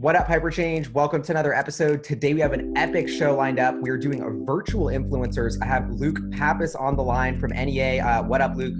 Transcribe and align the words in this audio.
What 0.00 0.16
up, 0.16 0.26
Hyperchange? 0.26 0.90
Welcome 0.94 1.22
to 1.24 1.32
another 1.32 1.52
episode. 1.52 2.02
Today 2.02 2.32
we 2.32 2.40
have 2.40 2.54
an 2.54 2.72
epic 2.74 3.06
show 3.06 3.36
lined 3.36 3.60
up. 3.60 3.74
We 3.82 3.90
are 3.90 3.98
doing 3.98 4.22
a 4.22 4.30
virtual 4.46 4.86
influencers. 4.86 5.58
I 5.60 5.66
have 5.66 5.90
Luke 5.90 6.18
Pappas 6.32 6.74
on 6.74 6.96
the 6.96 7.02
line 7.02 7.38
from 7.38 7.50
NEA. 7.50 8.02
Uh, 8.02 8.22
what 8.22 8.40
up, 8.40 8.56
Luke? 8.56 8.72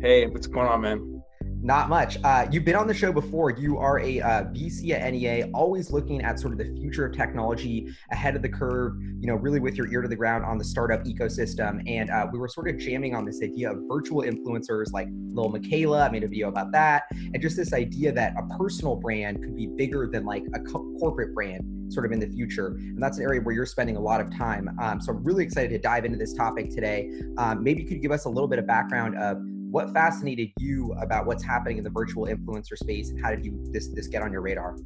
Hey, 0.00 0.26
what's 0.26 0.46
going 0.46 0.68
on, 0.68 0.80
man? 0.80 1.09
Not 1.62 1.90
much. 1.90 2.16
Uh, 2.24 2.46
you've 2.50 2.64
been 2.64 2.76
on 2.76 2.86
the 2.86 2.94
show 2.94 3.12
before. 3.12 3.50
You 3.50 3.76
are 3.76 4.00
a 4.00 4.20
uh, 4.22 4.44
VC 4.44 4.92
at 4.92 5.12
NEA, 5.12 5.50
always 5.52 5.90
looking 5.90 6.22
at 6.22 6.40
sort 6.40 6.52
of 6.52 6.58
the 6.58 6.64
future 6.80 7.04
of 7.04 7.14
technology, 7.14 7.94
ahead 8.10 8.34
of 8.34 8.40
the 8.40 8.48
curve. 8.48 8.94
You 9.18 9.26
know, 9.26 9.34
really 9.34 9.60
with 9.60 9.74
your 9.74 9.92
ear 9.92 10.00
to 10.00 10.08
the 10.08 10.16
ground 10.16 10.44
on 10.46 10.56
the 10.56 10.64
startup 10.64 11.04
ecosystem. 11.04 11.82
And 11.86 12.08
uh, 12.08 12.26
we 12.32 12.38
were 12.38 12.48
sort 12.48 12.68
of 12.68 12.78
jamming 12.78 13.14
on 13.14 13.26
this 13.26 13.42
idea 13.42 13.72
of 13.72 13.82
virtual 13.86 14.22
influencers, 14.22 14.90
like 14.92 15.08
Lil 15.10 15.50
Miquela. 15.50 16.08
I 16.08 16.10
made 16.10 16.24
a 16.24 16.28
video 16.28 16.48
about 16.48 16.72
that, 16.72 17.02
and 17.10 17.40
just 17.42 17.58
this 17.58 17.74
idea 17.74 18.10
that 18.12 18.34
a 18.38 18.56
personal 18.56 18.96
brand 18.96 19.42
could 19.42 19.54
be 19.54 19.66
bigger 19.66 20.08
than 20.10 20.24
like 20.24 20.44
a 20.54 20.60
co- 20.60 20.94
corporate 20.98 21.34
brand, 21.34 21.92
sort 21.92 22.06
of 22.06 22.12
in 22.12 22.20
the 22.20 22.28
future. 22.28 22.68
And 22.68 23.02
that's 23.02 23.18
an 23.18 23.24
area 23.24 23.42
where 23.42 23.54
you're 23.54 23.66
spending 23.66 23.96
a 23.96 24.00
lot 24.00 24.22
of 24.22 24.34
time. 24.34 24.74
Um, 24.80 24.98
so 24.98 25.12
I'm 25.12 25.22
really 25.22 25.44
excited 25.44 25.68
to 25.70 25.78
dive 25.78 26.06
into 26.06 26.16
this 26.16 26.32
topic 26.32 26.70
today. 26.70 27.10
Um, 27.36 27.62
maybe 27.62 27.82
you 27.82 27.88
could 27.88 28.00
give 28.00 28.12
us 28.12 28.24
a 28.24 28.30
little 28.30 28.48
bit 28.48 28.58
of 28.58 28.66
background 28.66 29.18
of 29.18 29.36
what 29.70 29.92
fascinated 29.92 30.50
you 30.58 30.92
about 31.00 31.26
what's 31.26 31.44
happening 31.44 31.78
in 31.78 31.84
the 31.84 31.90
virtual 31.90 32.26
influencer 32.26 32.76
space? 32.76 33.10
And 33.10 33.22
how 33.22 33.30
did 33.30 33.44
you 33.44 33.64
this 33.72 33.88
this 33.88 34.06
get 34.08 34.22
on 34.22 34.32
your 34.32 34.42
radar? 34.42 34.76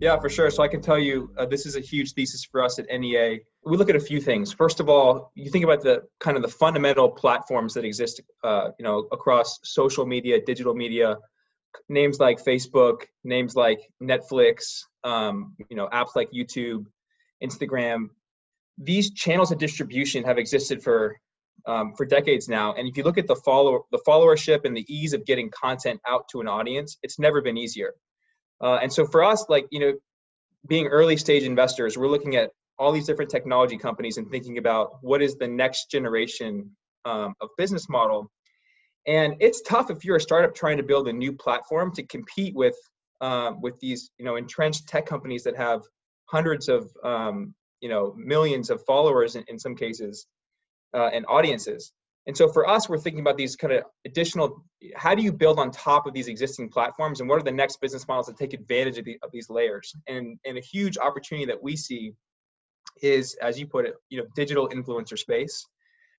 Yeah 0.00 0.18
for 0.18 0.28
sure. 0.28 0.50
So 0.50 0.62
i 0.62 0.68
can 0.68 0.80
tell 0.80 0.98
you 0.98 1.30
uh, 1.36 1.46
this 1.46 1.66
is 1.66 1.76
a 1.76 1.80
huge 1.80 2.12
thesis 2.12 2.44
for 2.44 2.62
us 2.62 2.78
at 2.78 2.86
nea 2.86 3.38
we 3.64 3.76
look 3.76 3.90
at 3.90 3.96
a 3.96 4.00
few 4.00 4.20
things. 4.20 4.52
First 4.52 4.80
of 4.80 4.88
all 4.88 5.32
you 5.34 5.50
think 5.50 5.64
about 5.64 5.82
the 5.82 6.02
kind 6.18 6.36
of 6.36 6.42
the 6.42 6.48
fundamental 6.48 7.08
platforms 7.10 7.74
that 7.74 7.84
exist 7.84 8.20
uh, 8.42 8.70
you 8.78 8.84
know 8.84 9.06
across 9.12 9.58
social 9.62 10.06
media 10.06 10.40
digital 10.44 10.74
media 10.74 11.16
names 11.88 12.18
like 12.18 12.42
facebook 12.44 13.02
names 13.22 13.54
like 13.54 13.78
netflix 14.02 14.82
um, 15.04 15.54
you 15.68 15.76
know 15.76 15.88
apps 15.92 16.16
like 16.16 16.28
youtube 16.32 16.84
instagram. 17.42 18.08
These 18.78 19.12
channels 19.12 19.52
of 19.52 19.58
distribution 19.58 20.24
have 20.24 20.38
existed 20.38 20.82
for 20.82 21.20
um, 21.66 21.92
for 21.96 22.06
decades 22.06 22.48
now. 22.48 22.74
And 22.74 22.88
if 22.88 22.96
you 22.96 23.02
look 23.02 23.18
at 23.18 23.26
the 23.26 23.36
follow 23.36 23.86
the 23.90 24.00
followership 24.06 24.64
and 24.64 24.76
the 24.76 24.84
ease 24.88 25.12
of 25.12 25.24
getting 25.24 25.50
content 25.50 26.00
out 26.06 26.24
to 26.32 26.40
an 26.40 26.48
audience, 26.48 26.98
it's 27.02 27.18
never 27.18 27.40
been 27.42 27.56
easier. 27.56 27.94
Uh, 28.60 28.78
and 28.82 28.92
so 28.92 29.06
for 29.06 29.24
us, 29.24 29.46
like 29.48 29.66
you 29.70 29.80
know, 29.80 29.92
being 30.68 30.86
early 30.86 31.16
stage 31.16 31.44
investors, 31.44 31.96
we're 31.96 32.08
looking 32.08 32.36
at 32.36 32.50
all 32.78 32.92
these 32.92 33.06
different 33.06 33.30
technology 33.30 33.76
companies 33.76 34.16
and 34.16 34.30
thinking 34.30 34.58
about 34.58 34.92
what 35.02 35.20
is 35.20 35.36
the 35.36 35.48
next 35.48 35.90
generation 35.90 36.70
um, 37.04 37.34
of 37.40 37.48
business 37.58 37.88
model. 37.88 38.30
And 39.06 39.36
it's 39.40 39.62
tough 39.62 39.90
if 39.90 40.04
you're 40.04 40.16
a 40.16 40.20
startup 40.20 40.54
trying 40.54 40.76
to 40.76 40.82
build 40.82 41.08
a 41.08 41.12
new 41.12 41.32
platform 41.32 41.92
to 41.94 42.02
compete 42.04 42.54
with 42.54 42.76
uh, 43.20 43.52
with 43.60 43.78
these 43.80 44.10
you 44.18 44.24
know 44.24 44.36
entrenched 44.36 44.88
tech 44.88 45.06
companies 45.06 45.42
that 45.44 45.56
have 45.56 45.82
hundreds 46.26 46.68
of 46.68 46.90
um, 47.04 47.54
you 47.80 47.88
know 47.88 48.14
millions 48.16 48.70
of 48.70 48.82
followers 48.84 49.36
in, 49.36 49.44
in 49.48 49.58
some 49.58 49.74
cases 49.74 50.26
uh, 50.94 51.10
and 51.12 51.24
audiences. 51.28 51.92
And 52.26 52.36
so 52.36 52.48
for 52.48 52.68
us, 52.68 52.88
we're 52.88 52.98
thinking 52.98 53.20
about 53.20 53.36
these 53.36 53.56
kind 53.56 53.72
of 53.72 53.84
additional. 54.04 54.64
How 54.94 55.14
do 55.14 55.22
you 55.22 55.32
build 55.32 55.58
on 55.58 55.70
top 55.70 56.06
of 56.06 56.12
these 56.12 56.28
existing 56.28 56.68
platforms, 56.68 57.20
and 57.20 57.28
what 57.28 57.40
are 57.40 57.44
the 57.44 57.50
next 57.50 57.80
business 57.80 58.06
models 58.06 58.26
that 58.26 58.36
take 58.36 58.52
advantage 58.52 58.98
of, 58.98 59.04
the, 59.04 59.18
of 59.22 59.30
these 59.32 59.48
layers? 59.48 59.94
And 60.06 60.38
and 60.44 60.58
a 60.58 60.60
huge 60.60 60.98
opportunity 60.98 61.46
that 61.46 61.62
we 61.62 61.76
see 61.76 62.12
is, 63.02 63.36
as 63.42 63.58
you 63.58 63.66
put 63.66 63.86
it, 63.86 63.94
you 64.10 64.18
know, 64.18 64.26
digital 64.36 64.68
influencer 64.68 65.18
space. 65.18 65.66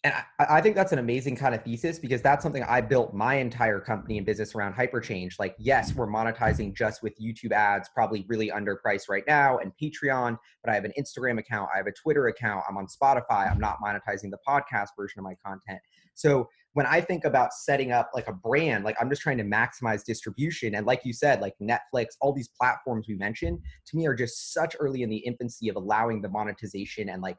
And 0.04 0.14
I, 0.40 0.58
I, 0.58 0.62
think 0.62 0.76
that's 0.76 0.92
an 0.92 0.98
amazing 0.98 1.36
kind 1.36 1.54
of 1.54 1.64
thesis 1.64 2.00
because 2.00 2.24
that's 2.24 2.42
something 2.42 2.64
I 2.64 2.82
built 2.82 3.14
my 3.14 3.36
entire 3.36 3.80
company 3.80 4.18
and 4.18 4.26
business 4.26 4.56
around 4.56 4.74
hyperchange. 4.74 5.38
Like, 5.38 5.56
yes, 5.60 5.94
we're 5.94 6.08
monetizing 6.08 6.76
just 6.76 7.04
with 7.04 7.14
YouTube 7.22 7.52
ads, 7.52 7.88
probably 7.94 8.26
really 8.28 8.50
underpriced 8.50 9.10
right 9.10 9.24
now, 9.28 9.60
and 9.60 9.72
Patreon, 9.80 10.40
but 10.64 10.72
I 10.72 10.74
have 10.74 10.86
an 10.86 10.94
Instagram 11.00 11.38
account, 11.38 11.70
I 11.72 11.78
have 11.78 11.86
a 11.86 11.92
Twitter 11.92 12.28
account, 12.28 12.64
I'm 12.68 12.78
on 12.78 12.88
Spotify, 12.88 13.52
I'm 13.52 13.60
not 13.60 13.78
monetizing 13.84 14.32
the 14.32 14.40
podcast 14.48 14.88
version 14.98 15.20
of 15.20 15.24
my 15.24 15.36
content. 15.46 15.80
So 16.16 16.50
when 16.74 16.86
I 16.86 17.02
think 17.02 17.26
about 17.26 17.54
setting 17.54 17.92
up 17.92 18.10
like 18.14 18.28
a 18.28 18.34
brand, 18.34 18.84
like 18.84 18.96
I'm 19.00 19.10
just 19.10 19.22
trying 19.22 19.38
to 19.38 19.44
maximize 19.44 20.04
distribution. 20.04 20.76
And 20.76 20.86
like 20.86 21.02
you 21.04 21.14
said, 21.14 21.42
like 21.42 21.54
Netflix, 21.62 22.08
all 22.22 22.34
these 22.34 22.50
platforms 22.60 23.08
we 23.08 23.16
mentioned, 23.16 23.60
to 23.88 23.98
me 23.98 24.08
are 24.08 24.16
just 24.16 24.54
such 24.54 24.76
early 24.80 25.04
in 25.04 25.10
the 25.10 25.18
infancy 25.18 25.68
of 25.70 25.76
allowing 25.76 26.22
the 26.22 26.30
monetization 26.30 27.10
and 27.10 27.22
like 27.22 27.38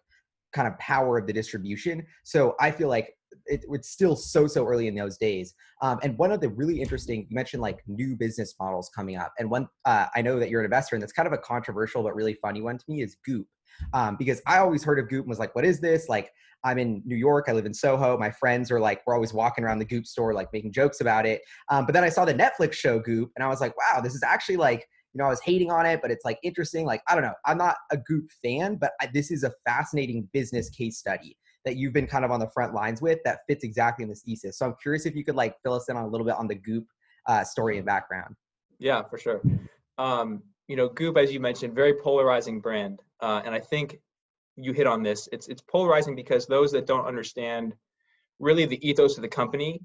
kind 0.52 0.68
of 0.68 0.78
power 0.78 1.18
of 1.18 1.26
the 1.26 1.32
distribution. 1.32 2.06
So 2.24 2.54
I 2.60 2.70
feel 2.70 2.88
like 2.88 3.14
it, 3.46 3.64
it's 3.70 3.88
still 3.88 4.14
so 4.16 4.46
so 4.46 4.66
early 4.66 4.86
in 4.88 4.94
those 4.94 5.16
days. 5.16 5.54
Um, 5.80 5.98
and 6.02 6.16
one 6.18 6.32
of 6.32 6.40
the 6.40 6.50
really 6.50 6.80
interesting 6.80 7.26
you 7.28 7.34
mentioned 7.34 7.62
like 7.62 7.80
new 7.86 8.16
business 8.16 8.54
models 8.60 8.90
coming 8.94 9.16
up, 9.16 9.32
and 9.38 9.50
one 9.50 9.68
uh, 9.84 10.06
I 10.14 10.22
know 10.22 10.38
that 10.38 10.50
you're 10.50 10.60
an 10.60 10.66
investor, 10.66 10.96
and 10.96 11.02
that's 11.02 11.12
kind 11.12 11.26
of 11.26 11.32
a 11.32 11.38
controversial 11.38 12.02
but 12.02 12.14
really 12.14 12.34
funny 12.34 12.60
one 12.60 12.78
to 12.78 12.84
me 12.88 13.02
is 13.02 13.16
Goop, 13.24 13.46
um, 13.92 14.16
because 14.18 14.40
I 14.46 14.58
always 14.58 14.84
heard 14.84 14.98
of 14.98 15.08
Goop 15.08 15.24
and 15.24 15.28
was 15.28 15.38
like, 15.38 15.54
what 15.54 15.64
is 15.64 15.80
this? 15.80 16.08
Like 16.08 16.30
I'm 16.64 16.78
in 16.78 17.02
New 17.04 17.16
York, 17.16 17.46
I 17.48 17.52
live 17.52 17.66
in 17.66 17.74
Soho. 17.74 18.16
My 18.18 18.30
friends 18.30 18.70
are 18.70 18.78
like, 18.78 19.02
we're 19.06 19.14
always 19.14 19.32
walking 19.32 19.64
around 19.64 19.78
the 19.78 19.84
Goop 19.84 20.06
store, 20.06 20.32
like 20.32 20.52
making 20.52 20.72
jokes 20.72 21.00
about 21.00 21.26
it. 21.26 21.40
Um, 21.70 21.86
but 21.86 21.92
then 21.92 22.04
I 22.04 22.08
saw 22.08 22.24
the 22.24 22.34
Netflix 22.34 22.74
show 22.74 23.00
Goop, 23.00 23.30
and 23.36 23.44
I 23.44 23.48
was 23.48 23.60
like, 23.60 23.74
wow, 23.76 24.00
this 24.00 24.14
is 24.14 24.22
actually 24.22 24.58
like 24.58 24.86
you 25.14 25.18
know, 25.18 25.26
I 25.26 25.28
was 25.28 25.40
hating 25.40 25.70
on 25.70 25.84
it, 25.86 26.00
but 26.00 26.10
it's 26.10 26.24
like 26.24 26.38
interesting. 26.42 26.86
Like, 26.86 27.02
I 27.08 27.14
don't 27.14 27.22
know. 27.22 27.34
I'm 27.44 27.58
not 27.58 27.76
a 27.90 27.96
Goop 27.98 28.30
fan, 28.42 28.76
but 28.76 28.92
I, 29.00 29.08
this 29.12 29.30
is 29.30 29.44
a 29.44 29.52
fascinating 29.66 30.28
business 30.32 30.70
case 30.70 30.98
study 30.98 31.36
that 31.64 31.76
you've 31.76 31.92
been 31.92 32.06
kind 32.06 32.24
of 32.24 32.30
on 32.30 32.40
the 32.40 32.48
front 32.48 32.74
lines 32.74 33.02
with 33.02 33.18
that 33.24 33.40
fits 33.46 33.62
exactly 33.62 34.02
in 34.02 34.08
this 34.08 34.22
thesis. 34.22 34.58
So 34.58 34.66
I'm 34.66 34.74
curious 34.80 35.06
if 35.06 35.14
you 35.14 35.24
could 35.24 35.36
like 35.36 35.54
fill 35.62 35.74
us 35.74 35.88
in 35.88 35.96
on 35.96 36.04
a 36.04 36.08
little 36.08 36.26
bit 36.26 36.34
on 36.34 36.48
the 36.48 36.54
Goop 36.54 36.86
uh, 37.26 37.44
story 37.44 37.76
and 37.76 37.86
background. 37.86 38.34
Yeah, 38.78 39.02
for 39.02 39.18
sure. 39.18 39.40
Um, 39.98 40.42
you 40.66 40.76
know, 40.76 40.88
Goop, 40.88 41.16
as 41.18 41.32
you 41.32 41.40
mentioned, 41.40 41.74
very 41.74 41.94
polarizing 41.94 42.60
brand, 42.60 43.00
uh, 43.20 43.42
and 43.44 43.54
I 43.54 43.60
think 43.60 43.98
you 44.56 44.72
hit 44.72 44.86
on 44.86 45.02
this. 45.02 45.28
It's 45.32 45.48
it's 45.48 45.62
polarizing 45.62 46.16
because 46.16 46.46
those 46.46 46.72
that 46.72 46.86
don't 46.86 47.06
understand 47.06 47.74
really 48.38 48.64
the 48.64 48.86
ethos 48.86 49.16
of 49.16 49.22
the 49.22 49.28
company, 49.28 49.80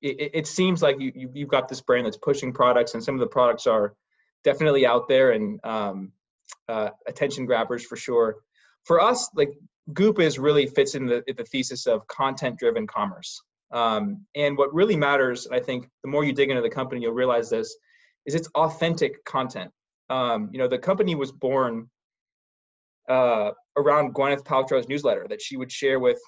it, 0.00 0.30
it 0.34 0.46
seems 0.46 0.82
like 0.82 0.98
you, 0.98 1.12
you 1.14 1.30
you've 1.34 1.48
got 1.48 1.68
this 1.68 1.80
brand 1.80 2.06
that's 2.06 2.16
pushing 2.16 2.52
products, 2.52 2.94
and 2.94 3.04
some 3.04 3.14
of 3.14 3.20
the 3.20 3.26
products 3.26 3.66
are 3.66 3.94
definitely 4.44 4.86
out 4.86 5.08
there 5.08 5.32
and 5.32 5.60
um, 5.64 6.12
uh, 6.68 6.90
attention 7.06 7.46
grabbers 7.46 7.84
for 7.84 7.96
sure. 7.96 8.36
For 8.84 9.00
us, 9.00 9.28
like 9.34 9.52
Goop 9.92 10.18
is 10.20 10.38
really 10.38 10.66
fits 10.66 10.94
in 10.94 11.06
the, 11.06 11.22
the 11.36 11.44
thesis 11.44 11.86
of 11.86 12.06
content 12.06 12.58
driven 12.58 12.86
commerce. 12.86 13.40
Um, 13.72 14.26
and 14.34 14.56
what 14.58 14.72
really 14.74 14.96
matters, 14.96 15.48
I 15.50 15.60
think, 15.60 15.88
the 16.04 16.10
more 16.10 16.24
you 16.24 16.32
dig 16.32 16.50
into 16.50 16.62
the 16.62 16.70
company, 16.70 17.00
you'll 17.02 17.12
realize 17.12 17.48
this, 17.48 17.74
is 18.26 18.34
it's 18.34 18.48
authentic 18.54 19.24
content. 19.24 19.70
Um, 20.10 20.50
you 20.52 20.58
know, 20.58 20.68
the 20.68 20.78
company 20.78 21.14
was 21.14 21.32
born 21.32 21.88
uh, 23.08 23.52
around 23.76 24.14
Gwyneth 24.14 24.44
Paltrow's 24.44 24.88
newsletter 24.88 25.26
that 25.28 25.40
she 25.40 25.56
would 25.56 25.72
share 25.72 25.98
with. 25.98 26.20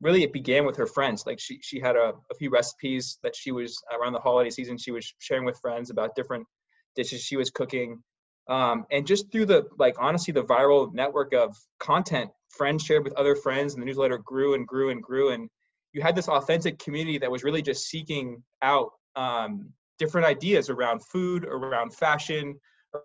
Really, 0.00 0.22
it 0.22 0.32
began 0.32 0.64
with 0.64 0.76
her 0.76 0.86
friends. 0.86 1.24
Like 1.26 1.38
she 1.38 1.60
she 1.62 1.78
had 1.78 1.96
a, 1.96 2.12
a 2.30 2.34
few 2.36 2.50
recipes 2.50 3.18
that 3.22 3.36
she 3.36 3.52
was 3.52 3.80
around 3.96 4.12
the 4.12 4.20
holiday 4.20 4.50
season. 4.50 4.76
She 4.76 4.90
was 4.90 5.12
sharing 5.18 5.44
with 5.44 5.58
friends 5.60 5.90
about 5.90 6.14
different 6.16 6.46
dishes 6.94 7.20
she 7.20 7.36
was 7.36 7.50
cooking 7.50 8.02
um, 8.48 8.84
and 8.90 9.06
just 9.06 9.30
through 9.30 9.46
the 9.46 9.66
like 9.78 9.94
honestly 9.98 10.32
the 10.32 10.44
viral 10.44 10.92
network 10.92 11.32
of 11.32 11.56
content 11.78 12.30
friends 12.48 12.82
shared 12.84 13.04
with 13.04 13.14
other 13.14 13.34
friends 13.34 13.74
and 13.74 13.82
the 13.82 13.86
newsletter 13.86 14.18
grew 14.18 14.54
and 14.54 14.66
grew 14.66 14.90
and 14.90 15.02
grew 15.02 15.30
and 15.30 15.48
you 15.92 16.00
had 16.00 16.16
this 16.16 16.28
authentic 16.28 16.78
community 16.78 17.18
that 17.18 17.30
was 17.30 17.44
really 17.44 17.62
just 17.62 17.86
seeking 17.86 18.42
out 18.62 18.90
um, 19.14 19.72
different 19.98 20.26
ideas 20.26 20.70
around 20.70 21.00
food 21.04 21.44
around 21.44 21.94
fashion 21.94 22.58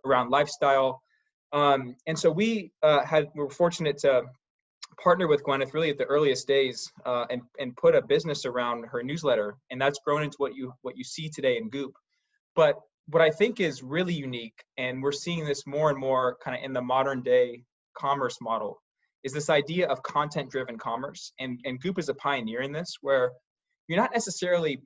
around 0.05 0.29
lifestyle. 0.29 1.01
Um, 1.53 1.95
and 2.07 2.17
so 2.17 2.29
we 2.29 2.71
uh, 2.83 3.05
had 3.05 3.27
we 3.35 3.43
were 3.43 3.49
fortunate 3.49 3.97
to 3.99 4.23
partner 5.01 5.27
with 5.27 5.43
Gwyneth 5.43 5.73
really 5.73 5.89
at 5.89 5.97
the 5.97 6.05
earliest 6.05 6.47
days 6.47 6.91
uh, 7.05 7.25
and 7.29 7.41
and 7.59 7.75
put 7.75 7.95
a 7.95 8.01
business 8.01 8.45
around 8.45 8.85
her 8.85 9.03
newsletter 9.03 9.55
and 9.69 9.79
that's 9.79 9.99
grown 10.03 10.23
into 10.23 10.35
what 10.39 10.55
you 10.55 10.73
what 10.81 10.97
you 10.97 11.03
see 11.03 11.29
today 11.29 11.57
in 11.57 11.69
Goop. 11.69 11.93
But 12.55 12.75
what 13.09 13.21
I 13.21 13.29
think 13.29 13.59
is 13.59 13.81
really 13.81 14.13
unique, 14.13 14.63
and 14.77 15.01
we're 15.01 15.11
seeing 15.11 15.45
this 15.45 15.65
more 15.65 15.89
and 15.89 15.97
more 15.97 16.37
kind 16.43 16.57
of 16.57 16.63
in 16.63 16.73
the 16.73 16.81
modern 16.81 17.21
day 17.23 17.63
commerce 17.97 18.37
model, 18.41 18.81
is 19.23 19.33
this 19.33 19.49
idea 19.49 19.87
of 19.87 20.03
content 20.03 20.51
driven 20.51 20.77
commerce. 20.77 21.31
And, 21.39 21.59
and 21.65 21.79
Goop 21.79 21.99
is 21.99 22.09
a 22.09 22.13
pioneer 22.13 22.61
in 22.61 22.71
this, 22.71 22.97
where 23.01 23.31
you're 23.87 23.99
not 23.99 24.13
necessarily 24.13 24.81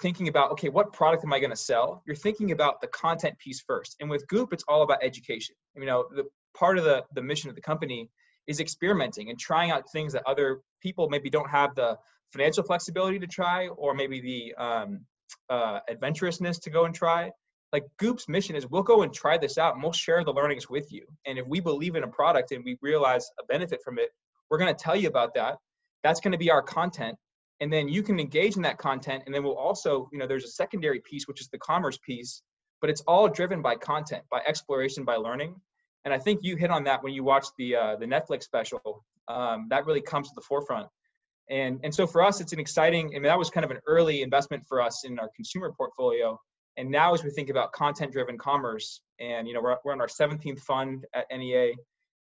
thinking 0.00 0.28
about, 0.28 0.52
okay, 0.52 0.68
what 0.68 0.92
product 0.92 1.24
am 1.24 1.32
I 1.32 1.38
going 1.38 1.50
to 1.50 1.56
sell? 1.56 2.02
You're 2.06 2.16
thinking 2.16 2.52
about 2.52 2.80
the 2.80 2.86
content 2.86 3.38
piece 3.38 3.60
first. 3.60 3.96
And 4.00 4.08
with 4.08 4.26
Goop, 4.28 4.52
it's 4.52 4.64
all 4.68 4.82
about 4.82 5.02
education. 5.02 5.54
You 5.76 5.84
know, 5.84 6.06
the 6.14 6.24
part 6.56 6.78
of 6.78 6.84
the, 6.84 7.04
the 7.14 7.22
mission 7.22 7.50
of 7.50 7.56
the 7.56 7.60
company 7.60 8.08
is 8.46 8.60
experimenting 8.60 9.30
and 9.30 9.38
trying 9.38 9.70
out 9.70 9.90
things 9.90 10.12
that 10.12 10.22
other 10.26 10.60
people 10.80 11.08
maybe 11.08 11.28
don't 11.28 11.50
have 11.50 11.74
the 11.74 11.98
financial 12.32 12.64
flexibility 12.64 13.18
to 13.18 13.26
try, 13.26 13.68
or 13.68 13.94
maybe 13.94 14.20
the 14.20 14.54
um, 14.62 15.00
uh, 15.50 15.80
adventurousness 15.88 16.58
to 16.60 16.70
go 16.70 16.84
and 16.84 16.94
try. 16.94 17.30
Like 17.72 17.84
Goop's 18.00 18.28
mission 18.28 18.54
is 18.54 18.66
we'll 18.66 18.82
go 18.82 19.02
and 19.02 19.12
try 19.12 19.38
this 19.38 19.56
out 19.56 19.74
and 19.74 19.82
we'll 19.82 19.92
share 19.92 20.22
the 20.24 20.32
learnings 20.32 20.68
with 20.68 20.92
you. 20.92 21.06
And 21.26 21.38
if 21.38 21.46
we 21.46 21.60
believe 21.60 21.96
in 21.96 22.04
a 22.04 22.08
product 22.08 22.52
and 22.52 22.64
we 22.64 22.76
realize 22.82 23.30
a 23.40 23.44
benefit 23.46 23.80
from 23.82 23.98
it, 23.98 24.10
we're 24.50 24.58
going 24.58 24.74
to 24.74 24.82
tell 24.82 24.96
you 24.96 25.08
about 25.08 25.34
that. 25.34 25.56
That's 26.02 26.20
going 26.20 26.32
to 26.32 26.38
be 26.38 26.50
our 26.50 26.62
content. 26.62 27.16
And 27.60 27.72
then 27.72 27.88
you 27.88 28.02
can 28.02 28.20
engage 28.20 28.56
in 28.56 28.62
that 28.62 28.76
content. 28.76 29.22
And 29.24 29.34
then 29.34 29.42
we'll 29.42 29.56
also, 29.56 30.08
you 30.12 30.18
know, 30.18 30.26
there's 30.26 30.44
a 30.44 30.48
secondary 30.48 31.00
piece, 31.00 31.26
which 31.26 31.40
is 31.40 31.48
the 31.48 31.58
commerce 31.58 31.98
piece 32.04 32.42
but 32.82 32.90
it's 32.90 33.00
all 33.02 33.28
driven 33.28 33.62
by 33.62 33.76
content, 33.76 34.24
by 34.30 34.42
exploration, 34.46 35.04
by 35.04 35.14
learning. 35.14 35.54
And 36.04 36.12
I 36.12 36.18
think 36.18 36.40
you 36.42 36.56
hit 36.56 36.70
on 36.70 36.84
that 36.84 37.02
when 37.02 37.14
you 37.14 37.22
watched 37.22 37.52
the 37.56 37.76
uh, 37.76 37.96
the 37.96 38.04
Netflix 38.04 38.42
special. 38.42 39.04
Um, 39.28 39.68
that 39.70 39.86
really 39.86 40.02
comes 40.02 40.28
to 40.28 40.34
the 40.34 40.42
forefront. 40.42 40.88
And 41.50 41.80
and 41.82 41.94
so 41.94 42.06
for 42.06 42.22
us, 42.22 42.40
it's 42.40 42.52
an 42.52 42.60
exciting. 42.60 43.08
I 43.08 43.14
mean, 43.14 43.24
that 43.24 43.38
was 43.38 43.50
kind 43.50 43.64
of 43.64 43.70
an 43.70 43.80
early 43.86 44.22
investment 44.22 44.64
for 44.68 44.80
us 44.80 45.04
in 45.04 45.18
our 45.18 45.30
consumer 45.34 45.72
portfolio. 45.76 46.38
And 46.76 46.90
now, 46.90 47.12
as 47.12 47.22
we 47.22 47.30
think 47.30 47.50
about 47.50 47.72
content-driven 47.72 48.38
commerce, 48.38 49.02
and 49.20 49.46
you 49.46 49.52
know, 49.52 49.60
we're, 49.60 49.76
we're 49.84 49.92
on 49.92 50.00
our 50.00 50.06
17th 50.06 50.60
fund 50.60 51.04
at 51.14 51.26
NEA. 51.30 51.72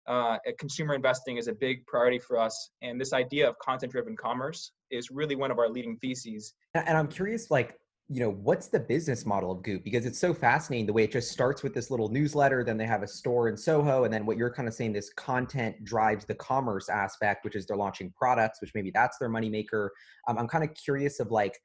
Uh, 0.07 0.39
consumer 0.59 0.95
investing 0.95 1.37
is 1.37 1.49
a 1.49 1.53
big 1.53 1.85
priority 1.87 2.19
for 2.19 2.39
us, 2.39 2.71
and 2.81 2.99
this 2.99 3.13
idea 3.13 3.47
of 3.47 3.59
content-driven 3.59 4.17
commerce 4.17 4.73
is 4.91 5.11
really 5.11 5.37
one 5.37 5.51
of 5.51 5.59
our 5.59 5.69
leading 5.69 5.99
theses. 5.99 6.55
And 6.75 6.97
I'm 6.97 7.09
curious, 7.09 7.51
like, 7.51 7.75
you 8.11 8.21
know, 8.21 8.31
what's 8.31 8.69
the 8.69 8.81
business 8.81 9.27
model 9.27 9.53
of 9.53 9.63
Goop? 9.63 9.85
Because 9.85 10.07
it's 10.07 10.19
so 10.19 10.33
fascinating 10.33 10.87
the 10.87 10.95
way 10.95 11.05
it 11.05 11.13
just 11.13 11.31
starts 11.31 11.63
with 11.63 11.75
this 11.75 11.91
little 11.91 12.09
newsletter, 12.09 12.65
then 12.65 12.79
they 12.79 12.87
have 12.87 13.03
a 13.03 13.07
store 13.07 13.49
in 13.51 13.57
Soho, 13.57 14.05
and 14.05 14.13
then 14.13 14.25
what 14.25 14.39
you're 14.39 14.53
kind 14.53 14.67
of 14.67 14.73
saying, 14.73 14.95
this 14.95 15.13
content 15.13 15.85
drives 15.85 16.25
the 16.25 16.35
commerce 16.35 16.89
aspect, 16.89 17.45
which 17.45 17.55
is 17.55 17.67
they're 17.67 17.77
launching 17.77 18.11
products, 18.17 18.63
which 18.63 18.73
maybe 18.75 18.91
that's 18.95 19.19
their 19.19 19.29
moneymaker. 19.29 19.91
Um, 20.27 20.39
I'm 20.39 20.49
kind 20.49 20.65
of 20.65 20.73
curious 20.75 21.21
of 21.21 21.31
like, 21.31 21.59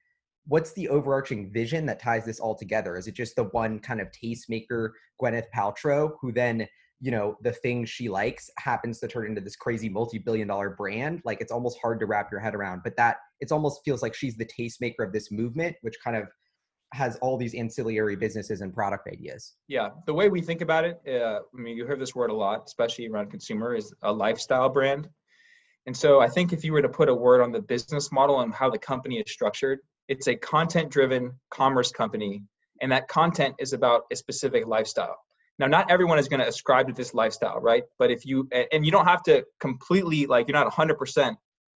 what's 0.45 0.73
the 0.73 0.89
overarching 0.89 1.49
vision 1.49 1.85
that 1.85 2.01
ties 2.01 2.25
this 2.25 2.41
all 2.41 2.55
together? 2.55 2.97
Is 2.97 3.07
it 3.07 3.15
just 3.15 3.37
the 3.37 3.45
one 3.45 3.79
kind 3.79 4.01
of 4.01 4.09
tastemaker, 4.11 4.89
Gwyneth 5.21 5.47
Paltrow, 5.55 6.11
who 6.19 6.33
then 6.33 6.67
you 6.99 7.11
know 7.11 7.37
the 7.41 7.51
thing 7.51 7.83
she 7.83 8.07
likes 8.07 8.49
happens 8.57 8.99
to 8.99 9.09
turn 9.09 9.27
into 9.27 9.41
this 9.41 9.57
crazy 9.57 9.89
multi-billion 9.89 10.47
dollar 10.47 10.69
brand 10.69 11.21
like 11.25 11.41
it's 11.41 11.51
almost 11.51 11.77
hard 11.81 11.99
to 11.99 12.05
wrap 12.05 12.31
your 12.31 12.39
head 12.39 12.55
around 12.55 12.81
but 12.81 12.95
that 12.95 13.17
it 13.43 13.51
almost 13.51 13.81
feels 13.85 14.01
like 14.01 14.15
she's 14.15 14.35
the 14.35 14.45
tastemaker 14.45 15.05
of 15.05 15.11
this 15.11 15.31
movement 15.31 15.75
which 15.81 15.95
kind 16.03 16.15
of 16.15 16.27
has 16.93 17.15
all 17.17 17.37
these 17.37 17.55
ancillary 17.55 18.15
businesses 18.15 18.61
and 18.61 18.71
product 18.71 19.07
ideas. 19.07 19.53
Yeah 19.67 19.89
the 20.05 20.13
way 20.13 20.29
we 20.29 20.41
think 20.41 20.61
about 20.61 20.83
it 20.85 21.01
uh, 21.07 21.39
i 21.39 21.61
mean 21.61 21.75
you 21.77 21.85
hear 21.85 21.95
this 21.95 22.15
word 22.15 22.29
a 22.29 22.33
lot 22.33 22.63
especially 22.65 23.07
around 23.07 23.29
consumer 23.29 23.75
is 23.75 23.93
a 24.01 24.11
lifestyle 24.11 24.69
brand. 24.69 25.09
And 25.85 25.95
so 25.95 26.21
i 26.21 26.29
think 26.29 26.53
if 26.53 26.63
you 26.63 26.73
were 26.73 26.81
to 26.81 26.89
put 26.99 27.09
a 27.09 27.15
word 27.15 27.41
on 27.41 27.51
the 27.51 27.61
business 27.61 28.11
model 28.11 28.41
and 28.41 28.53
how 28.53 28.69
the 28.69 28.79
company 28.79 29.17
is 29.19 29.31
structured 29.31 29.79
it's 30.07 30.27
a 30.27 30.35
content 30.35 30.91
driven 30.91 31.31
commerce 31.49 31.91
company 31.91 32.43
and 32.83 32.91
that 32.91 33.07
content 33.07 33.55
is 33.59 33.73
about 33.73 34.03
a 34.11 34.15
specific 34.15 34.67
lifestyle. 34.67 35.17
Now, 35.57 35.67
not 35.67 35.89
everyone 35.89 36.19
is 36.19 36.27
going 36.27 36.41
to 36.41 36.47
ascribe 36.47 36.87
to 36.87 36.93
this 36.93 37.13
lifestyle, 37.13 37.59
right? 37.59 37.83
But 37.97 38.11
if 38.11 38.25
you, 38.25 38.49
and 38.71 38.85
you 38.85 38.91
don't 38.91 39.05
have 39.05 39.23
to 39.23 39.45
completely, 39.59 40.25
like, 40.25 40.47
you're 40.47 40.57
not 40.57 40.71
100% 40.71 41.35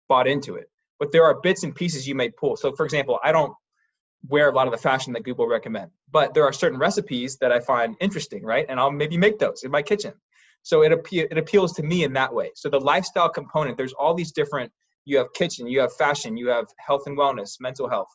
bought 0.09 0.27
into 0.27 0.55
it, 0.55 0.69
but 0.99 1.11
there 1.11 1.25
are 1.25 1.39
bits 1.41 1.63
and 1.63 1.75
pieces 1.75 2.07
you 2.07 2.15
may 2.15 2.29
pull. 2.29 2.55
So, 2.55 2.73
for 2.73 2.85
example, 2.85 3.19
I 3.23 3.31
don't 3.31 3.53
wear 4.27 4.49
a 4.49 4.53
lot 4.53 4.67
of 4.67 4.71
the 4.71 4.77
fashion 4.77 5.13
that 5.13 5.23
Goop 5.23 5.37
recommend, 5.39 5.91
but 6.11 6.33
there 6.33 6.43
are 6.43 6.53
certain 6.53 6.79
recipes 6.79 7.37
that 7.37 7.51
I 7.51 7.59
find 7.59 7.95
interesting, 7.99 8.43
right? 8.43 8.65
And 8.67 8.79
I'll 8.79 8.91
maybe 8.91 9.17
make 9.17 9.39
those 9.39 9.63
in 9.63 9.71
my 9.71 9.81
kitchen. 9.81 10.13
So 10.63 10.83
it, 10.83 10.91
appe- 10.91 11.27
it 11.31 11.37
appeals 11.37 11.73
to 11.73 11.83
me 11.83 12.03
in 12.03 12.13
that 12.13 12.33
way. 12.33 12.51
So 12.55 12.69
the 12.69 12.79
lifestyle 12.79 13.29
component, 13.29 13.77
there's 13.77 13.93
all 13.93 14.13
these 14.13 14.31
different, 14.31 14.71
you 15.05 15.17
have 15.17 15.27
kitchen, 15.33 15.67
you 15.67 15.79
have 15.79 15.93
fashion, 15.93 16.35
you 16.35 16.49
have 16.49 16.65
health 16.79 17.03
and 17.05 17.17
wellness, 17.17 17.55
mental 17.61 17.87
health 17.87 18.09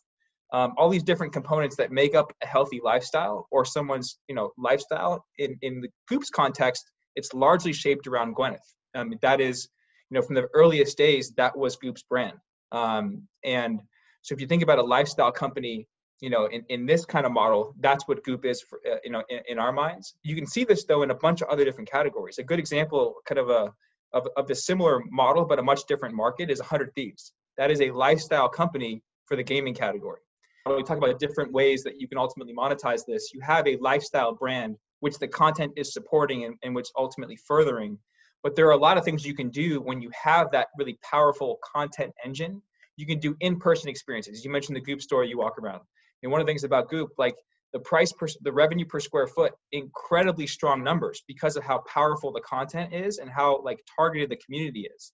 um, 0.52 0.74
all 0.76 0.90
these 0.90 1.02
different 1.02 1.32
components 1.32 1.76
that 1.76 1.90
make 1.90 2.14
up 2.14 2.32
a 2.42 2.46
healthy 2.46 2.80
lifestyle 2.82 3.48
or 3.50 3.64
someone's 3.64 4.18
you 4.28 4.34
know 4.34 4.52
lifestyle 4.58 5.24
in 5.38 5.56
in 5.62 5.80
the 5.80 5.88
Goop's 6.10 6.30
context 6.30 6.90
it's 7.16 7.32
largely 7.34 7.72
shaped 7.72 8.06
around 8.06 8.36
gwyneth 8.36 8.58
um, 8.94 9.14
that 9.22 9.40
is 9.40 9.68
you 10.10 10.14
know 10.14 10.22
from 10.22 10.34
the 10.34 10.48
earliest 10.54 10.96
days 10.96 11.32
that 11.36 11.56
was 11.56 11.76
Goop's 11.76 12.02
brand 12.02 12.38
um, 12.72 13.26
and 13.44 13.80
so 14.22 14.34
if 14.34 14.40
you 14.40 14.46
think 14.46 14.62
about 14.62 14.78
a 14.78 14.82
lifestyle 14.82 15.32
company 15.32 15.86
you 16.20 16.30
know 16.30 16.46
in, 16.46 16.64
in 16.68 16.86
this 16.86 17.04
kind 17.04 17.26
of 17.26 17.32
model 17.32 17.74
that's 17.80 18.06
what 18.08 18.22
goop 18.24 18.44
is 18.46 18.62
for 18.62 18.80
uh, 18.90 18.96
you 19.04 19.10
know 19.10 19.22
in, 19.28 19.40
in 19.48 19.58
our 19.58 19.72
minds. 19.72 20.14
You 20.22 20.34
can 20.34 20.46
see 20.46 20.64
this 20.64 20.84
though 20.84 21.02
in 21.02 21.10
a 21.10 21.14
bunch 21.14 21.42
of 21.42 21.48
other 21.48 21.64
different 21.64 21.90
categories. 21.90 22.38
A 22.38 22.42
good 22.42 22.58
example 22.58 23.16
kind 23.26 23.38
of 23.38 23.50
a 23.50 23.72
of, 24.14 24.28
of 24.36 24.46
the 24.46 24.54
similar 24.54 25.02
model 25.10 25.44
but 25.44 25.58
a 25.58 25.62
much 25.62 25.84
different 25.86 26.14
market 26.14 26.50
is 26.50 26.60
100 26.60 26.94
thieves. 26.94 27.32
That 27.58 27.70
is 27.70 27.80
a 27.80 27.90
lifestyle 27.90 28.48
company 28.48 29.02
for 29.26 29.36
the 29.36 29.42
gaming 29.42 29.74
category. 29.74 30.20
When 30.64 30.76
we 30.76 30.84
talk 30.84 30.98
about 30.98 31.18
different 31.18 31.52
ways 31.52 31.82
that 31.82 32.00
you 32.00 32.06
can 32.06 32.18
ultimately 32.18 32.54
monetize 32.54 33.04
this, 33.06 33.32
you 33.34 33.40
have 33.40 33.66
a 33.66 33.76
lifestyle 33.78 34.34
brand 34.34 34.76
which 35.00 35.18
the 35.18 35.26
content 35.26 35.72
is 35.76 35.92
supporting 35.92 36.44
and, 36.44 36.54
and 36.62 36.74
which 36.74 36.88
ultimately 36.96 37.36
furthering. 37.36 37.98
But 38.42 38.56
there 38.56 38.66
are 38.66 38.72
a 38.72 38.76
lot 38.76 38.98
of 38.98 39.04
things 39.04 39.24
you 39.24 39.34
can 39.34 39.50
do 39.50 39.80
when 39.80 40.00
you 40.00 40.10
have 40.20 40.50
that 40.52 40.68
really 40.76 40.98
powerful 41.02 41.58
content 41.74 42.12
engine. 42.24 42.60
You 42.96 43.06
can 43.06 43.18
do 43.18 43.36
in-person 43.40 43.88
experiences. 43.88 44.44
You 44.44 44.50
mentioned 44.50 44.76
the 44.76 44.80
Goop 44.80 45.00
store 45.00 45.24
you 45.24 45.38
walk 45.38 45.58
around. 45.58 45.80
And 46.22 46.30
one 46.30 46.40
of 46.40 46.46
the 46.46 46.50
things 46.50 46.64
about 46.64 46.88
Goop, 46.88 47.10
like 47.18 47.36
the 47.72 47.80
price 47.80 48.12
per 48.12 48.26
the 48.42 48.52
revenue 48.52 48.84
per 48.84 49.00
square 49.00 49.26
foot, 49.26 49.52
incredibly 49.72 50.46
strong 50.46 50.84
numbers 50.84 51.22
because 51.26 51.56
of 51.56 51.64
how 51.64 51.78
powerful 51.92 52.32
the 52.32 52.40
content 52.40 52.92
is 52.92 53.18
and 53.18 53.30
how 53.30 53.62
like 53.62 53.80
targeted 53.96 54.30
the 54.30 54.36
community 54.36 54.88
is. 54.94 55.12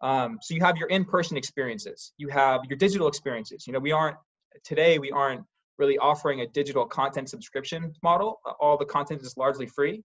Um, 0.00 0.38
so 0.40 0.54
you 0.54 0.60
have 0.60 0.76
your 0.76 0.88
in-person 0.88 1.36
experiences, 1.36 2.12
you 2.18 2.28
have 2.28 2.60
your 2.68 2.78
digital 2.78 3.08
experiences. 3.08 3.66
You 3.66 3.72
know, 3.72 3.80
we 3.80 3.92
aren't 3.92 4.16
today 4.64 4.98
we 4.98 5.10
aren't 5.10 5.42
really 5.78 5.98
offering 5.98 6.40
a 6.40 6.46
digital 6.46 6.86
content 6.86 7.28
subscription 7.28 7.92
model. 8.02 8.40
All 8.60 8.76
the 8.76 8.84
content 8.84 9.22
is 9.22 9.36
largely 9.36 9.66
free. 9.66 10.02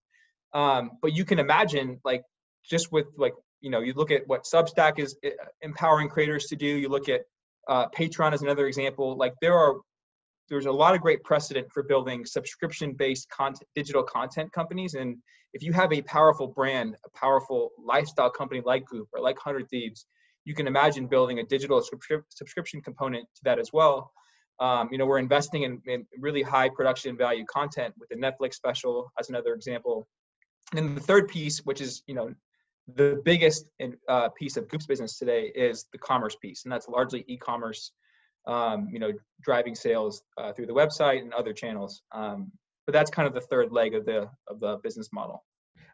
Um, 0.53 0.91
but 1.01 1.13
you 1.13 1.25
can 1.25 1.39
imagine 1.39 1.99
like 2.03 2.23
just 2.69 2.91
with 2.91 3.07
like, 3.17 3.33
you 3.61 3.69
know, 3.69 3.79
you 3.79 3.93
look 3.93 4.11
at 4.11 4.27
what 4.27 4.43
Substack 4.43 4.99
is 4.99 5.15
uh, 5.25 5.29
empowering 5.61 6.09
creators 6.09 6.45
to 6.47 6.55
do. 6.55 6.65
You 6.65 6.89
look 6.89 7.09
at 7.09 7.21
uh, 7.67 7.87
Patreon 7.89 8.33
as 8.33 8.41
another 8.41 8.67
example. 8.67 9.17
Like 9.17 9.33
there 9.41 9.57
are, 9.57 9.75
there's 10.49 10.65
a 10.65 10.71
lot 10.71 10.95
of 10.95 11.01
great 11.01 11.23
precedent 11.23 11.67
for 11.71 11.83
building 11.83 12.25
subscription-based 12.25 13.29
content, 13.29 13.67
digital 13.75 14.03
content 14.03 14.51
companies. 14.51 14.93
And 14.93 15.17
if 15.53 15.63
you 15.63 15.71
have 15.73 15.93
a 15.93 16.01
powerful 16.01 16.47
brand, 16.47 16.95
a 17.05 17.17
powerful 17.17 17.71
lifestyle 17.83 18.29
company 18.29 18.61
like 18.65 18.85
Goop 18.85 19.07
or 19.13 19.21
like 19.21 19.37
Hundred 19.39 19.69
Thieves, 19.69 20.05
you 20.45 20.53
can 20.53 20.67
imagine 20.67 21.07
building 21.07 21.39
a 21.39 21.43
digital 21.43 21.81
subscri- 21.81 22.23
subscription 22.29 22.81
component 22.81 23.25
to 23.35 23.41
that 23.45 23.59
as 23.59 23.71
well. 23.71 24.11
Um, 24.59 24.89
you 24.91 24.97
know, 24.97 25.05
we're 25.05 25.19
investing 25.19 25.63
in, 25.63 25.81
in, 25.87 26.05
really 26.19 26.41
high 26.41 26.69
production 26.69 27.17
value 27.17 27.45
content 27.45 27.93
with 27.97 28.09
the 28.09 28.15
Netflix 28.15 28.55
special 28.55 29.11
as 29.19 29.29
another 29.29 29.53
example. 29.53 30.07
And 30.75 30.89
then 30.89 30.95
the 30.95 31.01
third 31.01 31.27
piece, 31.27 31.59
which 31.59 31.81
is, 31.81 32.03
you 32.07 32.13
know, 32.13 32.33
the 32.95 33.21
biggest 33.23 33.65
uh, 34.09 34.29
piece 34.29 34.57
of 34.57 34.67
Goop's 34.67 34.85
business 34.85 35.17
today 35.17 35.51
is 35.55 35.85
the 35.91 35.97
commerce 35.97 36.35
piece. 36.35 36.63
And 36.63 36.71
that's 36.71 36.87
largely 36.87 37.23
e-commerce, 37.27 37.91
um, 38.47 38.89
you 38.91 38.99
know, 38.99 39.11
driving 39.41 39.75
sales 39.75 40.23
uh, 40.37 40.51
through 40.53 40.67
the 40.67 40.73
website 40.73 41.21
and 41.21 41.33
other 41.33 41.53
channels. 41.53 42.01
Um, 42.11 42.51
but 42.85 42.93
that's 42.93 43.09
kind 43.09 43.27
of 43.27 43.33
the 43.33 43.41
third 43.41 43.71
leg 43.71 43.95
of 43.95 44.05
the, 44.05 44.29
of 44.47 44.59
the 44.59 44.77
business 44.83 45.09
model. 45.13 45.43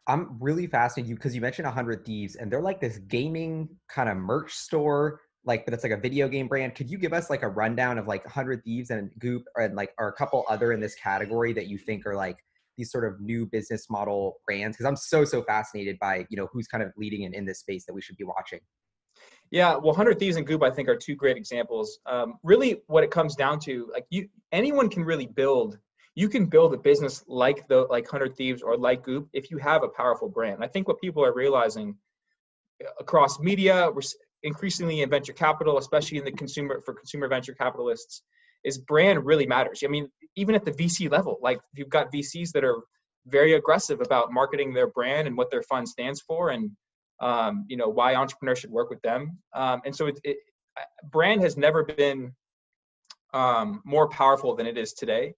I'm 0.07 0.37
really 0.39 0.65
fascinated 0.65 1.15
because 1.15 1.35
you 1.35 1.41
mentioned 1.41 1.67
100 1.67 2.03
Thieves 2.05 2.35
and 2.35 2.51
they're 2.51 2.61
like 2.61 2.81
this 2.81 2.97
gaming 2.97 3.69
kind 3.87 4.09
of 4.09 4.17
merch 4.17 4.53
store 4.53 5.21
like 5.45 5.65
but 5.65 5.73
it's 5.73 5.83
like 5.83 5.93
a 5.93 5.97
video 5.97 6.27
game 6.27 6.47
brand 6.47 6.75
could 6.75 6.89
you 6.89 6.97
give 6.97 7.13
us 7.13 7.29
like 7.29 7.43
a 7.43 7.47
rundown 7.47 7.97
of 7.97 8.07
like 8.07 8.23
100 8.25 8.63
thieves 8.63 8.89
and 8.89 9.11
goop 9.19 9.43
and 9.55 9.75
like 9.75 9.93
or 9.97 10.09
a 10.09 10.13
couple 10.13 10.43
other 10.49 10.73
in 10.73 10.79
this 10.79 10.95
category 10.95 11.53
that 11.53 11.67
you 11.67 11.77
think 11.77 12.05
are 12.05 12.15
like 12.15 12.37
these 12.79 12.91
sort 12.91 13.05
of 13.05 13.19
new 13.21 13.45
business 13.45 13.89
model 13.89 14.37
brands 14.45 14.75
because 14.75 14.87
i'm 14.87 14.95
so 14.95 15.23
so 15.23 15.43
fascinated 15.43 15.97
by 15.99 16.25
you 16.29 16.37
know 16.37 16.47
who's 16.51 16.67
kind 16.67 16.83
of 16.83 16.91
leading 16.97 17.23
in, 17.23 17.33
in 17.33 17.45
this 17.45 17.59
space 17.59 17.85
that 17.85 17.93
we 17.93 18.01
should 18.01 18.17
be 18.17 18.23
watching. 18.23 18.59
Yeah 19.51 19.73
well 19.73 19.93
100 19.93 20.17
thieves 20.17 20.37
and 20.37 20.47
goop 20.47 20.63
i 20.63 20.71
think 20.71 20.87
are 20.89 20.95
two 20.95 21.15
great 21.15 21.37
examples. 21.37 21.99
Um, 22.05 22.35
really 22.43 22.81
what 22.87 23.03
it 23.03 23.11
comes 23.11 23.35
down 23.35 23.59
to 23.61 23.89
like 23.93 24.05
you 24.09 24.27
anyone 24.51 24.89
can 24.89 25.03
really 25.03 25.27
build 25.27 25.77
you 26.15 26.29
can 26.29 26.45
build 26.45 26.73
a 26.73 26.77
business 26.77 27.23
like 27.27 27.67
the 27.67 27.81
like 27.89 28.05
100 28.05 28.35
thieves 28.35 28.61
or 28.61 28.77
like 28.77 29.03
goop 29.03 29.29
if 29.33 29.51
you 29.51 29.57
have 29.57 29.83
a 29.83 29.89
powerful 29.89 30.29
brand. 30.29 30.63
I 30.63 30.67
think 30.67 30.87
what 30.87 30.99
people 30.99 31.23
are 31.23 31.33
realizing 31.33 31.95
uh, 32.83 32.89
across 32.99 33.39
media 33.39 33.89
we're 33.93 34.01
increasingly 34.43 35.01
in 35.01 35.09
venture 35.09 35.33
capital, 35.33 35.77
especially 35.77 36.17
in 36.17 36.25
the 36.25 36.31
consumer 36.31 36.81
for 36.85 36.93
consumer 36.93 37.27
venture 37.27 37.53
capitalists, 37.53 38.23
is 38.63 38.77
brand 38.77 39.25
really 39.25 39.45
matters. 39.45 39.81
I 39.83 39.87
mean, 39.87 40.09
even 40.35 40.55
at 40.55 40.65
the 40.65 40.71
VC 40.71 41.09
level, 41.11 41.39
like 41.41 41.59
you've 41.73 41.89
got 41.89 42.11
VCs 42.11 42.51
that 42.51 42.63
are 42.63 42.81
very 43.27 43.53
aggressive 43.53 44.01
about 44.01 44.31
marketing 44.31 44.73
their 44.73 44.87
brand 44.87 45.27
and 45.27 45.37
what 45.37 45.51
their 45.51 45.63
fund 45.63 45.87
stands 45.87 46.21
for, 46.21 46.49
and 46.49 46.71
um, 47.21 47.65
you 47.67 47.77
know 47.77 47.89
why 47.89 48.15
entrepreneurs 48.15 48.59
should 48.59 48.71
work 48.71 48.89
with 48.89 49.01
them. 49.01 49.37
Um, 49.53 49.81
and 49.85 49.95
so, 49.95 50.07
it, 50.07 50.19
it, 50.23 50.37
brand 51.11 51.41
has 51.41 51.57
never 51.57 51.83
been 51.83 52.33
um, 53.33 53.81
more 53.85 54.07
powerful 54.09 54.55
than 54.55 54.65
it 54.65 54.77
is 54.77 54.93
today. 54.93 55.33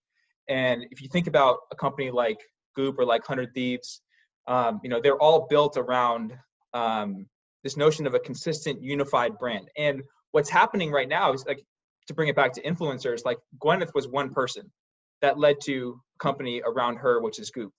And 0.48 0.86
if 0.92 1.02
you 1.02 1.08
think 1.08 1.28
about 1.28 1.58
a 1.72 1.76
company 1.76 2.12
like 2.12 2.40
Goop 2.76 3.00
or 3.00 3.06
like 3.06 3.26
Hundred 3.26 3.54
Thieves, 3.54 4.02
um, 4.48 4.80
you 4.84 4.90
know 4.90 5.02
they're 5.02 5.22
all 5.22 5.48
built 5.50 5.78
around 5.78 6.34
um, 6.74 7.28
this 7.64 7.78
notion 7.78 8.08
of 8.08 8.14
a 8.14 8.20
consistent 8.20 8.82
unified 8.82 9.38
brand 9.38 9.70
and 9.78 10.02
what's 10.32 10.50
happening 10.50 10.92
right 10.92 11.10
now 11.10 11.34
is 11.34 11.46
like 11.46 11.64
to 12.12 12.16
bring 12.16 12.30
it 12.30 12.36
back 12.36 12.54
to 12.54 12.62
influencers 12.62 13.26
like 13.26 13.38
gwyneth 13.64 13.94
was 13.94 14.08
one 14.08 14.32
person 14.32 14.72
that 15.22 15.38
led 15.38 15.56
to 15.64 16.00
a 16.16 16.24
company 16.24 16.62
around 16.66 16.98
her 16.98 17.22
which 17.22 17.40
is 17.40 17.50
goop 17.50 17.72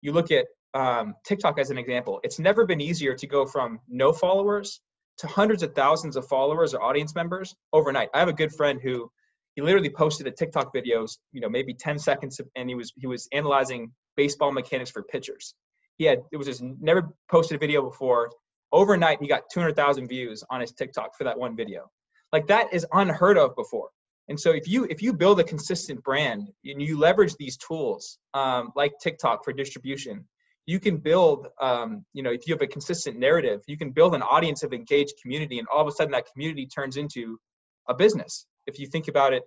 you 0.00 0.12
look 0.12 0.30
at 0.30 0.46
um, 0.74 1.14
tiktok 1.24 1.58
as 1.58 1.70
an 1.70 1.78
example 1.78 2.20
it's 2.22 2.38
never 2.38 2.64
been 2.64 2.80
easier 2.80 3.14
to 3.14 3.26
go 3.26 3.44
from 3.44 3.78
no 3.88 4.12
followers 4.12 4.80
to 5.18 5.26
hundreds 5.26 5.62
of 5.62 5.74
thousands 5.74 6.16
of 6.16 6.26
followers 6.26 6.72
or 6.74 6.82
audience 6.82 7.14
members 7.14 7.54
overnight 7.72 8.08
i 8.14 8.18
have 8.18 8.28
a 8.28 8.32
good 8.32 8.52
friend 8.52 8.80
who 8.82 9.10
he 9.54 9.62
literally 9.62 9.90
posted 9.90 10.26
a 10.26 10.30
TikTok 10.30 10.74
videos, 10.74 11.18
you 11.32 11.40
know, 11.40 11.48
maybe 11.48 11.74
10 11.74 11.98
seconds, 11.98 12.40
and 12.56 12.68
he 12.68 12.74
was 12.74 12.92
he 12.96 13.06
was 13.06 13.28
analyzing 13.32 13.92
baseball 14.16 14.52
mechanics 14.52 14.90
for 14.90 15.02
pitchers. 15.02 15.54
He 15.98 16.04
had 16.04 16.20
it 16.32 16.36
was 16.36 16.46
just 16.46 16.62
never 16.62 17.14
posted 17.30 17.56
a 17.56 17.58
video 17.58 17.82
before. 17.82 18.30
Overnight, 18.72 19.20
he 19.20 19.28
got 19.28 19.42
200,000 19.52 20.08
views 20.08 20.42
on 20.48 20.62
his 20.62 20.72
TikTok 20.72 21.14
for 21.16 21.24
that 21.24 21.38
one 21.38 21.54
video. 21.54 21.90
Like 22.32 22.46
that 22.46 22.72
is 22.72 22.86
unheard 22.92 23.36
of 23.36 23.54
before. 23.56 23.90
And 24.28 24.38
so 24.38 24.52
if 24.52 24.68
you 24.68 24.84
if 24.84 25.02
you 25.02 25.12
build 25.12 25.40
a 25.40 25.44
consistent 25.44 26.02
brand 26.02 26.48
and 26.64 26.80
you 26.80 26.98
leverage 26.98 27.34
these 27.36 27.56
tools 27.56 28.18
um, 28.34 28.72
like 28.76 28.92
TikTok 29.02 29.44
for 29.44 29.52
distribution, 29.52 30.24
you 30.66 30.78
can 30.78 30.96
build 30.96 31.48
um, 31.60 32.04
you 32.12 32.22
know 32.22 32.30
if 32.30 32.46
you 32.46 32.54
have 32.54 32.62
a 32.62 32.66
consistent 32.66 33.18
narrative, 33.18 33.60
you 33.66 33.76
can 33.76 33.90
build 33.90 34.14
an 34.14 34.22
audience 34.22 34.62
of 34.62 34.72
engaged 34.72 35.14
community, 35.20 35.58
and 35.58 35.68
all 35.68 35.82
of 35.82 35.88
a 35.88 35.92
sudden 35.92 36.12
that 36.12 36.26
community 36.32 36.66
turns 36.66 36.96
into 36.96 37.38
a 37.88 37.94
business. 37.94 38.46
If 38.66 38.78
you 38.78 38.86
think 38.86 39.08
about 39.08 39.32
it, 39.32 39.42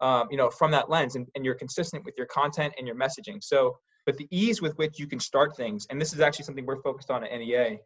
um, 0.00 0.28
you 0.30 0.36
know 0.36 0.48
from 0.48 0.70
that 0.70 0.88
lens, 0.88 1.16
and, 1.16 1.26
and 1.34 1.44
you're 1.44 1.56
consistent 1.56 2.04
with 2.04 2.14
your 2.16 2.26
content 2.26 2.72
and 2.78 2.86
your 2.86 2.96
messaging. 2.96 3.42
So, 3.42 3.76
but 4.06 4.16
the 4.16 4.28
ease 4.30 4.62
with 4.62 4.74
which 4.78 4.98
you 4.98 5.08
can 5.08 5.18
start 5.18 5.56
things, 5.56 5.86
and 5.90 6.00
this 6.00 6.12
is 6.12 6.20
actually 6.20 6.44
something 6.44 6.64
we're 6.64 6.82
focused 6.82 7.10
on 7.10 7.24
at 7.24 7.36
NEA, 7.36 7.78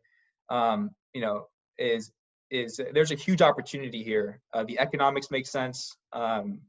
um, 0.50 0.90
you 1.14 1.22
know, 1.22 1.46
is 1.78 2.12
is 2.50 2.80
there's 2.92 3.10
a 3.10 3.16
huge 3.16 3.42
opportunity 3.42 4.02
here. 4.02 4.40
Uh, 4.52 4.64
the 4.64 4.78
economics 4.78 5.30
make 5.30 5.46
sense, 5.46 5.96
um, 6.12 6.60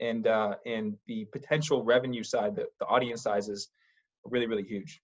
and 0.00 0.26
uh, 0.26 0.54
and 0.66 0.96
the 1.06 1.26
potential 1.32 1.82
revenue 1.82 2.22
side, 2.22 2.56
the, 2.56 2.66
the 2.80 2.86
audience 2.86 3.22
size 3.22 3.48
is 3.48 3.68
really 4.24 4.46
really 4.46 4.64
huge. 4.64 5.00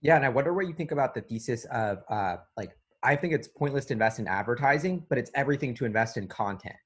Yeah, 0.00 0.16
and 0.16 0.24
I 0.24 0.28
wonder 0.28 0.52
what 0.52 0.66
you 0.66 0.74
think 0.74 0.92
about 0.92 1.14
the 1.14 1.22
thesis 1.22 1.64
of 1.66 2.02
uh, 2.08 2.36
like 2.56 2.76
I 3.02 3.16
think 3.16 3.34
it's 3.34 3.48
pointless 3.48 3.84
to 3.86 3.92
invest 3.92 4.18
in 4.18 4.26
advertising, 4.26 5.04
but 5.08 5.18
it's 5.18 5.30
everything 5.34 5.74
to 5.74 5.84
invest 5.84 6.16
in 6.16 6.26
content. 6.26 6.76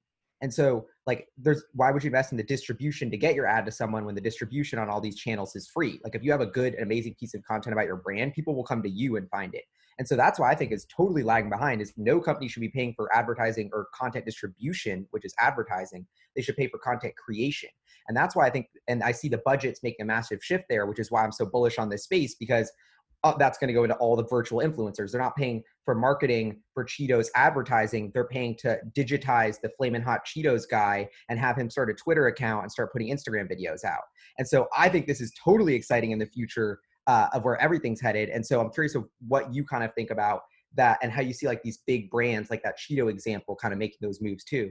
And 0.40 0.52
so, 0.52 0.86
like, 1.06 1.26
there's 1.36 1.64
why 1.74 1.90
would 1.90 2.04
you 2.04 2.08
invest 2.08 2.32
in 2.32 2.38
the 2.38 2.44
distribution 2.44 3.10
to 3.10 3.16
get 3.16 3.34
your 3.34 3.46
ad 3.46 3.66
to 3.66 3.72
someone 3.72 4.04
when 4.04 4.14
the 4.14 4.20
distribution 4.20 4.78
on 4.78 4.88
all 4.88 5.00
these 5.00 5.16
channels 5.16 5.56
is 5.56 5.68
free? 5.68 6.00
Like, 6.04 6.14
if 6.14 6.22
you 6.22 6.30
have 6.30 6.40
a 6.40 6.46
good 6.46 6.74
and 6.74 6.82
amazing 6.82 7.16
piece 7.18 7.34
of 7.34 7.42
content 7.42 7.72
about 7.72 7.86
your 7.86 7.96
brand, 7.96 8.34
people 8.34 8.54
will 8.54 8.64
come 8.64 8.82
to 8.82 8.88
you 8.88 9.16
and 9.16 9.28
find 9.30 9.54
it. 9.54 9.64
And 9.98 10.06
so 10.06 10.14
that's 10.14 10.38
why 10.38 10.50
I 10.50 10.54
think 10.54 10.70
is 10.70 10.86
totally 10.86 11.24
lagging 11.24 11.50
behind 11.50 11.80
is 11.80 11.92
no 11.96 12.20
company 12.20 12.48
should 12.48 12.60
be 12.60 12.68
paying 12.68 12.94
for 12.94 13.14
advertising 13.14 13.68
or 13.72 13.88
content 13.92 14.24
distribution, 14.24 15.06
which 15.10 15.24
is 15.24 15.34
advertising. 15.40 16.06
They 16.36 16.42
should 16.42 16.56
pay 16.56 16.68
for 16.68 16.78
content 16.78 17.14
creation. 17.16 17.70
And 18.06 18.16
that's 18.16 18.36
why 18.36 18.46
I 18.46 18.50
think, 18.50 18.68
and 18.86 19.02
I 19.02 19.10
see 19.10 19.28
the 19.28 19.42
budgets 19.44 19.82
making 19.82 20.04
a 20.04 20.06
massive 20.06 20.38
shift 20.42 20.64
there, 20.68 20.86
which 20.86 21.00
is 21.00 21.10
why 21.10 21.24
I'm 21.24 21.32
so 21.32 21.46
bullish 21.46 21.78
on 21.78 21.88
this 21.88 22.04
space 22.04 22.36
because 22.36 22.70
uh, 23.24 23.34
that's 23.36 23.58
going 23.58 23.68
to 23.68 23.74
go 23.74 23.84
into 23.84 23.96
all 23.96 24.16
the 24.16 24.24
virtual 24.24 24.60
influencers. 24.60 25.10
They're 25.10 25.20
not 25.20 25.36
paying 25.36 25.62
for 25.84 25.94
marketing 25.94 26.60
for 26.72 26.84
Cheetos 26.84 27.28
advertising. 27.34 28.10
They're 28.14 28.28
paying 28.28 28.56
to 28.60 28.78
digitize 28.96 29.60
the 29.60 29.70
flaming 29.76 30.02
hot 30.02 30.20
Cheetos 30.26 30.68
guy 30.70 31.08
and 31.28 31.38
have 31.38 31.56
him 31.56 31.68
start 31.68 31.90
a 31.90 31.94
Twitter 31.94 32.28
account 32.28 32.62
and 32.62 32.70
start 32.70 32.92
putting 32.92 33.08
Instagram 33.08 33.50
videos 33.50 33.84
out. 33.84 34.02
And 34.38 34.46
so 34.46 34.68
I 34.76 34.88
think 34.88 35.06
this 35.06 35.20
is 35.20 35.32
totally 35.42 35.74
exciting 35.74 36.12
in 36.12 36.18
the 36.18 36.26
future 36.26 36.80
uh, 37.06 37.28
of 37.32 37.44
where 37.44 37.60
everything's 37.60 38.00
headed. 38.00 38.28
And 38.28 38.44
so 38.44 38.60
I'm 38.60 38.70
curious 38.70 38.94
of 38.94 39.08
what 39.26 39.52
you 39.52 39.64
kind 39.64 39.82
of 39.82 39.92
think 39.94 40.10
about 40.10 40.42
that 40.74 40.98
and 41.02 41.10
how 41.10 41.22
you 41.22 41.32
see 41.32 41.46
like 41.46 41.62
these 41.62 41.78
big 41.86 42.10
brands 42.10 42.50
like 42.50 42.62
that 42.62 42.78
Cheeto 42.78 43.10
example 43.10 43.56
kind 43.56 43.72
of 43.72 43.78
making 43.78 43.98
those 44.00 44.20
moves 44.20 44.44
too. 44.44 44.70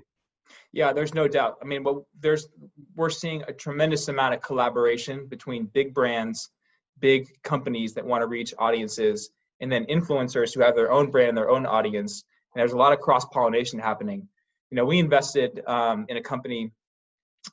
Yeah, 0.72 0.94
there's 0.94 1.14
no 1.14 1.28
doubt. 1.28 1.58
I 1.62 1.66
mean, 1.66 1.84
well, 1.84 2.08
there's 2.20 2.48
we're 2.96 3.10
seeing 3.10 3.44
a 3.48 3.54
tremendous 3.54 4.08
amount 4.08 4.34
of 4.34 4.42
collaboration 4.42 5.28
between 5.28 5.66
big 5.66 5.94
brands, 5.94 6.52
big 7.00 7.28
companies 7.44 7.94
that 7.94 8.06
want 8.06 8.22
to 8.22 8.28
reach 8.28 8.54
audiences, 8.58 9.30
and 9.62 9.72
then 9.72 9.86
influencers 9.86 10.54
who 10.54 10.62
have 10.62 10.76
their 10.76 10.92
own 10.92 11.10
brand, 11.12 11.36
their 11.36 11.50
own 11.50 11.66
audience. 11.66 12.24
And 12.54 12.62
there's 12.62 12.74
a 12.74 12.78
lot 12.78 12.94
of 12.94 13.00
cross 13.00 13.26
pollination 13.26 13.80
happening. 13.80 14.28
You 14.72 14.76
know, 14.76 14.86
we 14.86 15.00
invested 15.00 15.62
um, 15.68 16.06
in 16.10 16.18
a 16.18 16.22
company 16.22 16.72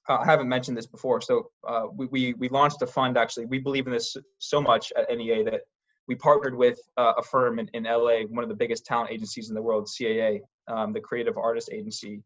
uh, 0.09 0.19
I 0.19 0.25
haven't 0.25 0.49
mentioned 0.49 0.77
this 0.77 0.87
before. 0.87 1.21
So 1.21 1.51
uh, 1.67 1.87
we, 1.95 2.07
we, 2.07 2.35
we 2.35 2.49
launched 2.49 2.83
a 2.83 2.87
fund 2.87 3.17
actually. 3.17 3.47
We 3.47 3.59
believe 3.59 3.87
in 3.87 3.93
this 3.93 4.17
so 4.39 4.61
much 4.61 4.93
at 4.97 5.15
NEA 5.15 5.45
that 5.45 5.61
we 6.07 6.15
partnered 6.15 6.55
with 6.55 6.79
uh, 6.97 7.15
a 7.17 7.23
firm 7.23 7.59
in, 7.59 7.69
in 7.69 7.85
LA, 7.85 8.21
one 8.29 8.43
of 8.43 8.49
the 8.49 8.57
biggest 8.57 8.85
talent 8.85 9.11
agencies 9.11 9.49
in 9.49 9.55
the 9.55 9.63
world, 9.63 9.89
CAA, 9.89 10.41
um, 10.69 10.93
the 10.93 11.01
Creative 11.01 11.37
Artist 11.39 11.71
Agency, 11.73 12.23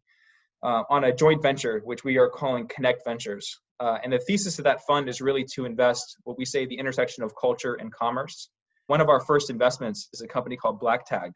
uh, 0.63 0.83
on 0.91 1.05
a 1.05 1.15
joint 1.15 1.43
venture 1.43 1.81
which 1.85 2.05
we 2.05 2.19
are 2.19 2.29
calling 2.29 2.67
Connect 2.67 3.05
Ventures. 3.05 3.61
Uh, 3.81 3.99
and 4.03 4.13
the 4.13 4.19
thesis 4.19 4.59
of 4.59 4.65
that 4.65 4.81
fund 4.87 5.09
is 5.09 5.21
really 5.21 5.45
to 5.55 5.65
invest 5.65 6.17
what 6.25 6.37
we 6.37 6.45
say 6.45 6.67
the 6.67 6.79
intersection 6.79 7.23
of 7.23 7.33
culture 7.41 7.75
and 7.75 7.93
commerce. 7.93 8.51
One 8.89 9.01
of 9.01 9.09
our 9.09 9.21
first 9.21 9.51
investments 9.51 10.09
is 10.13 10.21
a 10.21 10.27
company 10.27 10.57
called 10.57 10.81
Black 10.81 11.07
Tag. 11.07 11.33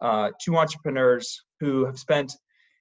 Uh, 0.00 0.30
two 0.42 0.56
entrepreneurs 0.56 1.42
who 1.60 1.84
have 1.84 1.98
spent 1.98 2.32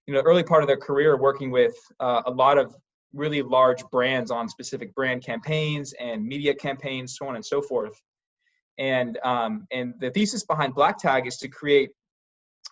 you 0.07 0.13
know 0.13 0.21
early 0.21 0.43
part 0.43 0.63
of 0.63 0.67
their 0.67 0.77
career 0.77 1.17
working 1.17 1.51
with 1.51 1.75
uh, 1.99 2.23
a 2.25 2.31
lot 2.31 2.57
of 2.57 2.75
really 3.13 3.41
large 3.41 3.83
brands 3.91 4.31
on 4.31 4.49
specific 4.49 4.93
brand 4.95 5.23
campaigns 5.23 5.93
and 5.99 6.25
media 6.25 6.53
campaigns 6.53 7.15
so 7.17 7.27
on 7.27 7.35
and 7.35 7.45
so 7.45 7.61
forth 7.61 7.93
and 8.77 9.17
um, 9.23 9.67
and 9.71 9.93
the 9.99 10.09
thesis 10.11 10.45
behind 10.45 10.73
black 10.73 10.97
tag 10.97 11.27
is 11.27 11.37
to 11.37 11.47
create 11.47 11.89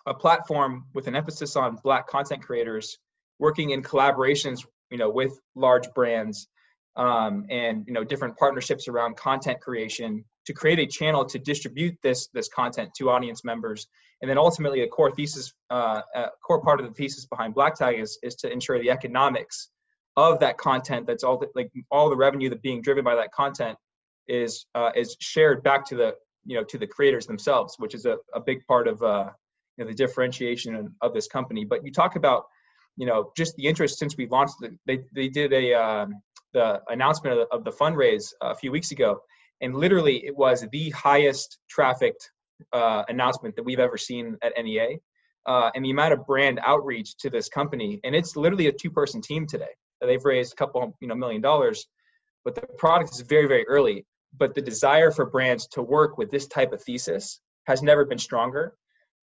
a 0.06 0.14
platform 0.14 0.84
with 0.94 1.06
an 1.06 1.16
emphasis 1.16 1.56
on 1.56 1.76
black 1.82 2.06
content 2.06 2.42
creators 2.42 2.98
working 3.38 3.70
in 3.70 3.82
collaborations 3.82 4.64
you 4.90 4.98
know 4.98 5.10
with 5.10 5.38
large 5.54 5.92
brands 5.94 6.48
um, 6.96 7.46
and 7.50 7.84
you 7.86 7.92
know 7.92 8.04
different 8.04 8.36
partnerships 8.36 8.88
around 8.88 9.16
content 9.16 9.60
creation 9.60 10.24
to 10.46 10.52
create 10.52 10.78
a 10.78 10.86
channel 10.86 11.24
to 11.24 11.38
distribute 11.38 11.96
this 12.02 12.28
this 12.32 12.48
content 12.48 12.90
to 12.96 13.10
audience 13.10 13.44
members. 13.44 13.86
And 14.22 14.30
then 14.30 14.38
ultimately 14.38 14.80
a 14.80 14.88
core 14.88 15.10
thesis 15.10 15.52
uh, 15.70 16.00
a 16.14 16.26
core 16.42 16.62
part 16.62 16.80
of 16.80 16.86
the 16.86 16.92
thesis 16.92 17.26
behind 17.26 17.54
black 17.54 17.74
tag 17.74 18.00
is, 18.00 18.18
is 18.22 18.34
to 18.36 18.50
ensure 18.50 18.78
the 18.78 18.90
economics 18.90 19.68
of 20.16 20.40
that 20.40 20.56
content 20.56 21.06
that's 21.06 21.22
all 21.22 21.36
the, 21.36 21.48
like 21.54 21.70
all 21.90 22.08
the 22.08 22.16
revenue 22.16 22.48
that 22.48 22.62
being 22.62 22.80
driven 22.80 23.04
by 23.04 23.14
that 23.16 23.32
content 23.32 23.76
is 24.26 24.64
uh, 24.74 24.90
is 24.96 25.16
shared 25.20 25.62
back 25.62 25.84
to 25.86 25.96
the 25.96 26.14
you 26.46 26.56
know 26.56 26.64
to 26.64 26.78
the 26.78 26.86
creators 26.86 27.26
themselves 27.26 27.74
which 27.78 27.94
is 27.94 28.06
a, 28.06 28.16
a 28.34 28.40
big 28.40 28.64
part 28.66 28.88
of 28.88 29.02
uh, 29.02 29.28
you 29.76 29.84
know, 29.84 29.90
the 29.90 29.96
differentiation 29.96 30.94
of 31.00 31.12
this 31.12 31.28
company. 31.28 31.64
But 31.64 31.84
you 31.84 31.92
talk 31.92 32.16
about 32.16 32.44
you 32.96 33.06
know 33.06 33.32
just 33.36 33.54
the 33.56 33.66
interest 33.66 33.98
since 33.98 34.16
we 34.16 34.26
launched 34.28 34.54
the, 34.60 34.76
they, 34.86 35.00
they 35.14 35.28
did 35.28 35.52
a 35.52 35.74
um, 35.74 36.14
the 36.54 36.80
announcement 36.88 37.38
of 37.38 37.46
the, 37.48 37.56
of 37.56 37.64
the 37.64 37.70
fundraise 37.72 38.32
a 38.40 38.54
few 38.54 38.72
weeks 38.72 38.90
ago 38.90 39.20
and 39.60 39.74
literally 39.74 40.24
it 40.26 40.36
was 40.36 40.66
the 40.72 40.90
highest 40.90 41.58
trafficked 41.68 42.30
uh, 42.72 43.04
announcement 43.08 43.56
that 43.56 43.62
we've 43.62 43.80
ever 43.80 43.96
seen 43.96 44.36
at 44.42 44.52
NEA. 44.62 44.96
Uh, 45.46 45.70
and 45.74 45.84
the 45.84 45.90
amount 45.90 46.12
of 46.12 46.26
brand 46.26 46.58
outreach 46.64 47.16
to 47.18 47.30
this 47.30 47.48
company, 47.48 48.00
and 48.02 48.16
it's 48.16 48.34
literally 48.34 48.66
a 48.66 48.72
two-person 48.72 49.20
team 49.22 49.46
today. 49.46 49.68
They've 50.00 50.24
raised 50.24 50.52
a 50.52 50.56
couple, 50.56 50.96
you 51.00 51.08
know, 51.08 51.14
million 51.14 51.40
dollars, 51.40 51.86
but 52.44 52.54
the 52.54 52.62
product 52.78 53.12
is 53.14 53.20
very, 53.20 53.46
very 53.46 53.66
early. 53.66 54.04
But 54.36 54.54
the 54.54 54.60
desire 54.60 55.10
for 55.10 55.24
brands 55.24 55.68
to 55.68 55.82
work 55.82 56.18
with 56.18 56.30
this 56.30 56.46
type 56.48 56.72
of 56.72 56.82
thesis 56.82 57.40
has 57.66 57.82
never 57.82 58.04
been 58.04 58.18
stronger. 58.18 58.74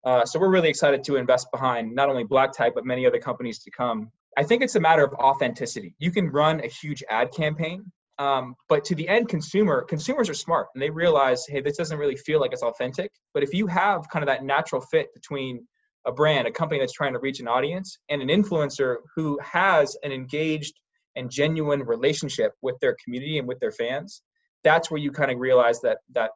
Uh, 0.05 0.25
so 0.25 0.39
we're 0.39 0.51
really 0.51 0.69
excited 0.69 1.03
to 1.03 1.15
invest 1.15 1.47
behind 1.51 1.93
not 1.95 2.09
only 2.09 2.23
Black 2.23 2.51
Tag 2.51 2.73
but 2.75 2.85
many 2.85 3.05
other 3.05 3.19
companies 3.19 3.59
to 3.59 3.71
come. 3.71 4.11
I 4.37 4.43
think 4.43 4.63
it's 4.63 4.75
a 4.75 4.79
matter 4.79 5.03
of 5.03 5.13
authenticity. 5.13 5.95
You 5.99 6.11
can 6.11 6.29
run 6.29 6.59
a 6.61 6.67
huge 6.67 7.03
ad 7.09 7.31
campaign 7.31 7.91
um, 8.19 8.55
but 8.69 8.85
to 8.85 8.95
the 8.95 9.07
end 9.07 9.27
consumer, 9.27 9.81
consumers 9.81 10.29
are 10.29 10.35
smart 10.35 10.67
and 10.73 10.81
they 10.81 10.89
realize, 10.89 11.45
hey, 11.47 11.61
this 11.61 11.77
doesn't 11.77 11.97
really 11.97 12.15
feel 12.15 12.39
like 12.39 12.53
it's 12.53 12.63
authentic. 12.63 13.11
But 13.33 13.43
if 13.43 13.53
you 13.53 13.67
have 13.67 14.07
kind 14.09 14.23
of 14.23 14.27
that 14.27 14.43
natural 14.43 14.81
fit 14.81 15.13
between 15.13 15.67
a 16.05 16.11
brand, 16.11 16.47
a 16.47 16.51
company 16.51 16.79
that's 16.79 16.93
trying 16.93 17.13
to 17.13 17.19
reach 17.19 17.39
an 17.39 17.47
audience, 17.47 17.97
and 18.09 18.21
an 18.21 18.27
influencer 18.27 18.97
who 19.15 19.39
has 19.41 19.97
an 20.03 20.11
engaged 20.11 20.73
and 21.15 21.29
genuine 21.31 21.81
relationship 21.83 22.53
with 22.61 22.75
their 22.81 22.95
community 23.03 23.39
and 23.39 23.47
with 23.47 23.59
their 23.59 23.71
fans, 23.71 24.21
that's 24.63 24.91
where 24.91 24.99
you 24.99 25.11
kind 25.11 25.31
of 25.31 25.39
realize 25.39 25.81
that 25.81 25.99
that 26.11 26.31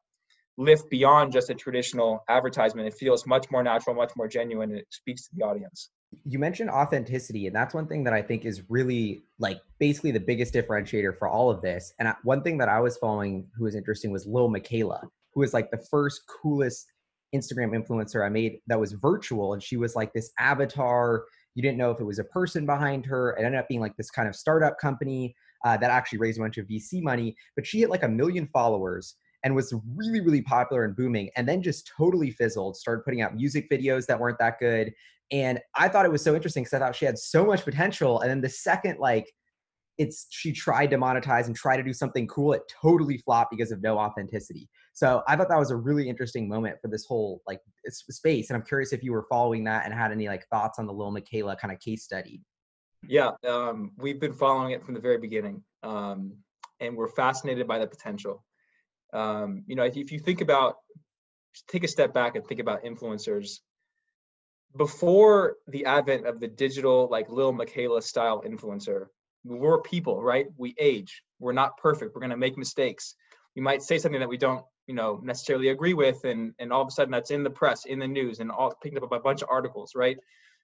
lift 0.58 0.90
beyond 0.90 1.32
just 1.32 1.50
a 1.50 1.56
traditional 1.56 2.24
advertisement. 2.30 2.88
It 2.88 2.96
feels 2.96 3.26
much 3.28 3.50
more 3.52 3.64
natural, 3.64 3.96
much 3.96 4.12
more 4.16 4.28
genuine, 4.28 4.72
and 4.72 4.80
it 4.80 4.88
speaks 4.90 5.28
to 5.28 5.36
the 5.36 5.44
audience. 5.44 5.92
You 6.24 6.40
mentioned 6.40 6.70
authenticity 6.70 7.48
and 7.48 7.56
that's 7.56 7.74
one 7.74 7.86
thing 7.86 8.06
that 8.06 8.14
i 8.14 8.22
think 8.22 8.46
is 8.46 8.64
really 8.70 9.24
like 9.40 9.60
basically 9.78 10.12
the 10.12 10.22
biggest 10.22 10.54
differentiator 10.54 11.18
for 11.18 11.28
all 11.28 11.50
of 11.50 11.62
this. 11.62 11.94
And 12.00 12.14
one 12.24 12.44
thing 12.44 12.58
that 12.60 12.70
i 12.70 12.80
was 12.80 12.98
following 12.98 13.46
who 13.58 13.66
was 13.66 13.76
interesting 13.76 14.12
was 14.12 14.26
lil 14.26 14.50
Miquela, 14.50 15.02
who 15.34 15.42
was 15.42 15.54
like 15.54 15.70
the 15.70 15.86
first 15.92 16.22
coolest 16.42 16.94
instagram 17.36 17.76
influencer 17.76 18.26
i 18.26 18.30
made 18.30 18.60
that 18.68 18.80
was 18.80 18.94
virtual. 18.94 19.52
And 19.52 19.62
she 19.62 19.76
was 19.76 19.98
like 19.98 20.14
this 20.14 20.32
avatar. 20.40 21.26
You 21.56 21.62
didn't 21.62 21.78
know 21.78 21.92
if 21.92 22.00
it 22.00 22.06
was 22.06 22.20
a 22.20 22.24
person 22.24 22.66
behind 22.66 23.06
her. 23.08 23.32
It 23.32 23.44
ended 23.44 23.60
up 23.60 23.68
being 23.68 23.82
like 23.82 23.98
this 23.98 24.10
kind 24.10 24.30
of 24.30 24.36
startup 24.36 24.80
company 24.80 25.36
uh, 25.66 25.76
that 25.76 25.92
actually 25.92 26.20
raised 26.20 26.40
a 26.40 26.42
bunch 26.42 26.58
of 26.58 26.68
vc 26.68 27.02
money. 27.04 27.36
But 27.58 27.68
she 27.68 27.82
had 27.82 27.90
like 27.90 28.04
a 28.04 28.08
million 28.08 28.48
followers 28.54 29.16
and 29.48 29.56
was 29.56 29.74
really 29.96 30.20
really 30.20 30.42
popular 30.42 30.84
and 30.84 30.96
booming 30.96 31.30
and 31.38 31.48
then 31.48 31.62
just 31.62 31.90
totally 31.98 32.30
fizzled 32.30 32.76
started 32.76 33.02
putting 33.04 33.22
out 33.22 33.34
music 33.34 33.70
videos 33.70 34.06
that 34.06 34.20
weren't 34.20 34.38
that 34.38 34.60
good 34.60 34.94
and 35.32 35.60
I 35.76 35.90
thought 35.90 36.06
it 36.06 36.12
was 36.12 36.24
so 36.24 36.36
interesting 36.36 36.64
because 36.64 36.74
I 36.74 36.80
thought 36.80 36.96
she 36.96 37.06
had 37.06 37.18
so 37.18 37.46
much 37.46 37.66
potential. 37.66 38.22
And 38.22 38.30
then 38.30 38.42
the 38.42 38.50
second, 38.50 39.00
like, 39.00 39.32
it's 39.98 40.28
she 40.30 40.52
tried 40.52 40.92
to 40.92 40.98
monetize 40.98 41.48
and 41.48 41.56
try 41.56 41.76
to 41.76 41.82
do 41.82 41.92
something 41.92 42.28
cool, 42.28 42.54
it 42.54 42.62
totally 42.82 43.18
flopped 43.18 43.50
because 43.50 43.72
of 43.72 43.82
no 43.82 43.98
authenticity. 43.98 44.70
So 44.94 45.24
I 45.28 45.36
thought 45.36 45.50
that 45.50 45.58
was 45.58 45.72
a 45.72 45.76
really 45.76 46.08
interesting 46.08 46.48
moment 46.48 46.78
for 46.82 46.88
this 46.88 47.06
whole 47.06 47.42
like 47.48 47.60
space. 47.90 48.50
And 48.50 48.58
I'm 48.58 48.64
curious 48.64 48.94
if 48.94 49.04
you 49.04 49.12
were 49.12 49.26
following 49.28 49.64
that 49.64 49.86
and 49.86 49.94
had 49.94 50.12
any 50.12 50.28
like 50.28 50.48
thoughts 50.50 50.78
on 50.78 50.86
the 50.86 50.94
Lil 50.94 51.12
Miquela 51.12 51.58
kind 51.58 51.74
of 51.74 51.80
case 51.80 52.04
study. 52.04 52.42
Yeah, 53.08 53.32
um, 53.48 53.92
we've 53.98 54.20
been 54.20 54.34
following 54.34 54.72
it 54.72 54.84
from 54.84 54.94
the 54.94 55.00
very 55.00 55.18
beginning, 55.18 55.64
um, 55.82 56.34
and 56.80 56.96
we're 56.96 57.08
fascinated 57.08 57.68
by 57.68 57.80
the 57.80 57.88
potential. 57.88 58.44
Um, 59.14 59.64
you 59.68 59.76
know, 59.76 59.84
if, 59.84 60.12
you 60.12 60.20
think 60.20 60.42
about, 60.42 60.76
take 61.68 61.84
a 61.84 61.88
step 61.88 62.14
back 62.14 62.36
and 62.36 62.46
think 62.46 62.60
about 62.60 62.84
influencers. 62.84 63.60
Before 64.76 65.56
the 65.68 65.86
advent 65.86 66.28
of 66.28 66.40
the 66.40 66.48
digital, 66.48 67.08
like 67.10 67.30
Lil 67.30 67.54
Miquela 67.54 68.04
style 68.04 68.44
influencer, 68.46 69.08
we're 69.44 69.82
people, 69.82 70.22
right? 70.22 70.48
We 70.58 70.76
age. 70.78 71.24
We're 71.40 71.54
not 71.54 71.78
perfect. 71.78 72.14
We're 72.14 72.22
going 72.22 72.32
to 72.32 72.38
make 72.38 72.58
mistakes. 72.58 73.16
We 73.56 73.62
might 73.62 73.82
say 73.82 73.98
something 73.98 74.20
that 74.20 74.30
we 74.30 74.38
don't, 74.38 74.64
you 74.88 74.94
know, 74.94 75.20
necessarily 75.24 75.70
agree 75.70 75.94
with, 75.94 76.24
and 76.26 76.54
and 76.60 76.72
all 76.72 76.82
of 76.82 76.88
a 76.88 76.92
sudden 76.92 77.12
that's 77.12 77.32
in 77.32 77.44
the 77.44 77.50
press, 77.50 77.86
in 77.86 78.00
the 78.00 78.08
news, 78.08 78.40
and 78.40 78.52
all 78.52 78.74
picked 78.82 78.98
up 78.98 79.10
by 79.10 79.18
a 79.18 79.20
bunch 79.20 79.42
of 79.42 79.50
articles, 79.50 79.94
right? 79.96 80.18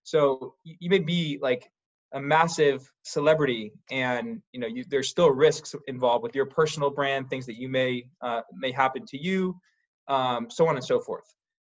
So 0.03 0.55
you 0.63 0.89
may 0.89 0.99
be 0.99 1.39
like 1.41 1.69
a 2.13 2.21
massive 2.21 2.89
celebrity 3.03 3.73
and 3.91 4.41
you 4.51 4.59
know 4.59 4.67
you, 4.67 4.85
there's 4.87 5.09
still 5.09 5.31
risks 5.31 5.75
involved 5.87 6.23
with 6.23 6.35
your 6.35 6.45
personal 6.45 6.89
brand 6.89 7.29
things 7.29 7.45
that 7.45 7.59
you 7.59 7.67
may 7.67 8.03
uh, 8.21 8.41
may 8.53 8.71
happen 8.71 9.03
to 9.05 9.17
you 9.17 9.55
um, 10.07 10.49
so 10.49 10.67
on 10.67 10.75
and 10.75 10.83
so 10.83 10.99
forth. 10.99 11.23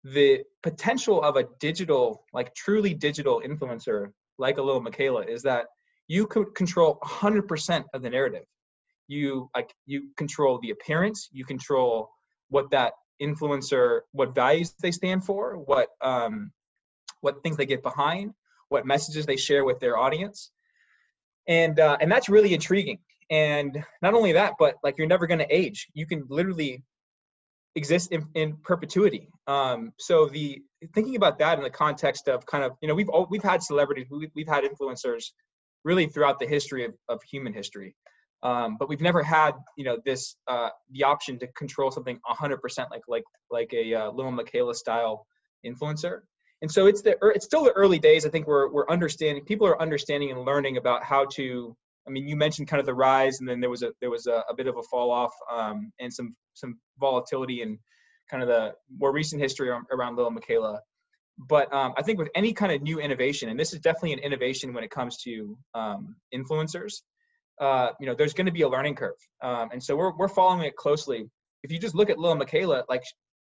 The 0.04 0.42
potential 0.62 1.22
of 1.22 1.36
a 1.36 1.46
digital 1.58 2.24
like 2.32 2.54
truly 2.54 2.94
digital 2.94 3.42
influencer 3.44 4.12
like 4.38 4.58
a 4.58 4.62
little 4.62 4.82
miquela 4.82 5.26
is 5.26 5.42
that 5.42 5.66
you 6.08 6.26
could 6.26 6.54
control 6.54 6.98
100% 7.02 7.84
of 7.94 8.02
the 8.02 8.10
narrative. 8.10 8.44
You 9.08 9.50
like 9.54 9.72
you 9.86 10.10
control 10.16 10.58
the 10.60 10.70
appearance 10.70 11.28
you 11.32 11.44
control 11.44 12.10
what 12.48 12.70
that 12.72 12.92
influencer 13.22 14.00
what 14.12 14.34
values 14.34 14.74
they 14.82 14.90
stand 14.90 15.24
for 15.24 15.56
what 15.56 15.88
um 16.02 16.50
what 17.20 17.42
things 17.42 17.56
they 17.56 17.66
get 17.66 17.82
behind 17.82 18.32
what 18.68 18.86
messages 18.86 19.26
they 19.26 19.36
share 19.36 19.64
with 19.64 19.80
their 19.80 19.96
audience. 19.96 20.50
And 21.48 21.78
uh, 21.78 21.96
and 22.00 22.10
that's 22.10 22.28
really 22.28 22.54
intriguing. 22.54 22.98
And 23.30 23.84
not 24.02 24.14
only 24.14 24.32
that 24.32 24.54
but 24.58 24.76
like 24.82 24.98
you're 24.98 25.06
never 25.06 25.26
going 25.26 25.40
to 25.40 25.54
age. 25.54 25.88
You 25.94 26.06
can 26.06 26.24
literally 26.28 26.82
exist 27.76 28.10
in, 28.10 28.26
in 28.34 28.56
perpetuity. 28.64 29.28
Um, 29.46 29.92
so 29.98 30.26
the 30.26 30.62
thinking 30.94 31.16
about 31.16 31.38
that 31.38 31.58
in 31.58 31.64
the 31.64 31.70
context 31.70 32.28
of 32.28 32.46
kind 32.46 32.64
of 32.64 32.72
you 32.80 32.88
know 32.88 32.94
we've 32.94 33.08
all, 33.08 33.26
we've 33.30 33.42
had 33.42 33.62
celebrities 33.62 34.06
we've, 34.10 34.30
we've 34.34 34.48
had 34.48 34.64
influencers 34.64 35.26
really 35.84 36.06
throughout 36.06 36.40
the 36.40 36.46
history 36.46 36.84
of, 36.84 36.94
of 37.08 37.22
human 37.22 37.52
history. 37.52 37.94
Um, 38.42 38.76
but 38.78 38.88
we've 38.88 39.00
never 39.00 39.22
had 39.22 39.52
you 39.76 39.84
know 39.84 39.98
this 40.04 40.36
uh, 40.48 40.70
the 40.90 41.04
option 41.04 41.38
to 41.38 41.46
control 41.48 41.90
something 41.90 42.18
100% 42.28 42.58
like 42.90 43.02
like 43.08 43.24
like 43.50 43.72
a 43.72 43.94
uh, 43.94 44.10
Lil 44.10 44.32
Miquela 44.32 44.74
style 44.74 45.26
influencer 45.64 46.20
and 46.62 46.70
so 46.70 46.86
it's 46.86 47.02
the 47.02 47.16
it's 47.34 47.44
still 47.44 47.64
the 47.64 47.72
early 47.72 47.98
days 47.98 48.26
i 48.26 48.28
think 48.28 48.46
we're, 48.46 48.70
we're 48.70 48.88
understanding 48.88 49.44
people 49.44 49.66
are 49.66 49.80
understanding 49.80 50.30
and 50.30 50.44
learning 50.44 50.76
about 50.76 51.02
how 51.02 51.24
to 51.24 51.76
i 52.06 52.10
mean 52.10 52.26
you 52.26 52.36
mentioned 52.36 52.68
kind 52.68 52.80
of 52.80 52.86
the 52.86 52.94
rise 52.94 53.40
and 53.40 53.48
then 53.48 53.60
there 53.60 53.70
was 53.70 53.82
a 53.82 53.92
there 54.00 54.10
was 54.10 54.26
a, 54.26 54.42
a 54.48 54.54
bit 54.54 54.66
of 54.66 54.76
a 54.76 54.82
fall 54.84 55.10
off 55.10 55.32
um, 55.52 55.92
and 56.00 56.12
some 56.12 56.34
some 56.54 56.78
volatility 56.98 57.62
in 57.62 57.78
kind 58.30 58.42
of 58.42 58.48
the 58.48 58.72
more 58.98 59.12
recent 59.12 59.40
history 59.40 59.70
around 59.92 60.16
Lil 60.16 60.30
Miquela. 60.30 60.78
but 61.48 61.72
um, 61.72 61.92
i 61.96 62.02
think 62.02 62.18
with 62.18 62.28
any 62.34 62.52
kind 62.52 62.72
of 62.72 62.82
new 62.82 62.98
innovation 63.00 63.48
and 63.50 63.58
this 63.58 63.72
is 63.72 63.80
definitely 63.80 64.12
an 64.12 64.18
innovation 64.20 64.72
when 64.72 64.84
it 64.84 64.90
comes 64.90 65.18
to 65.18 65.56
um, 65.74 66.16
influencers 66.34 67.02
uh, 67.60 67.90
you 68.00 68.06
know 68.06 68.14
there's 68.14 68.34
going 68.34 68.46
to 68.46 68.52
be 68.52 68.62
a 68.62 68.68
learning 68.68 68.94
curve 68.94 69.16
um, 69.42 69.68
and 69.72 69.82
so 69.82 69.96
we're, 69.96 70.14
we're 70.16 70.28
following 70.28 70.64
it 70.64 70.76
closely 70.76 71.28
if 71.62 71.72
you 71.72 71.80
just 71.80 71.96
look 71.96 72.10
at 72.10 72.18
Lil 72.18 72.36
Miquela, 72.36 72.84
like 72.88 73.02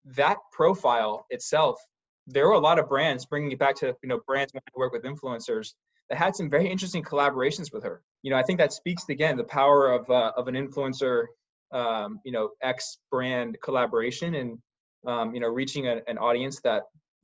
that 0.05 0.37
profile 0.53 1.25
itself 1.31 1.81
there 2.27 2.47
were 2.47 2.55
a 2.55 2.61
lot 2.61 2.79
of 2.79 2.89
brands 2.89 3.27
bringing 3.27 3.53
it 3.53 3.59
back 3.59 3.77
to 3.77 3.97
you 4.03 4.09
know 4.09 4.21
brands 4.27 4.53
when 4.53 4.63
to 4.63 4.73
work 4.77 4.93
with 4.93 5.03
influencers 5.03 5.75
that 6.09 6.19
had 6.19 6.37
some 6.37 6.51
very 6.51 6.69
interesting 6.69 7.03
collaborations 7.03 7.73
with 7.73 7.85
her. 7.85 8.03
You 8.23 8.31
know, 8.31 8.37
I 8.37 8.43
think 8.43 8.59
that 8.59 8.73
speaks 8.73 9.09
again 9.09 9.37
the 9.37 9.45
power 9.45 9.91
of 9.93 10.09
uh, 10.11 10.33
of 10.37 10.49
an 10.49 10.55
influencer, 10.55 11.27
um, 11.73 12.21
you 12.25 12.33
know, 12.33 12.51
X 12.63 12.99
brand 13.11 13.59
collaboration 13.63 14.35
and 14.35 14.59
um, 15.07 15.35
you 15.35 15.41
know 15.41 15.49
reaching 15.49 15.89
a, 15.89 16.01
an 16.07 16.19
audience 16.19 16.61
that 16.63 16.83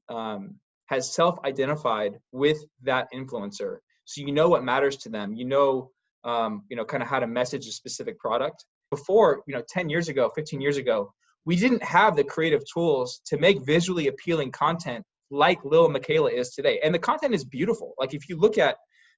um, 0.08 0.56
has 0.86 1.12
self-identified 1.14 2.18
with 2.32 2.58
that 2.82 3.08
influencer. 3.14 3.78
So 4.04 4.22
you 4.22 4.32
know 4.32 4.48
what 4.48 4.64
matters 4.64 4.96
to 4.98 5.10
them. 5.10 5.34
You 5.34 5.44
know, 5.44 5.90
um, 6.24 6.64
you 6.68 6.76
know, 6.76 6.84
kind 6.84 7.02
of 7.02 7.08
how 7.08 7.20
to 7.20 7.26
message 7.26 7.66
a 7.66 7.72
specific 7.72 8.18
product. 8.18 8.64
Before, 8.90 9.42
you 9.46 9.54
know, 9.54 9.62
10 9.68 9.90
years 9.90 10.08
ago, 10.08 10.30
15 10.34 10.62
years 10.62 10.78
ago, 10.78 11.12
we 11.48 11.56
didn't 11.56 11.82
have 11.82 12.14
the 12.14 12.24
creative 12.24 12.62
tools 12.70 13.22
to 13.24 13.38
make 13.38 13.64
visually 13.64 14.08
appealing 14.08 14.52
content 14.52 15.02
like 15.30 15.58
Lil 15.64 15.88
Miquela 15.88 16.30
is 16.30 16.50
today. 16.50 16.78
And 16.84 16.94
the 16.94 16.98
content 16.98 17.34
is 17.34 17.42
beautiful. 17.42 17.94
Like 17.98 18.12
if 18.12 18.28
you 18.28 18.36
look 18.36 18.58
at 18.58 18.76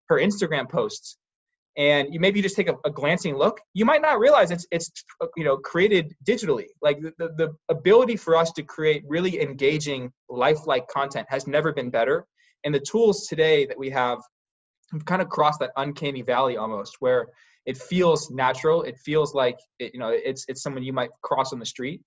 her 0.08 0.16
Instagram 0.16 0.70
posts 0.70 1.16
and 1.76 2.14
you 2.14 2.20
maybe 2.20 2.40
just 2.40 2.54
take 2.54 2.68
a, 2.68 2.76
a 2.84 2.90
glancing 2.90 3.36
look, 3.36 3.60
you 3.74 3.84
might 3.84 4.00
not 4.00 4.20
realize 4.20 4.52
it's 4.52 4.64
it's 4.70 4.92
you 5.36 5.42
know 5.42 5.56
created 5.56 6.14
digitally. 6.24 6.66
Like 6.80 7.00
the, 7.00 7.12
the, 7.18 7.28
the 7.36 7.48
ability 7.68 8.14
for 8.14 8.36
us 8.36 8.52
to 8.52 8.62
create 8.62 9.02
really 9.08 9.42
engaging, 9.42 10.12
lifelike 10.28 10.86
content 10.86 11.26
has 11.30 11.48
never 11.48 11.72
been 11.72 11.90
better. 11.90 12.26
And 12.62 12.72
the 12.72 12.78
tools 12.92 13.26
today 13.26 13.66
that 13.66 13.78
we 13.78 13.90
have 13.90 14.18
have 14.92 15.04
kind 15.04 15.20
of 15.20 15.28
crossed 15.28 15.58
that 15.58 15.72
uncanny 15.76 16.22
valley 16.22 16.56
almost 16.56 16.98
where 17.00 17.26
it 17.66 17.76
feels 17.76 18.30
natural. 18.30 18.82
It 18.82 18.98
feels 18.98 19.34
like 19.34 19.58
it, 19.80 19.94
you 19.94 19.98
know 19.98 20.10
it's 20.10 20.44
it's 20.46 20.62
someone 20.62 20.84
you 20.84 20.92
might 20.92 21.10
cross 21.22 21.52
on 21.52 21.58
the 21.58 21.66
street. 21.66 22.02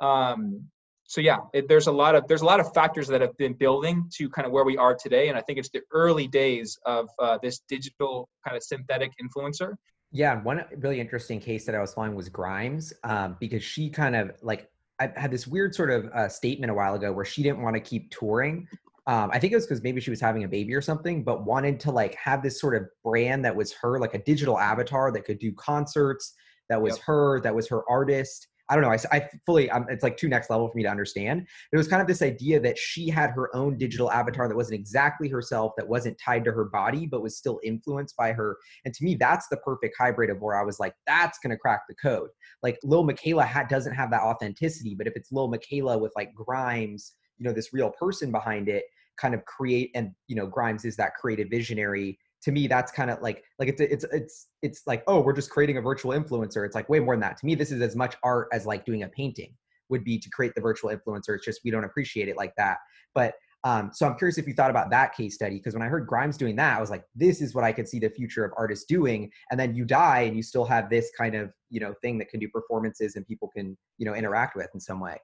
Um, 0.00 0.64
so 1.06 1.20
yeah, 1.20 1.38
it, 1.52 1.68
there's 1.68 1.86
a 1.86 1.92
lot 1.92 2.14
of 2.14 2.26
there's 2.28 2.40
a 2.40 2.46
lot 2.46 2.60
of 2.60 2.72
factors 2.72 3.06
that 3.08 3.20
have 3.20 3.36
been 3.36 3.52
building 3.52 4.08
to 4.14 4.28
kind 4.30 4.46
of 4.46 4.52
where 4.52 4.64
we 4.64 4.76
are 4.76 4.94
today, 4.94 5.28
and 5.28 5.38
I 5.38 5.42
think 5.42 5.58
it's 5.58 5.70
the 5.70 5.82
early 5.92 6.26
days 6.26 6.78
of 6.86 7.08
uh, 7.18 7.38
this 7.42 7.60
digital 7.68 8.28
kind 8.46 8.56
of 8.56 8.62
synthetic 8.62 9.12
influencer. 9.22 9.74
Yeah, 10.12 10.42
one 10.42 10.64
really 10.78 11.00
interesting 11.00 11.40
case 11.40 11.66
that 11.66 11.74
I 11.74 11.80
was 11.80 11.92
following 11.92 12.14
was 12.14 12.28
Grimes, 12.28 12.92
um, 13.02 13.36
because 13.38 13.62
she 13.62 13.90
kind 13.90 14.16
of 14.16 14.30
like 14.42 14.70
I 14.98 15.10
had 15.16 15.30
this 15.30 15.46
weird 15.46 15.74
sort 15.74 15.90
of 15.90 16.06
uh, 16.06 16.28
statement 16.28 16.70
a 16.70 16.74
while 16.74 16.94
ago 16.94 17.12
where 17.12 17.24
she 17.24 17.42
didn't 17.42 17.62
want 17.62 17.74
to 17.74 17.80
keep 17.80 18.10
touring. 18.10 18.68
Um, 19.06 19.30
I 19.32 19.38
think 19.38 19.52
it 19.52 19.56
was 19.56 19.66
because 19.66 19.82
maybe 19.82 20.00
she 20.00 20.10
was 20.10 20.20
having 20.20 20.44
a 20.44 20.48
baby 20.48 20.74
or 20.74 20.80
something, 20.80 21.24
but 21.24 21.44
wanted 21.44 21.78
to 21.80 21.90
like 21.90 22.14
have 22.14 22.42
this 22.42 22.58
sort 22.60 22.74
of 22.74 22.88
brand 23.02 23.44
that 23.44 23.54
was 23.54 23.72
her, 23.74 23.98
like 23.98 24.14
a 24.14 24.18
digital 24.18 24.58
avatar 24.58 25.12
that 25.12 25.24
could 25.24 25.38
do 25.38 25.52
concerts, 25.52 26.34
that 26.70 26.80
was 26.80 26.96
yep. 26.96 27.04
her, 27.04 27.40
that 27.40 27.54
was 27.54 27.68
her 27.68 27.82
artist. 27.90 28.48
I 28.70 28.74
don't 28.74 28.82
know. 28.82 28.90
I, 28.90 28.98
I 29.16 29.28
fully, 29.44 29.70
um, 29.70 29.86
it's 29.90 30.02
like 30.02 30.16
too 30.16 30.28
next 30.28 30.48
level 30.48 30.68
for 30.68 30.76
me 30.76 30.82
to 30.84 30.88
understand. 30.88 31.46
It 31.72 31.76
was 31.76 31.86
kind 31.86 32.00
of 32.00 32.08
this 32.08 32.22
idea 32.22 32.58
that 32.60 32.78
she 32.78 33.08
had 33.08 33.30
her 33.30 33.54
own 33.54 33.76
digital 33.76 34.10
avatar 34.10 34.48
that 34.48 34.56
wasn't 34.56 34.80
exactly 34.80 35.28
herself, 35.28 35.72
that 35.76 35.86
wasn't 35.86 36.18
tied 36.18 36.44
to 36.44 36.52
her 36.52 36.64
body, 36.64 37.06
but 37.06 37.22
was 37.22 37.36
still 37.36 37.60
influenced 37.62 38.16
by 38.16 38.32
her. 38.32 38.56
And 38.84 38.94
to 38.94 39.04
me, 39.04 39.16
that's 39.16 39.48
the 39.48 39.58
perfect 39.58 39.96
hybrid 39.98 40.30
of 40.30 40.40
where 40.40 40.58
I 40.58 40.64
was 40.64 40.80
like, 40.80 40.94
that's 41.06 41.38
going 41.38 41.50
to 41.50 41.58
crack 41.58 41.82
the 41.88 41.94
code. 41.94 42.30
Like 42.62 42.78
Lil 42.82 43.06
Miquela 43.06 43.46
ha- 43.46 43.66
doesn't 43.68 43.94
have 43.94 44.10
that 44.10 44.22
authenticity, 44.22 44.94
but 44.94 45.06
if 45.06 45.14
it's 45.14 45.30
Lil 45.30 45.50
Miquela 45.50 46.00
with 46.00 46.12
like 46.16 46.34
Grimes, 46.34 47.12
you 47.36 47.44
know, 47.44 47.52
this 47.52 47.72
real 47.72 47.90
person 47.90 48.30
behind 48.32 48.68
it, 48.68 48.84
kind 49.16 49.34
of 49.34 49.44
create, 49.44 49.90
and 49.94 50.12
you 50.26 50.36
know, 50.36 50.46
Grimes 50.46 50.84
is 50.84 50.96
that 50.96 51.14
creative 51.14 51.48
visionary 51.50 52.18
to 52.44 52.52
me 52.52 52.68
that's 52.68 52.92
kind 52.92 53.10
of 53.10 53.20
like 53.22 53.42
like 53.58 53.68
it's 53.68 53.80
it's 53.80 54.04
it's 54.12 54.48
it's 54.62 54.82
like 54.86 55.02
oh 55.06 55.20
we're 55.20 55.32
just 55.32 55.50
creating 55.50 55.78
a 55.78 55.80
virtual 55.80 56.12
influencer. 56.12 56.64
It's 56.64 56.74
like 56.74 56.88
way 56.88 57.00
more 57.00 57.14
than 57.14 57.20
that. 57.20 57.38
To 57.38 57.46
me 57.46 57.54
this 57.54 57.72
is 57.72 57.80
as 57.80 57.96
much 57.96 58.16
art 58.22 58.48
as 58.52 58.66
like 58.66 58.84
doing 58.84 59.02
a 59.02 59.08
painting 59.08 59.54
would 59.88 60.04
be 60.04 60.18
to 60.18 60.30
create 60.30 60.54
the 60.54 60.60
virtual 60.60 60.90
influencer. 60.90 61.34
It's 61.34 61.44
just 61.44 61.60
we 61.64 61.70
don't 61.70 61.84
appreciate 61.84 62.28
it 62.28 62.36
like 62.36 62.54
that. 62.56 62.78
But 63.14 63.34
um, 63.64 63.90
so 63.94 64.06
i'm 64.06 64.14
curious 64.18 64.36
if 64.36 64.46
you 64.46 64.52
thought 64.52 64.68
about 64.68 64.90
that 64.90 65.16
case 65.16 65.36
study 65.36 65.56
because 65.56 65.72
when 65.72 65.82
i 65.82 65.86
heard 65.86 66.06
grimes 66.06 66.36
doing 66.36 66.54
that 66.56 66.76
i 66.76 66.80
was 66.82 66.90
like 66.90 67.02
this 67.14 67.40
is 67.40 67.54
what 67.54 67.64
i 67.64 67.72
could 67.72 67.88
see 67.88 67.98
the 67.98 68.10
future 68.10 68.44
of 68.44 68.52
artists 68.58 68.84
doing. 68.84 69.30
And 69.50 69.58
then 69.58 69.74
you 69.74 69.86
die 69.86 70.20
and 70.20 70.36
you 70.36 70.42
still 70.42 70.66
have 70.66 70.90
this 70.90 71.10
kind 71.16 71.34
of 71.34 71.50
you 71.70 71.80
know 71.80 71.94
thing 72.02 72.18
that 72.18 72.28
can 72.28 72.40
do 72.40 72.48
performances 72.48 73.16
and 73.16 73.26
people 73.26 73.48
can 73.48 73.76
you 73.96 74.04
know 74.04 74.14
interact 74.14 74.54
with 74.54 74.68
in 74.74 74.80
some 74.80 75.00
way. 75.00 75.16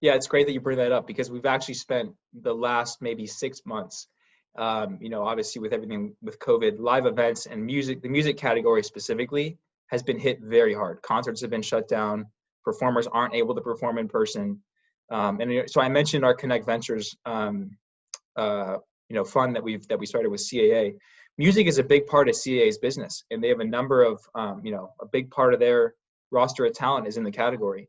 Yeah 0.00 0.14
it's 0.14 0.28
great 0.28 0.46
that 0.46 0.54
you 0.54 0.62
bring 0.62 0.78
that 0.78 0.92
up 0.92 1.06
because 1.06 1.30
we've 1.30 1.44
actually 1.44 1.74
spent 1.74 2.14
the 2.32 2.54
last 2.54 3.02
maybe 3.02 3.26
six 3.26 3.60
months 3.66 4.08
um, 4.56 4.98
you 5.00 5.08
know, 5.08 5.24
obviously 5.24 5.60
with 5.60 5.72
everything 5.72 6.14
with 6.22 6.38
COVID, 6.38 6.78
live 6.78 7.06
events 7.06 7.46
and 7.46 7.64
music, 7.64 8.02
the 8.02 8.08
music 8.08 8.36
category 8.36 8.82
specifically 8.82 9.58
has 9.88 10.02
been 10.02 10.18
hit 10.18 10.40
very 10.40 10.74
hard. 10.74 11.02
Concerts 11.02 11.40
have 11.40 11.50
been 11.50 11.62
shut 11.62 11.88
down. 11.88 12.26
Performers 12.64 13.06
aren't 13.06 13.34
able 13.34 13.54
to 13.54 13.60
perform 13.60 13.98
in 13.98 14.08
person. 14.08 14.60
Um, 15.10 15.40
and 15.40 15.68
so 15.68 15.80
I 15.80 15.88
mentioned 15.88 16.24
our 16.24 16.34
Connect 16.34 16.64
Ventures, 16.64 17.14
um, 17.26 17.76
uh, 18.36 18.78
you 19.08 19.16
know, 19.16 19.24
fund 19.24 19.54
that 19.54 19.62
we've 19.62 19.86
that 19.88 19.98
we 19.98 20.06
started 20.06 20.30
with 20.30 20.40
CAA. 20.40 20.94
Music 21.36 21.66
is 21.66 21.78
a 21.78 21.84
big 21.84 22.06
part 22.06 22.28
of 22.28 22.34
CAA's 22.34 22.78
business, 22.78 23.24
and 23.30 23.42
they 23.42 23.48
have 23.48 23.60
a 23.60 23.64
number 23.64 24.02
of, 24.02 24.20
um, 24.34 24.60
you 24.64 24.70
know, 24.70 24.92
a 25.00 25.06
big 25.06 25.30
part 25.30 25.52
of 25.52 25.60
their 25.60 25.94
roster 26.30 26.64
of 26.64 26.72
talent 26.72 27.06
is 27.06 27.16
in 27.16 27.24
the 27.24 27.30
category. 27.30 27.88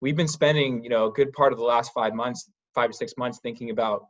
We've 0.00 0.16
been 0.16 0.28
spending, 0.28 0.82
you 0.84 0.90
know, 0.90 1.06
a 1.06 1.12
good 1.12 1.32
part 1.32 1.52
of 1.52 1.58
the 1.58 1.64
last 1.64 1.92
five 1.92 2.14
months, 2.14 2.48
five 2.74 2.90
to 2.90 2.96
six 2.96 3.14
months, 3.18 3.40
thinking 3.40 3.70
about 3.70 4.06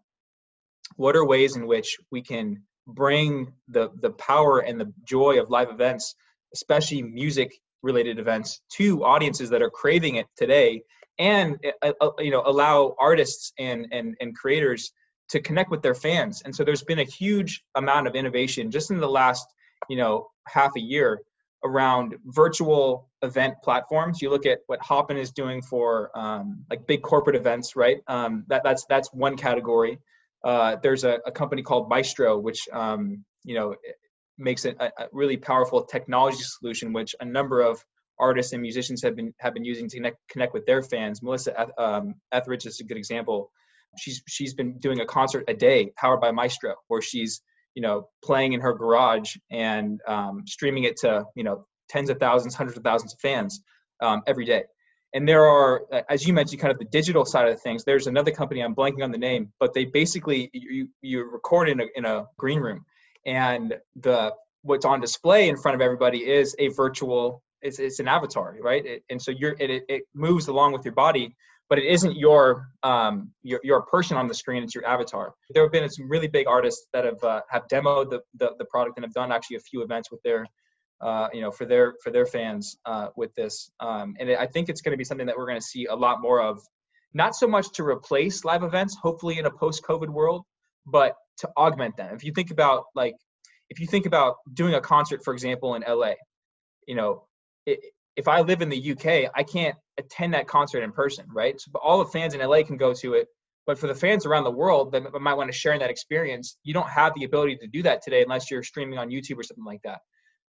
what 0.96 1.16
are 1.16 1.24
ways 1.24 1.56
in 1.56 1.66
which 1.66 1.98
we 2.10 2.22
can 2.22 2.62
bring 2.86 3.52
the 3.68 3.90
the 4.00 4.10
power 4.10 4.60
and 4.60 4.80
the 4.80 4.92
joy 5.06 5.40
of 5.40 5.50
live 5.50 5.70
events 5.70 6.14
especially 6.52 7.02
music 7.02 7.52
related 7.82 8.18
events 8.18 8.60
to 8.70 9.04
audiences 9.04 9.50
that 9.50 9.62
are 9.62 9.70
craving 9.70 10.16
it 10.16 10.26
today 10.36 10.82
and 11.18 11.58
uh, 11.82 11.92
you 12.18 12.30
know 12.30 12.42
allow 12.44 12.94
artists 12.98 13.52
and 13.58 13.86
and 13.92 14.16
and 14.20 14.36
creators 14.36 14.92
to 15.30 15.40
connect 15.40 15.70
with 15.70 15.82
their 15.82 15.94
fans 15.94 16.42
and 16.44 16.54
so 16.54 16.64
there's 16.64 16.82
been 16.82 16.98
a 16.98 17.04
huge 17.04 17.64
amount 17.74 18.06
of 18.06 18.14
innovation 18.14 18.70
just 18.70 18.90
in 18.90 18.98
the 18.98 19.08
last 19.08 19.46
you 19.88 19.96
know 19.96 20.28
half 20.46 20.72
a 20.76 20.80
year 20.80 21.22
around 21.64 22.14
virtual 22.26 23.08
event 23.22 23.54
platforms. 23.62 24.20
You 24.20 24.30
look 24.30 24.46
at 24.46 24.60
what 24.66 24.80
Hopin 24.82 25.16
is 25.16 25.32
doing 25.32 25.62
for 25.62 26.16
um, 26.16 26.64
like 26.70 26.86
big 26.86 27.02
corporate 27.02 27.36
events, 27.36 27.74
right? 27.74 27.98
Um, 28.06 28.44
that, 28.48 28.62
that's 28.62 28.84
that's 28.84 29.12
one 29.12 29.36
category. 29.36 29.98
Uh, 30.44 30.76
there's 30.82 31.04
a, 31.04 31.18
a, 31.26 31.32
company 31.32 31.62
called 31.62 31.88
Maestro, 31.88 32.38
which 32.38 32.68
um, 32.72 33.24
you 33.44 33.54
know 33.54 33.74
makes 34.36 34.66
a, 34.66 34.74
a, 34.78 35.08
really 35.12 35.38
powerful 35.38 35.82
technology 35.84 36.42
solution, 36.42 36.92
which 36.92 37.14
a 37.20 37.24
number 37.24 37.62
of 37.62 37.82
artists 38.18 38.52
and 38.52 38.60
musicians 38.60 39.02
have 39.02 39.16
been 39.16 39.32
have 39.40 39.54
been 39.54 39.64
using 39.64 39.88
to 39.88 39.96
connect 39.96 40.18
connect 40.28 40.52
with 40.52 40.66
their 40.66 40.82
fans. 40.82 41.22
Melissa 41.22 41.66
um, 41.78 42.14
Etheridge 42.30 42.66
is 42.66 42.78
a 42.80 42.84
good 42.84 42.98
example. 42.98 43.50
She's 43.98 44.22
she's 44.28 44.52
been 44.52 44.78
doing 44.78 45.00
a 45.00 45.06
concert 45.06 45.44
a 45.48 45.54
day 45.54 45.92
powered 45.96 46.20
by 46.20 46.30
Maestro, 46.30 46.74
where 46.88 47.00
she's 47.00 47.40
you 47.74 47.80
know 47.80 48.08
playing 48.22 48.52
in 48.52 48.60
her 48.60 48.74
garage 48.74 49.36
and 49.50 50.00
um, 50.06 50.42
streaming 50.46 50.84
it 50.84 50.98
to 50.98 51.24
you 51.34 51.44
know 51.44 51.66
tens 51.88 52.10
of 52.10 52.18
thousands 52.18 52.54
hundreds 52.54 52.76
of 52.76 52.84
thousands 52.84 53.14
of 53.14 53.20
fans 53.20 53.62
um, 54.00 54.22
every 54.26 54.44
day 54.44 54.64
and 55.14 55.26
there 55.26 55.46
are 55.46 55.82
as 56.10 56.26
you 56.26 56.34
mentioned 56.34 56.60
kind 56.60 56.72
of 56.72 56.78
the 56.78 56.84
digital 56.86 57.24
side 57.24 57.48
of 57.48 57.60
things 57.60 57.84
there's 57.84 58.06
another 58.06 58.30
company 58.30 58.60
i'm 58.60 58.74
blanking 58.74 59.02
on 59.02 59.10
the 59.10 59.18
name 59.18 59.50
but 59.58 59.72
they 59.72 59.84
basically 59.84 60.50
you, 60.52 60.88
you 61.00 61.24
record 61.24 61.68
in 61.68 61.80
a, 61.80 61.86
in 61.96 62.04
a 62.04 62.26
green 62.36 62.60
room 62.60 62.84
and 63.24 63.74
the 64.02 64.32
what's 64.62 64.84
on 64.84 65.00
display 65.00 65.48
in 65.48 65.56
front 65.56 65.74
of 65.74 65.80
everybody 65.80 66.18
is 66.18 66.54
a 66.58 66.68
virtual 66.68 67.42
it's, 67.62 67.78
it's 67.78 68.00
an 68.00 68.08
avatar 68.08 68.56
right 68.60 68.84
it, 68.84 69.02
and 69.08 69.22
so 69.22 69.30
you're 69.30 69.56
it, 69.58 69.82
it 69.88 70.02
moves 70.14 70.48
along 70.48 70.72
with 70.72 70.84
your 70.84 70.94
body 70.94 71.34
but 71.70 71.78
it 71.78 71.86
isn't 71.86 72.16
your 72.16 72.68
um, 72.82 73.30
your 73.42 73.60
your 73.64 73.82
person 73.82 74.16
on 74.16 74.28
the 74.28 74.34
screen. 74.34 74.62
It's 74.62 74.74
your 74.74 74.86
avatar. 74.86 75.32
There 75.50 75.62
have 75.62 75.72
been 75.72 75.88
some 75.88 76.10
really 76.10 76.28
big 76.28 76.46
artists 76.46 76.86
that 76.92 77.04
have 77.04 77.24
uh, 77.24 77.40
have 77.48 77.66
demoed 77.68 78.10
the, 78.10 78.20
the, 78.38 78.52
the 78.58 78.66
product 78.66 78.98
and 78.98 79.04
have 79.04 79.14
done 79.14 79.32
actually 79.32 79.56
a 79.56 79.60
few 79.60 79.82
events 79.82 80.10
with 80.10 80.22
their 80.22 80.46
uh, 81.04 81.28
you 81.32 81.42
know 81.42 81.50
for 81.50 81.66
their 81.66 81.94
for 82.02 82.10
their 82.10 82.26
fans 82.26 82.76
uh, 82.86 83.08
with 83.16 83.34
this. 83.34 83.70
Um, 83.78 84.16
and 84.18 84.30
I 84.30 84.46
think 84.46 84.68
it's 84.68 84.80
going 84.80 84.92
to 84.92 84.96
be 84.96 85.04
something 85.04 85.26
that 85.26 85.36
we're 85.36 85.46
going 85.46 85.60
to 85.60 85.66
see 85.66 85.86
a 85.86 85.94
lot 85.94 86.20
more 86.20 86.40
of. 86.40 86.60
Not 87.12 87.36
so 87.36 87.46
much 87.46 87.70
to 87.74 87.84
replace 87.84 88.44
live 88.44 88.64
events, 88.64 88.96
hopefully 89.00 89.38
in 89.38 89.46
a 89.46 89.50
post-COVID 89.50 90.08
world, 90.08 90.42
but 90.84 91.14
to 91.38 91.48
augment 91.56 91.96
them. 91.96 92.12
If 92.14 92.24
you 92.24 92.32
think 92.32 92.50
about 92.50 92.84
like 92.94 93.14
if 93.70 93.78
you 93.78 93.86
think 93.86 94.06
about 94.06 94.36
doing 94.54 94.74
a 94.74 94.80
concert, 94.80 95.22
for 95.24 95.32
example, 95.32 95.74
in 95.74 95.84
LA, 95.86 96.12
you 96.88 96.94
know, 96.94 97.26
it, 97.66 97.80
if 98.16 98.26
I 98.28 98.40
live 98.40 98.62
in 98.62 98.68
the 98.68 98.92
UK, 98.92 99.30
I 99.34 99.42
can't 99.42 99.76
attend 99.98 100.34
that 100.34 100.46
concert 100.46 100.82
in 100.82 100.92
person, 100.92 101.26
right? 101.32 101.60
So 101.60 101.70
all 101.82 101.98
the 101.98 102.10
fans 102.10 102.34
in 102.34 102.40
LA 102.40 102.62
can 102.62 102.76
go 102.76 102.94
to 102.94 103.14
it, 103.14 103.28
but 103.66 103.78
for 103.78 103.86
the 103.86 103.94
fans 103.94 104.26
around 104.26 104.44
the 104.44 104.50
world 104.50 104.92
that 104.92 105.02
might 105.20 105.34
want 105.34 105.50
to 105.50 105.56
share 105.56 105.72
in 105.72 105.80
that 105.80 105.90
experience, 105.90 106.56
you 106.62 106.72
don't 106.74 106.88
have 106.88 107.12
the 107.14 107.24
ability 107.24 107.56
to 107.56 107.66
do 107.66 107.82
that 107.82 108.02
today 108.02 108.22
unless 108.22 108.50
you're 108.50 108.62
streaming 108.62 108.98
on 108.98 109.08
YouTube 109.08 109.38
or 109.38 109.42
something 109.42 109.64
like 109.64 109.80
that. 109.84 110.00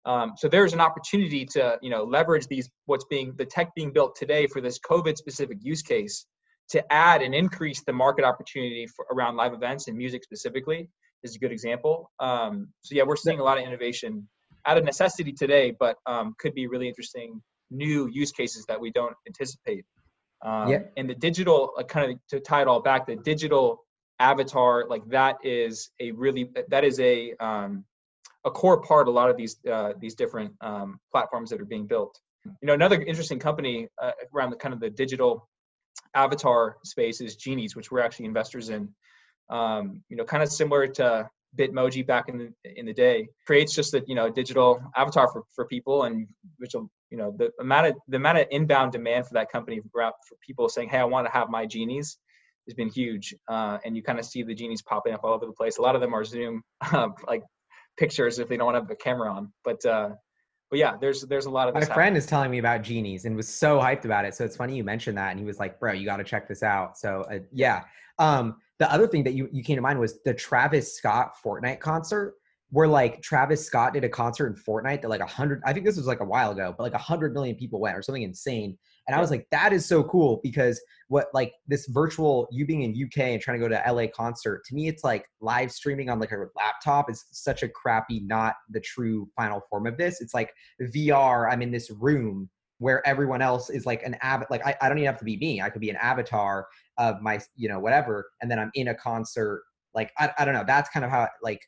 Um, 0.05 0.33
so 0.35 0.47
there's 0.47 0.73
an 0.73 0.81
opportunity 0.81 1.45
to 1.53 1.77
you 1.81 1.89
know 1.89 2.03
leverage 2.03 2.47
these 2.47 2.69
what's 2.85 3.05
being 3.05 3.33
the 3.37 3.45
tech 3.45 3.73
being 3.75 3.91
built 3.91 4.15
today 4.15 4.47
for 4.47 4.61
this 4.61 4.79
COVID 4.79 5.17
specific 5.17 5.59
use 5.61 5.81
case 5.81 6.25
to 6.69 6.93
add 6.93 7.21
and 7.21 7.33
increase 7.35 7.83
the 7.85 7.93
market 7.93 8.25
opportunity 8.25 8.87
for, 8.87 9.05
around 9.11 9.35
live 9.35 9.53
events 9.53 9.87
and 9.87 9.97
music 9.97 10.23
specifically 10.23 10.89
is 11.23 11.35
a 11.35 11.39
good 11.39 11.51
example. 11.51 12.11
Um, 12.19 12.69
so 12.81 12.95
yeah, 12.95 13.03
we're 13.03 13.15
seeing 13.15 13.39
a 13.39 13.43
lot 13.43 13.57
of 13.57 13.65
innovation 13.65 14.27
out 14.65 14.77
of 14.77 14.83
necessity 14.83 15.33
today, 15.33 15.73
but 15.77 15.97
um, 16.05 16.35
could 16.39 16.53
be 16.53 16.67
really 16.67 16.87
interesting 16.87 17.41
new 17.71 18.09
use 18.11 18.31
cases 18.31 18.65
that 18.67 18.79
we 18.79 18.91
don't 18.91 19.15
anticipate. 19.27 19.85
Um, 20.45 20.67
yeah. 20.69 20.79
And 20.97 21.09
the 21.09 21.15
digital, 21.15 21.73
like 21.77 21.87
kind 21.87 22.11
of 22.11 22.17
to 22.29 22.39
tie 22.39 22.61
it 22.61 22.67
all 22.67 22.81
back, 22.81 23.07
the 23.07 23.15
digital 23.15 23.85
avatar, 24.19 24.85
like 24.89 25.05
that 25.07 25.37
is 25.43 25.89
a 25.99 26.11
really 26.11 26.49
that 26.69 26.83
is 26.83 26.99
a 26.99 27.33
um, 27.39 27.85
a 28.45 28.51
core 28.51 28.81
part. 28.81 29.07
A 29.07 29.11
lot 29.11 29.29
of 29.29 29.37
these 29.37 29.57
uh, 29.71 29.93
these 29.99 30.15
different 30.15 30.53
um, 30.61 30.99
platforms 31.11 31.49
that 31.49 31.61
are 31.61 31.65
being 31.65 31.87
built. 31.87 32.19
You 32.45 32.67
know, 32.67 32.73
another 32.73 33.01
interesting 33.01 33.39
company 33.39 33.87
uh, 34.01 34.11
around 34.33 34.49
the 34.49 34.57
kind 34.57 34.73
of 34.73 34.79
the 34.79 34.89
digital 34.89 35.47
avatar 36.13 36.77
space 36.83 37.21
is 37.21 37.35
Genies, 37.35 37.75
which 37.75 37.91
we're 37.91 38.01
actually 38.01 38.25
investors 38.25 38.69
in. 38.69 38.89
Um, 39.49 40.03
you 40.09 40.17
know, 40.17 40.23
kind 40.23 40.43
of 40.43 40.49
similar 40.51 40.87
to 40.87 41.29
Bitmoji 41.57 42.05
back 42.05 42.29
in 42.29 42.37
the 42.37 42.79
in 42.79 42.85
the 42.85 42.93
day 42.93 43.27
creates 43.45 43.75
just 43.75 43.93
a 43.93 44.03
you 44.07 44.15
know 44.15 44.29
digital 44.29 44.81
avatar 44.95 45.27
for, 45.31 45.43
for 45.53 45.65
people 45.65 46.03
and 46.03 46.27
which 46.57 46.73
will 46.73 46.89
you 47.11 47.17
know 47.17 47.33
the 47.37 47.51
amount 47.59 47.87
of 47.87 47.95
the 48.07 48.17
amount 48.17 48.39
of 48.39 48.47
inbound 48.49 48.91
demand 48.91 49.27
for 49.27 49.35
that 49.35 49.51
company 49.51 49.79
for 49.91 50.11
people 50.41 50.67
saying 50.67 50.89
hey 50.89 50.97
I 50.97 51.03
want 51.03 51.27
to 51.27 51.31
have 51.31 51.49
my 51.49 51.65
genies 51.65 52.17
has 52.67 52.73
been 52.73 52.89
huge 52.89 53.35
uh, 53.47 53.77
and 53.85 53.95
you 53.95 54.01
kind 54.01 54.17
of 54.17 54.25
see 54.25 54.41
the 54.41 54.55
genies 54.55 54.81
popping 54.81 55.13
up 55.13 55.23
all 55.23 55.33
over 55.33 55.45
the 55.45 55.51
place 55.51 55.77
a 55.77 55.81
lot 55.81 55.95
of 55.95 56.01
them 56.01 56.13
are 56.13 56.23
Zoom 56.23 56.63
um, 56.91 57.13
like 57.27 57.43
pictures 57.97 58.39
if 58.39 58.47
they 58.47 58.57
don't 58.57 58.65
want 58.65 58.75
to 58.75 58.81
have 58.81 58.89
a 58.89 58.95
camera 58.95 59.31
on 59.31 59.51
but 59.63 59.83
uh, 59.85 60.09
but 60.69 60.79
yeah 60.79 60.95
there's 60.99 61.21
there's 61.23 61.45
a 61.45 61.49
lot 61.49 61.67
of 61.67 61.73
my 61.73 61.85
friend 61.85 62.17
is 62.17 62.25
telling 62.25 62.49
me 62.49 62.57
about 62.57 62.81
genies 62.81 63.25
and 63.25 63.35
was 63.35 63.47
so 63.47 63.79
hyped 63.79 64.05
about 64.05 64.25
it 64.25 64.33
so 64.33 64.43
it's 64.43 64.55
funny 64.55 64.75
you 64.75 64.83
mentioned 64.83 65.17
that 65.17 65.31
and 65.31 65.39
he 65.39 65.45
was 65.45 65.59
like 65.59 65.79
bro 65.79 65.91
you 65.91 66.05
got 66.05 66.17
to 66.17 66.23
check 66.23 66.47
this 66.47 66.63
out 66.63 66.97
so 66.97 67.25
uh, 67.31 67.39
yeah 67.51 67.83
um 68.19 68.55
the 68.79 68.91
other 68.91 69.07
thing 69.07 69.23
that 69.23 69.33
you, 69.33 69.47
you 69.51 69.63
came 69.63 69.75
to 69.75 69.81
mind 69.81 69.99
was 69.99 70.21
the 70.23 70.33
Travis 70.33 70.97
Scott 70.97 71.35
Fortnite 71.43 71.79
concert, 71.79 72.35
where 72.69 72.87
like 72.87 73.21
Travis 73.21 73.65
Scott 73.65 73.93
did 73.93 74.03
a 74.03 74.09
concert 74.09 74.47
in 74.47 74.55
Fortnite 74.55 75.01
that 75.01 75.09
like 75.09 75.21
a 75.21 75.25
hundred, 75.25 75.61
I 75.65 75.73
think 75.73 75.85
this 75.85 75.95
was 75.95 76.07
like 76.07 76.19
a 76.21 76.25
while 76.25 76.51
ago, 76.51 76.73
but 76.77 76.83
like 76.83 76.93
a 76.93 76.97
hundred 76.97 77.33
million 77.33 77.55
people 77.55 77.79
went 77.79 77.97
or 77.97 78.01
something 78.01 78.23
insane. 78.23 78.77
And 79.07 79.15
I 79.15 79.19
was 79.19 79.31
like, 79.31 79.47
that 79.51 79.73
is 79.73 79.85
so 79.85 80.03
cool 80.03 80.39
because 80.43 80.81
what 81.09 81.27
like 81.33 81.53
this 81.67 81.87
virtual 81.87 82.47
you 82.51 82.65
being 82.65 82.83
in 82.83 82.91
UK 82.91 83.19
and 83.25 83.41
trying 83.41 83.59
to 83.59 83.67
go 83.67 83.69
to 83.69 83.91
LA 83.91 84.07
concert, 84.07 84.63
to 84.65 84.75
me 84.75 84.87
it's 84.87 85.03
like 85.03 85.25
live 85.41 85.71
streaming 85.71 86.09
on 86.09 86.19
like 86.19 86.31
a 86.31 86.45
laptop 86.55 87.09
is 87.09 87.25
such 87.31 87.63
a 87.63 87.69
crappy, 87.69 88.21
not 88.21 88.55
the 88.69 88.79
true 88.79 89.27
final 89.35 89.61
form 89.69 89.87
of 89.87 89.97
this. 89.97 90.21
It's 90.21 90.33
like 90.33 90.51
VR, 90.81 91.51
I'm 91.51 91.61
in 91.61 91.71
this 91.71 91.91
room 91.91 92.49
where 92.79 93.05
everyone 93.07 93.41
else 93.41 93.69
is 93.69 93.85
like 93.85 94.03
an 94.03 94.15
avatar 94.21 94.47
like 94.49 94.65
I, 94.65 94.75
I 94.81 94.89
don't 94.89 94.97
even 94.97 95.07
have 95.07 95.19
to 95.19 95.25
be 95.25 95.37
me. 95.37 95.61
I 95.61 95.69
could 95.69 95.81
be 95.81 95.89
an 95.89 95.97
avatar 95.97 96.67
of 96.97 97.21
my 97.21 97.39
you 97.55 97.69
know 97.69 97.79
whatever 97.79 98.29
and 98.41 98.49
then 98.49 98.59
i'm 98.59 98.71
in 98.73 98.89
a 98.89 98.95
concert. 98.95 99.63
Like 99.93 100.11
i, 100.17 100.31
I 100.37 100.45
don't 100.45 100.53
know. 100.53 100.63
That's 100.65 100.89
kind 100.89 101.05
of 101.05 101.11
how 101.11 101.27
like 101.41 101.61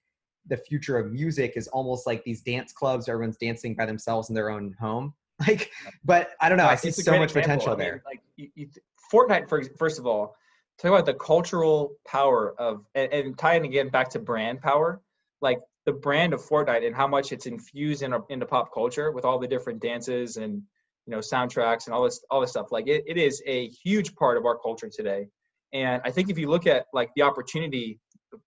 the 0.48 0.58
future 0.58 0.98
of 0.98 1.12
music 1.12 1.54
is 1.56 1.68
almost 1.70 2.06
like 2.06 2.24
these 2.24 2.42
dance 2.42 2.72
clubs 2.72 3.10
everyone's 3.10 3.38
dancing 3.38 3.76
by 3.76 3.86
themselves 3.86 4.30
in 4.30 4.36
their 4.36 4.50
own 4.50 4.76
home 4.80 5.14
like 5.48 5.72
but 6.04 6.30
i 6.40 6.48
don't 6.48 6.58
know 6.58 6.66
i 6.66 6.76
see 6.76 6.92
so 6.92 7.12
much 7.12 7.32
example. 7.32 7.42
potential 7.42 7.70
I 7.70 7.72
mean, 7.72 7.80
there. 7.80 8.04
like 8.06 8.22
you, 8.38 8.50
you, 8.56 8.70
fortnite 9.12 9.50
for, 9.50 9.64
first 9.78 10.00
of 10.00 10.06
all 10.06 10.36
talk 10.80 10.90
about 10.90 11.06
the 11.06 11.14
cultural 11.14 11.92
power 12.08 12.54
of 12.60 12.86
and, 12.96 13.12
and 13.12 13.38
tying 13.38 13.66
again 13.66 13.90
back 13.90 14.10
to 14.12 14.20
brand 14.20 14.62
power 14.62 15.02
like 15.42 15.60
the 15.86 15.94
brand 15.94 16.34
of 16.34 16.42
fortnite 16.42 16.86
and 16.86 16.96
how 16.96 17.08
much 17.08 17.32
it's 17.32 17.46
infused 17.46 18.02
in, 18.02 18.14
into 18.30 18.46
pop 18.46 18.74
culture 18.74 19.12
with 19.12 19.24
all 19.24 19.40
the 19.40 19.48
different 19.48 19.82
dances 19.82 20.38
and 20.38 20.62
you 21.06 21.12
know 21.12 21.20
soundtracks 21.20 21.86
and 21.86 21.94
all 21.94 22.04
this 22.04 22.24
all 22.30 22.42
this 22.42 22.50
stuff. 22.50 22.72
Like 22.72 22.88
it, 22.88 23.04
it 23.08 23.18
is 23.18 23.42
a 23.46 23.70
huge 23.70 24.16
part 24.16 24.38
of 24.38 24.46
our 24.46 24.58
culture 24.58 24.90
today. 24.90 25.28
And 25.74 26.02
i 26.06 26.12
think 26.12 26.30
if 26.30 26.38
you 26.38 26.50
look 26.50 26.68
at 26.68 26.86
like 26.94 27.10
the 27.16 27.24
opportunity 27.24 28.00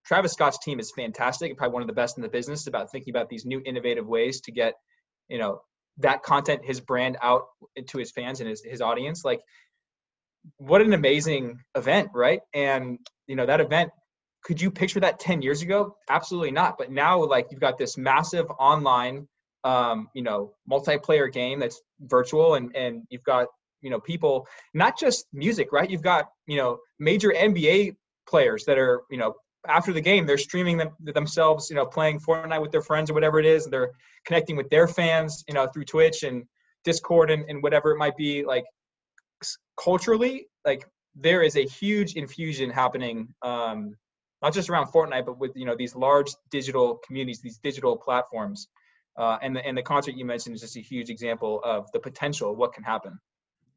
travis 0.04 0.32
scott's 0.32 0.58
team 0.58 0.80
is 0.80 0.92
fantastic 0.92 1.56
probably 1.56 1.72
one 1.72 1.82
of 1.82 1.88
the 1.88 1.94
best 1.94 2.16
in 2.18 2.22
the 2.22 2.28
business 2.28 2.66
about 2.66 2.90
thinking 2.90 3.10
about 3.10 3.28
these 3.28 3.44
new 3.46 3.60
innovative 3.64 4.06
ways 4.06 4.40
to 4.42 4.52
get 4.52 4.74
you 5.28 5.38
know 5.38 5.60
that 5.98 6.22
content 6.22 6.64
his 6.64 6.80
brand 6.80 7.16
out 7.22 7.46
to 7.86 7.98
his 7.98 8.10
fans 8.10 8.40
and 8.40 8.48
his, 8.48 8.62
his 8.64 8.80
audience 8.80 9.24
like 9.24 9.40
what 10.56 10.80
an 10.80 10.92
amazing 10.92 11.58
event 11.74 12.10
right? 12.14 12.40
And 12.54 12.98
you 13.26 13.36
know 13.36 13.46
that 13.46 13.60
event 13.60 13.90
could 14.44 14.60
you 14.60 14.70
picture 14.70 15.00
that 15.00 15.18
10 15.18 15.42
years 15.42 15.62
ago? 15.62 15.96
Absolutely 16.08 16.52
not. 16.52 16.78
But 16.78 16.90
now 16.92 17.22
like 17.24 17.48
you've 17.50 17.60
got 17.60 17.76
this 17.76 17.98
massive 17.98 18.46
online 18.58 19.26
um, 19.64 20.08
you 20.14 20.22
know 20.22 20.54
multiplayer 20.70 21.32
game 21.32 21.58
that's 21.58 21.80
virtual 22.00 22.54
and 22.54 22.74
and 22.76 23.02
you've 23.10 23.24
got 23.24 23.48
you 23.82 23.90
know 23.90 24.00
people 24.00 24.46
not 24.74 24.98
just 24.98 25.26
music 25.32 25.72
right? 25.72 25.90
You've 25.90 26.02
got 26.02 26.26
you 26.46 26.56
know 26.56 26.78
major 26.98 27.30
nba 27.30 27.96
players 28.28 28.64
that 28.64 28.78
are 28.78 29.02
you 29.10 29.18
know 29.18 29.34
after 29.66 29.92
the 29.92 30.00
game 30.00 30.26
they're 30.26 30.38
streaming 30.38 30.76
them 30.76 30.90
themselves 31.00 31.68
you 31.70 31.76
know 31.76 31.84
playing 31.84 32.18
fortnite 32.18 32.60
with 32.60 32.70
their 32.70 32.82
friends 32.82 33.10
or 33.10 33.14
whatever 33.14 33.38
it 33.38 33.46
is 33.46 33.64
and 33.64 33.72
they're 33.72 33.90
connecting 34.24 34.56
with 34.56 34.68
their 34.70 34.86
fans 34.86 35.44
you 35.48 35.54
know 35.54 35.66
through 35.66 35.84
twitch 35.84 36.22
and 36.22 36.44
discord 36.84 37.30
and, 37.30 37.44
and 37.48 37.62
whatever 37.62 37.90
it 37.90 37.98
might 37.98 38.16
be 38.16 38.44
like 38.44 38.64
culturally 39.82 40.46
like 40.64 40.86
there 41.14 41.42
is 41.42 41.56
a 41.56 41.64
huge 41.64 42.14
infusion 42.14 42.70
happening 42.70 43.28
um 43.42 43.94
not 44.42 44.54
just 44.54 44.70
around 44.70 44.86
fortnite 44.86 45.26
but 45.26 45.38
with 45.38 45.50
you 45.56 45.66
know 45.66 45.74
these 45.76 45.94
large 45.96 46.30
digital 46.50 47.00
communities 47.06 47.40
these 47.40 47.58
digital 47.58 47.96
platforms 47.96 48.68
uh, 49.18 49.36
and 49.42 49.54
the 49.54 49.66
and 49.66 49.76
the 49.76 49.82
concert 49.82 50.14
you 50.14 50.24
mentioned 50.24 50.54
is 50.54 50.62
just 50.62 50.76
a 50.76 50.80
huge 50.80 51.10
example 51.10 51.60
of 51.64 51.90
the 51.92 51.98
potential 51.98 52.52
of 52.52 52.56
what 52.56 52.72
can 52.72 52.84
happen. 52.84 53.18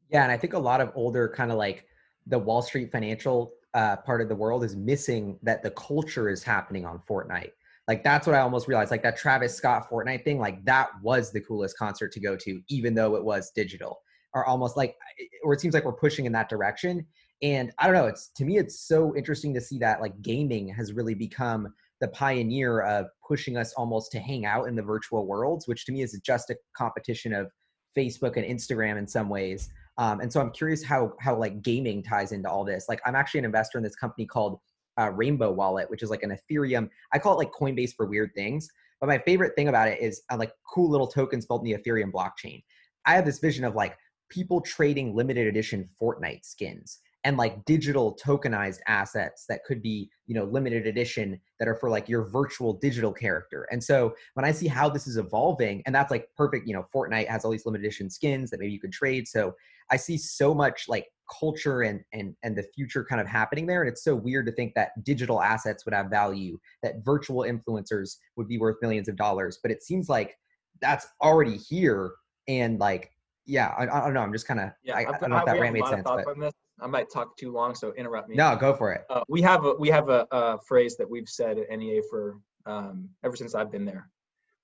Yeah, 0.08 0.22
and 0.22 0.30
I 0.30 0.36
think 0.36 0.52
a 0.52 0.58
lot 0.58 0.80
of 0.80 0.92
older 0.94 1.28
kind 1.28 1.50
of 1.50 1.58
like 1.58 1.84
the 2.26 2.38
Wall 2.38 2.62
Street 2.62 2.92
financial 2.92 3.52
uh, 3.74 3.96
part 3.96 4.20
of 4.20 4.28
the 4.28 4.36
world 4.36 4.64
is 4.64 4.76
missing 4.76 5.38
that 5.42 5.62
the 5.62 5.70
culture 5.70 6.28
is 6.28 6.42
happening 6.42 6.84
on 6.84 7.00
Fortnite. 7.08 7.52
Like 7.88 8.04
that's 8.04 8.26
what 8.26 8.36
I 8.36 8.40
almost 8.40 8.68
realized. 8.68 8.90
Like 8.90 9.02
that 9.02 9.16
Travis 9.16 9.54
Scott 9.54 9.88
Fortnite 9.90 10.24
thing, 10.24 10.38
like 10.38 10.64
that 10.64 10.90
was 11.02 11.32
the 11.32 11.40
coolest 11.40 11.76
concert 11.76 12.12
to 12.12 12.20
go 12.20 12.36
to, 12.36 12.60
even 12.68 12.94
though 12.94 13.16
it 13.16 13.24
was 13.24 13.50
digital. 13.50 14.00
Or 14.34 14.46
almost 14.46 14.76
like, 14.76 14.96
or 15.44 15.52
it 15.52 15.60
seems 15.60 15.74
like 15.74 15.84
we're 15.84 15.92
pushing 15.92 16.24
in 16.24 16.32
that 16.32 16.48
direction. 16.48 17.04
And 17.42 17.72
I 17.78 17.86
don't 17.86 17.94
know. 17.94 18.06
It's 18.06 18.28
to 18.36 18.44
me, 18.44 18.56
it's 18.58 18.86
so 18.86 19.14
interesting 19.16 19.52
to 19.54 19.60
see 19.60 19.78
that 19.78 20.00
like 20.00 20.20
gaming 20.22 20.68
has 20.68 20.92
really 20.92 21.14
become 21.14 21.72
the 22.00 22.08
pioneer 22.08 22.80
of 22.82 23.06
pushing 23.26 23.56
us 23.56 23.72
almost 23.74 24.10
to 24.12 24.20
hang 24.20 24.46
out 24.46 24.68
in 24.68 24.76
the 24.76 24.82
virtual 24.82 25.26
worlds, 25.26 25.66
which 25.66 25.84
to 25.86 25.92
me 25.92 26.02
is 26.02 26.18
just 26.24 26.50
a 26.50 26.56
competition 26.76 27.32
of 27.32 27.50
Facebook 27.96 28.36
and 28.36 28.46
Instagram 28.46 28.96
in 28.96 29.06
some 29.06 29.28
ways. 29.28 29.68
Um, 29.98 30.20
and 30.20 30.32
so 30.32 30.40
I'm 30.40 30.50
curious 30.50 30.82
how 30.82 31.12
how 31.20 31.36
like 31.36 31.62
gaming 31.62 32.02
ties 32.02 32.32
into 32.32 32.48
all 32.48 32.64
this. 32.64 32.86
Like 32.88 33.00
I'm 33.04 33.14
actually 33.14 33.38
an 33.40 33.44
investor 33.44 33.78
in 33.78 33.84
this 33.84 33.94
company 33.94 34.26
called 34.26 34.58
uh, 34.98 35.10
Rainbow 35.10 35.52
Wallet, 35.52 35.90
which 35.90 36.02
is 36.02 36.10
like 36.10 36.22
an 36.22 36.36
Ethereum. 36.36 36.88
I 37.12 37.18
call 37.18 37.34
it 37.34 37.38
like 37.38 37.52
Coinbase 37.52 37.94
for 37.94 38.06
weird 38.06 38.30
things. 38.34 38.68
But 39.00 39.08
my 39.08 39.18
favorite 39.18 39.54
thing 39.56 39.68
about 39.68 39.88
it 39.88 40.00
is 40.00 40.22
uh, 40.30 40.36
like 40.36 40.52
cool 40.72 40.88
little 40.90 41.08
tokens 41.08 41.44
built 41.44 41.66
in 41.66 41.72
the 41.72 41.78
Ethereum 41.78 42.12
blockchain. 42.12 42.62
I 43.04 43.14
have 43.14 43.24
this 43.24 43.40
vision 43.40 43.64
of 43.64 43.74
like 43.74 43.96
people 44.28 44.60
trading 44.60 45.14
limited 45.14 45.46
edition 45.46 45.88
Fortnite 46.00 46.44
skins 46.44 47.00
and 47.24 47.36
like 47.36 47.64
digital 47.64 48.18
tokenized 48.22 48.80
assets 48.86 49.44
that 49.48 49.64
could 49.64 49.82
be 49.82 50.10
you 50.26 50.34
know 50.34 50.44
limited 50.44 50.86
edition 50.86 51.40
that 51.58 51.68
are 51.68 51.74
for 51.74 51.90
like 51.90 52.08
your 52.08 52.24
virtual 52.24 52.72
digital 52.72 53.12
character. 53.12 53.66
And 53.70 53.82
so 53.82 54.14
when 54.34 54.44
i 54.44 54.52
see 54.52 54.66
how 54.66 54.88
this 54.88 55.06
is 55.06 55.16
evolving 55.16 55.82
and 55.86 55.94
that's 55.94 56.10
like 56.10 56.28
perfect 56.36 56.66
you 56.66 56.74
know 56.74 56.86
fortnite 56.94 57.28
has 57.28 57.44
all 57.44 57.50
these 57.50 57.66
limited 57.66 57.84
edition 57.84 58.10
skins 58.10 58.50
that 58.50 58.60
maybe 58.60 58.72
you 58.72 58.80
could 58.80 58.92
trade 58.92 59.26
so 59.28 59.54
i 59.90 59.96
see 59.96 60.16
so 60.16 60.54
much 60.54 60.84
like 60.88 61.06
culture 61.40 61.82
and 61.82 62.00
and 62.12 62.34
and 62.42 62.56
the 62.56 62.62
future 62.74 63.04
kind 63.04 63.20
of 63.20 63.26
happening 63.26 63.66
there 63.66 63.82
and 63.82 63.90
it's 63.90 64.04
so 64.04 64.14
weird 64.14 64.46
to 64.46 64.52
think 64.52 64.74
that 64.74 64.90
digital 65.04 65.40
assets 65.40 65.84
would 65.84 65.94
have 65.94 66.06
value 66.06 66.58
that 66.82 67.04
virtual 67.04 67.42
influencers 67.42 68.16
would 68.36 68.48
be 68.48 68.58
worth 68.58 68.76
millions 68.82 69.08
of 69.08 69.16
dollars 69.16 69.58
but 69.62 69.70
it 69.70 69.82
seems 69.82 70.08
like 70.08 70.36
that's 70.80 71.06
already 71.22 71.56
here 71.56 72.12
and 72.48 72.78
like 72.78 73.10
yeah 73.46 73.74
i, 73.78 73.82
I 73.82 74.00
don't 74.00 74.14
know 74.14 74.20
i'm 74.20 74.32
just 74.32 74.46
kind 74.46 74.60
of 74.60 74.70
yeah 74.82 74.96
I, 74.96 75.00
I, 75.00 75.18
don't 75.18 75.30
know 75.30 75.38
if 75.38 75.46
that 75.46 75.60
rant 75.60 75.74
made 75.74 75.86
sense 75.86 76.04
but 76.04 76.54
I 76.82 76.86
might 76.86 77.10
talk 77.10 77.36
too 77.36 77.52
long, 77.52 77.74
so 77.74 77.92
interrupt 77.94 78.28
me. 78.28 78.36
No, 78.36 78.56
go 78.56 78.74
for 78.74 78.92
it. 78.92 79.04
Uh, 79.08 79.22
we 79.28 79.42
have 79.42 79.64
a, 79.64 79.74
we 79.78 79.88
have 79.88 80.08
a, 80.08 80.26
a, 80.30 80.58
phrase 80.66 80.96
that 80.96 81.08
we've 81.08 81.28
said 81.28 81.58
at 81.58 81.70
NEA 81.76 82.02
for 82.10 82.38
um, 82.66 83.10
ever 83.24 83.36
since 83.36 83.54
I've 83.54 83.70
been 83.70 83.84
there. 83.84 84.08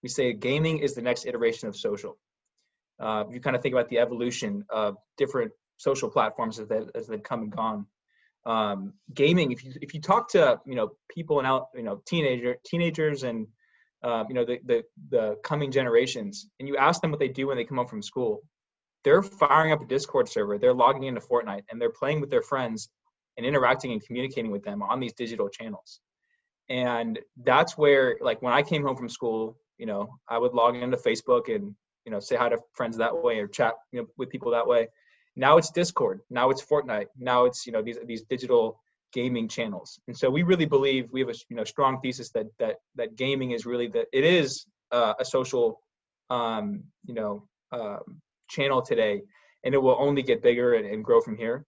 We 0.02 0.08
say 0.08 0.32
gaming 0.32 0.78
is 0.78 0.94
the 0.94 1.02
next 1.02 1.26
iteration 1.26 1.68
of 1.68 1.76
social. 1.76 2.18
Uh, 3.00 3.24
you 3.30 3.40
kind 3.40 3.54
of 3.54 3.62
think 3.62 3.74
about 3.74 3.88
the 3.88 3.98
evolution 3.98 4.64
of 4.70 4.96
different 5.16 5.52
social 5.76 6.10
platforms 6.10 6.58
as, 6.58 6.68
they, 6.68 6.80
as 6.94 7.06
they've 7.06 7.22
come 7.22 7.42
and 7.42 7.50
gone. 7.50 7.86
Um, 8.44 8.94
gaming, 9.12 9.52
if 9.52 9.64
you 9.64 9.72
if 9.82 9.94
you 9.94 10.00
talk 10.00 10.30
to 10.30 10.58
you 10.66 10.74
know 10.74 10.92
people 11.14 11.38
and 11.38 11.46
out 11.46 11.66
you 11.74 11.82
know 11.82 12.02
teenager 12.06 12.56
teenagers 12.64 13.22
and 13.22 13.46
uh, 14.02 14.24
you 14.28 14.34
know 14.34 14.44
the, 14.44 14.58
the 14.64 14.84
the 15.10 15.36
coming 15.44 15.70
generations, 15.70 16.48
and 16.58 16.68
you 16.68 16.76
ask 16.76 17.00
them 17.00 17.10
what 17.10 17.20
they 17.20 17.28
do 17.28 17.48
when 17.48 17.56
they 17.56 17.64
come 17.64 17.76
home 17.78 17.86
from 17.86 18.02
school, 18.02 18.42
they're 19.04 19.22
firing 19.22 19.72
up 19.72 19.82
a 19.82 19.86
Discord 19.86 20.28
server, 20.28 20.58
they're 20.58 20.74
logging 20.74 21.04
into 21.04 21.20
Fortnite, 21.20 21.64
and 21.70 21.80
they're 21.80 21.90
playing 21.90 22.20
with 22.20 22.30
their 22.30 22.42
friends 22.42 22.88
and 23.36 23.46
interacting 23.46 23.92
and 23.92 24.04
communicating 24.04 24.50
with 24.50 24.64
them 24.64 24.82
on 24.82 25.00
these 25.00 25.12
digital 25.12 25.48
channels. 25.48 26.00
And 26.68 27.18
that's 27.42 27.78
where, 27.78 28.18
like, 28.20 28.42
when 28.42 28.52
I 28.52 28.62
came 28.62 28.82
home 28.82 28.96
from 28.96 29.08
school, 29.08 29.58
you 29.78 29.86
know, 29.86 30.08
I 30.28 30.38
would 30.38 30.52
log 30.52 30.76
into 30.76 30.96
Facebook 30.96 31.54
and 31.54 31.74
you 32.08 32.12
know 32.12 32.20
say 32.20 32.36
hi 32.36 32.48
to 32.48 32.58
friends 32.72 32.96
that 32.96 33.22
way 33.22 33.38
or 33.38 33.46
chat 33.46 33.74
you 33.92 34.00
know, 34.00 34.06
with 34.16 34.30
people 34.30 34.52
that 34.52 34.66
way. 34.66 34.88
Now 35.36 35.58
it's 35.58 35.70
Discord. 35.70 36.20
Now 36.30 36.48
it's 36.48 36.64
Fortnite. 36.64 37.08
Now 37.18 37.44
it's 37.44 37.66
you 37.66 37.72
know 37.72 37.82
these 37.82 37.98
these 38.06 38.22
digital 38.22 38.80
gaming 39.12 39.46
channels. 39.46 40.00
And 40.08 40.16
so 40.16 40.30
we 40.30 40.42
really 40.42 40.64
believe 40.64 41.12
we 41.12 41.20
have 41.20 41.28
a 41.28 41.34
you 41.50 41.56
know 41.56 41.64
strong 41.64 42.00
thesis 42.00 42.30
that 42.30 42.46
that 42.58 42.76
that 42.96 43.16
gaming 43.16 43.50
is 43.50 43.66
really 43.66 43.88
that 43.88 44.06
it 44.12 44.24
is 44.24 44.64
uh, 44.90 45.14
a 45.20 45.24
social 45.24 45.82
um, 46.30 46.84
you 47.04 47.12
know 47.12 47.46
um, 47.72 48.22
channel 48.48 48.82
today, 48.82 49.22
and 49.64 49.74
it 49.74 49.78
will 49.78 49.96
only 49.98 50.22
get 50.22 50.42
bigger 50.42 50.74
and, 50.74 50.86
and 50.86 51.04
grow 51.04 51.20
from 51.20 51.36
here. 51.36 51.64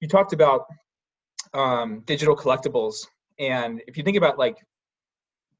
You 0.00 0.08
talked 0.08 0.32
about 0.32 0.66
um, 1.54 2.02
digital 2.06 2.36
collectibles, 2.36 3.06
and 3.38 3.82
if 3.86 3.96
you 3.96 4.02
think 4.02 4.16
about 4.16 4.38
like 4.38 4.56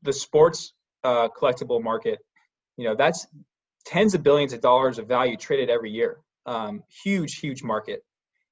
the 0.02 0.12
sports 0.12 0.72
uh, 1.04 1.28
collectible 1.28 1.82
market, 1.82 2.18
you 2.76 2.84
know 2.84 2.94
that's 2.94 3.26
tens 3.84 4.14
of 4.14 4.22
billions 4.22 4.52
of 4.52 4.60
dollars 4.60 4.98
of 4.98 5.08
value 5.08 5.36
traded 5.36 5.70
every 5.70 5.90
year. 5.90 6.18
Um, 6.46 6.82
huge, 7.04 7.38
huge 7.38 7.62
market, 7.62 8.04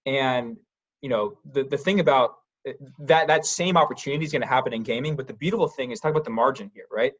and 0.04 0.56
you 1.00 1.08
know 1.08 1.38
the 1.52 1.64
the 1.64 1.78
thing 1.78 2.00
about 2.00 2.34
uh, 2.68 2.72
that 3.00 3.28
that 3.28 3.46
same 3.46 3.76
opportunity 3.76 4.24
is 4.24 4.32
going 4.32 4.42
to 4.42 4.48
happen 4.48 4.72
in 4.72 4.82
gaming. 4.82 5.16
But 5.16 5.26
the 5.26 5.34
beautiful 5.34 5.68
thing 5.68 5.90
is 5.90 6.00
talk 6.00 6.10
about 6.10 6.24
the 6.24 6.30
margin 6.30 6.70
here, 6.74 6.86
right? 6.90 7.12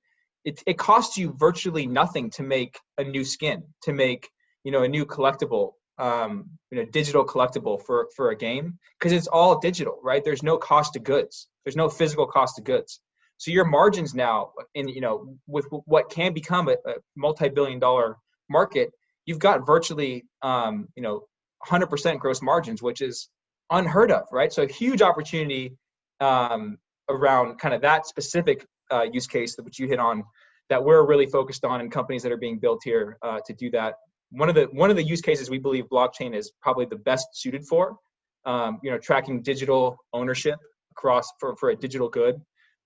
It 0.44 0.62
it 0.66 0.78
costs 0.78 1.16
you 1.16 1.34
virtually 1.38 1.86
nothing 1.86 2.30
to 2.30 2.42
make 2.42 2.78
a 2.98 3.04
new 3.04 3.24
skin, 3.24 3.64
to 3.82 3.92
make 3.92 4.30
you 4.66 4.72
know 4.72 4.82
a 4.82 4.88
new 4.88 5.06
collectible 5.06 5.74
um, 5.98 6.50
you 6.72 6.78
know 6.78 6.84
digital 6.90 7.24
collectible 7.24 7.80
for 7.80 8.08
for 8.16 8.30
a 8.30 8.36
game 8.36 8.80
because 8.98 9.12
it's 9.12 9.28
all 9.28 9.60
digital 9.60 10.00
right? 10.02 10.24
There's 10.24 10.42
no 10.42 10.58
cost 10.58 10.96
of 10.96 11.04
goods. 11.04 11.46
There's 11.64 11.76
no 11.76 11.88
physical 11.88 12.26
cost 12.26 12.58
of 12.58 12.64
goods. 12.64 13.00
So 13.38 13.52
your 13.52 13.64
margins 13.64 14.12
now 14.12 14.50
in 14.74 14.88
you 14.88 15.00
know 15.00 15.36
with 15.46 15.66
what 15.70 16.10
can 16.10 16.34
become 16.34 16.68
a, 16.68 16.72
a 16.72 16.94
multi-billion 17.16 17.78
dollar 17.78 18.16
market 18.50 18.90
you've 19.24 19.38
got 19.38 19.64
virtually 19.64 20.24
um, 20.42 20.88
you 20.96 21.02
know 21.04 21.28
100% 21.64 22.18
gross 22.18 22.42
margins 22.42 22.82
which 22.82 23.00
is 23.00 23.28
unheard 23.70 24.10
of 24.10 24.24
right? 24.32 24.52
So 24.52 24.64
a 24.64 24.66
huge 24.66 25.00
opportunity 25.00 25.76
um, 26.20 26.78
around 27.08 27.60
kind 27.60 27.72
of 27.72 27.82
that 27.82 28.04
specific 28.06 28.66
uh, 28.90 29.06
use 29.12 29.28
case 29.28 29.54
that 29.54 29.64
which 29.64 29.78
you 29.78 29.86
hit 29.86 30.00
on 30.00 30.24
that 30.70 30.82
we're 30.82 31.06
really 31.06 31.26
focused 31.26 31.64
on 31.64 31.80
and 31.80 31.92
companies 31.92 32.24
that 32.24 32.32
are 32.32 32.36
being 32.36 32.58
built 32.58 32.80
here 32.82 33.16
uh, 33.22 33.38
to 33.46 33.52
do 33.54 33.70
that 33.70 33.94
one 34.30 34.48
of 34.48 34.54
the 34.54 34.64
one 34.72 34.90
of 34.90 34.96
the 34.96 35.02
use 35.02 35.20
cases 35.20 35.50
we 35.50 35.58
believe 35.58 35.84
blockchain 35.86 36.34
is 36.34 36.52
probably 36.60 36.86
the 36.86 36.96
best 36.96 37.28
suited 37.34 37.66
for 37.66 37.96
um, 38.44 38.78
you 38.82 38.90
know 38.90 38.98
tracking 38.98 39.42
digital 39.42 39.96
ownership 40.12 40.58
across 40.92 41.30
for, 41.38 41.56
for 41.56 41.70
a 41.70 41.76
digital 41.76 42.08
good. 42.08 42.40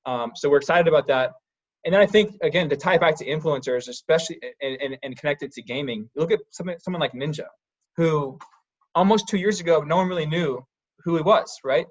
Um, 0.06 0.32
so 0.34 0.48
we're 0.48 0.58
excited 0.58 0.88
about 0.88 1.06
that. 1.08 1.32
And 1.84 1.94
then 1.94 2.02
i 2.02 2.06
think 2.06 2.36
again 2.42 2.68
to 2.68 2.76
tie 2.76 2.98
back 2.98 3.16
to 3.16 3.24
influencers 3.24 3.88
especially 3.88 4.38
and, 4.60 4.76
and, 4.82 4.98
and 5.02 5.16
to 5.16 5.62
gaming 5.62 6.10
look 6.14 6.30
at 6.30 6.40
someone, 6.50 6.78
someone 6.78 7.00
like 7.00 7.14
ninja 7.14 7.46
who 7.96 8.38
almost 8.94 9.28
two 9.28 9.38
years 9.38 9.60
ago 9.60 9.80
no 9.80 9.96
one 9.96 10.06
really 10.06 10.26
knew 10.26 10.62
who 11.02 11.16
he 11.16 11.22
was 11.22 11.58
right? 11.64 11.86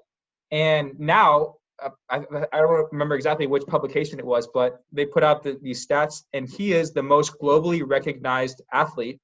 And 0.52 0.98
now 0.98 1.56
uh, 1.82 1.90
I, 2.08 2.18
I 2.52 2.58
don't 2.58 2.92
remember 2.92 3.14
exactly 3.14 3.46
which 3.46 3.64
publication 3.66 4.18
it 4.18 4.26
was, 4.26 4.48
but 4.52 4.80
they 4.92 5.06
put 5.06 5.22
out 5.22 5.42
the, 5.42 5.58
these 5.62 5.86
stats, 5.86 6.22
and 6.32 6.48
he 6.48 6.72
is 6.72 6.92
the 6.92 7.02
most 7.02 7.38
globally 7.40 7.82
recognized 7.84 8.62
athlete 8.72 9.18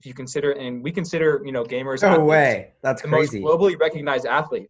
if 0.00 0.06
you 0.06 0.14
consider, 0.14 0.52
and 0.52 0.82
we 0.82 0.92
consider, 0.92 1.42
you 1.44 1.52
know, 1.52 1.64
gamers. 1.64 2.02
No 2.02 2.24
way, 2.24 2.72
that's 2.82 3.02
the 3.02 3.08
crazy. 3.08 3.40
Most 3.40 3.60
globally 3.60 3.78
recognized 3.78 4.26
athlete, 4.26 4.68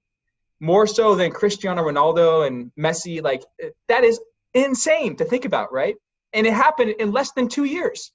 more 0.61 0.87
so 0.87 1.15
than 1.15 1.31
Cristiano 1.31 1.83
Ronaldo 1.83 2.47
and 2.47 2.71
Messi. 2.79 3.23
Like 3.23 3.43
that 3.89 4.05
is 4.05 4.21
insane 4.55 5.17
to 5.17 5.25
think 5.25 5.45
about, 5.45 5.73
right? 5.73 5.97
And 6.33 6.47
it 6.47 6.53
happened 6.53 6.95
in 6.99 7.13
less 7.13 7.33
than 7.33 7.49
two 7.49 7.65
years. 7.65 8.13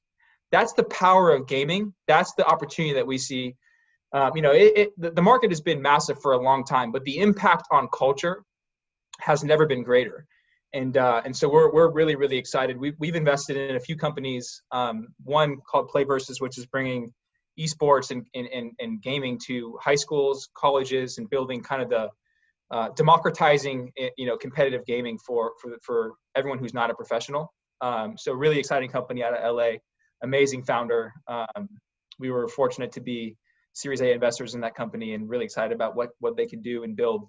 That's 0.52 0.74
the 0.74 0.84
power 0.84 1.32
of 1.32 1.48
gaming. 1.48 1.94
That's 2.08 2.34
the 2.34 2.46
opportunity 2.46 2.96
that 2.96 3.08
we 3.08 3.18
see. 3.18 3.56
Um, 4.14 4.36
you 4.36 4.42
know, 4.42 4.52
it, 4.52 4.74
it, 4.76 4.90
the, 4.98 5.12
the 5.12 5.22
market 5.22 5.52
has 5.52 5.62
been 5.62 5.82
massive 5.82 6.22
for 6.22 6.34
a 6.34 6.38
long 6.38 6.66
time, 6.66 6.92
but 6.92 7.04
the 7.06 7.20
impact 7.20 7.68
on 7.72 7.88
culture 7.94 8.44
has 9.20 9.44
never 9.44 9.66
been 9.66 9.84
greater 9.84 10.28
and 10.74 10.96
uh, 10.98 11.22
and 11.26 11.36
so 11.36 11.50
we're 11.50 11.72
we're 11.72 11.92
really 11.92 12.16
really 12.16 12.38
excited. 12.38 12.78
We 12.78 12.94
we've 13.00 13.16
invested 13.16 13.58
in 13.58 13.76
a 13.76 13.80
few 13.80 13.96
companies. 13.96 14.62
Um, 14.72 15.10
one 15.24 15.58
called 15.70 15.90
PlayVersus, 15.90 16.40
which 16.40 16.58
is 16.58 16.66
bringing 16.66 17.14
esports 17.60 18.12
and, 18.12 18.26
and 18.34 18.72
and 18.80 19.02
gaming 19.02 19.40
to 19.48 19.78
high 19.82 19.96
schools, 19.96 20.50
colleges, 20.56 21.18
and 21.18 21.30
building 21.30 21.62
kind 21.62 21.82
of 21.82 21.90
the 21.90 22.10
uh, 22.72 22.90
democratizing 22.96 23.92
eh, 23.98 24.10
you 24.18 24.26
know 24.26 24.38
competitive 24.38 24.86
gaming 24.86 25.18
for 25.26 25.54
for 25.62 25.78
for 25.84 26.14
everyone 26.36 26.60
who's 26.60 26.74
not 26.74 26.90
a 26.90 26.94
professional. 26.94 27.54
Um, 27.82 28.16
so 28.18 28.32
really 28.32 28.60
exciting 28.60 28.90
company 28.90 29.24
out 29.24 29.34
of 29.34 29.56
LA, 29.56 29.72
amazing 30.24 30.64
founder. 30.64 31.12
Um, 31.28 31.68
we 32.20 32.30
were 32.30 32.48
fortunate 32.48 32.94
to 32.94 33.02
be 33.02 33.36
Series 33.74 34.02
A 34.02 34.12
investors 34.14 34.54
in 34.54 34.62
that 34.62 34.76
company, 34.76 35.14
and 35.14 35.28
really 35.28 35.46
excited 35.46 35.74
about 35.74 35.96
what 35.96 36.10
what 36.20 36.38
they 36.38 36.46
can 36.46 36.62
do 36.62 36.84
and 36.84 36.96
build 36.96 37.28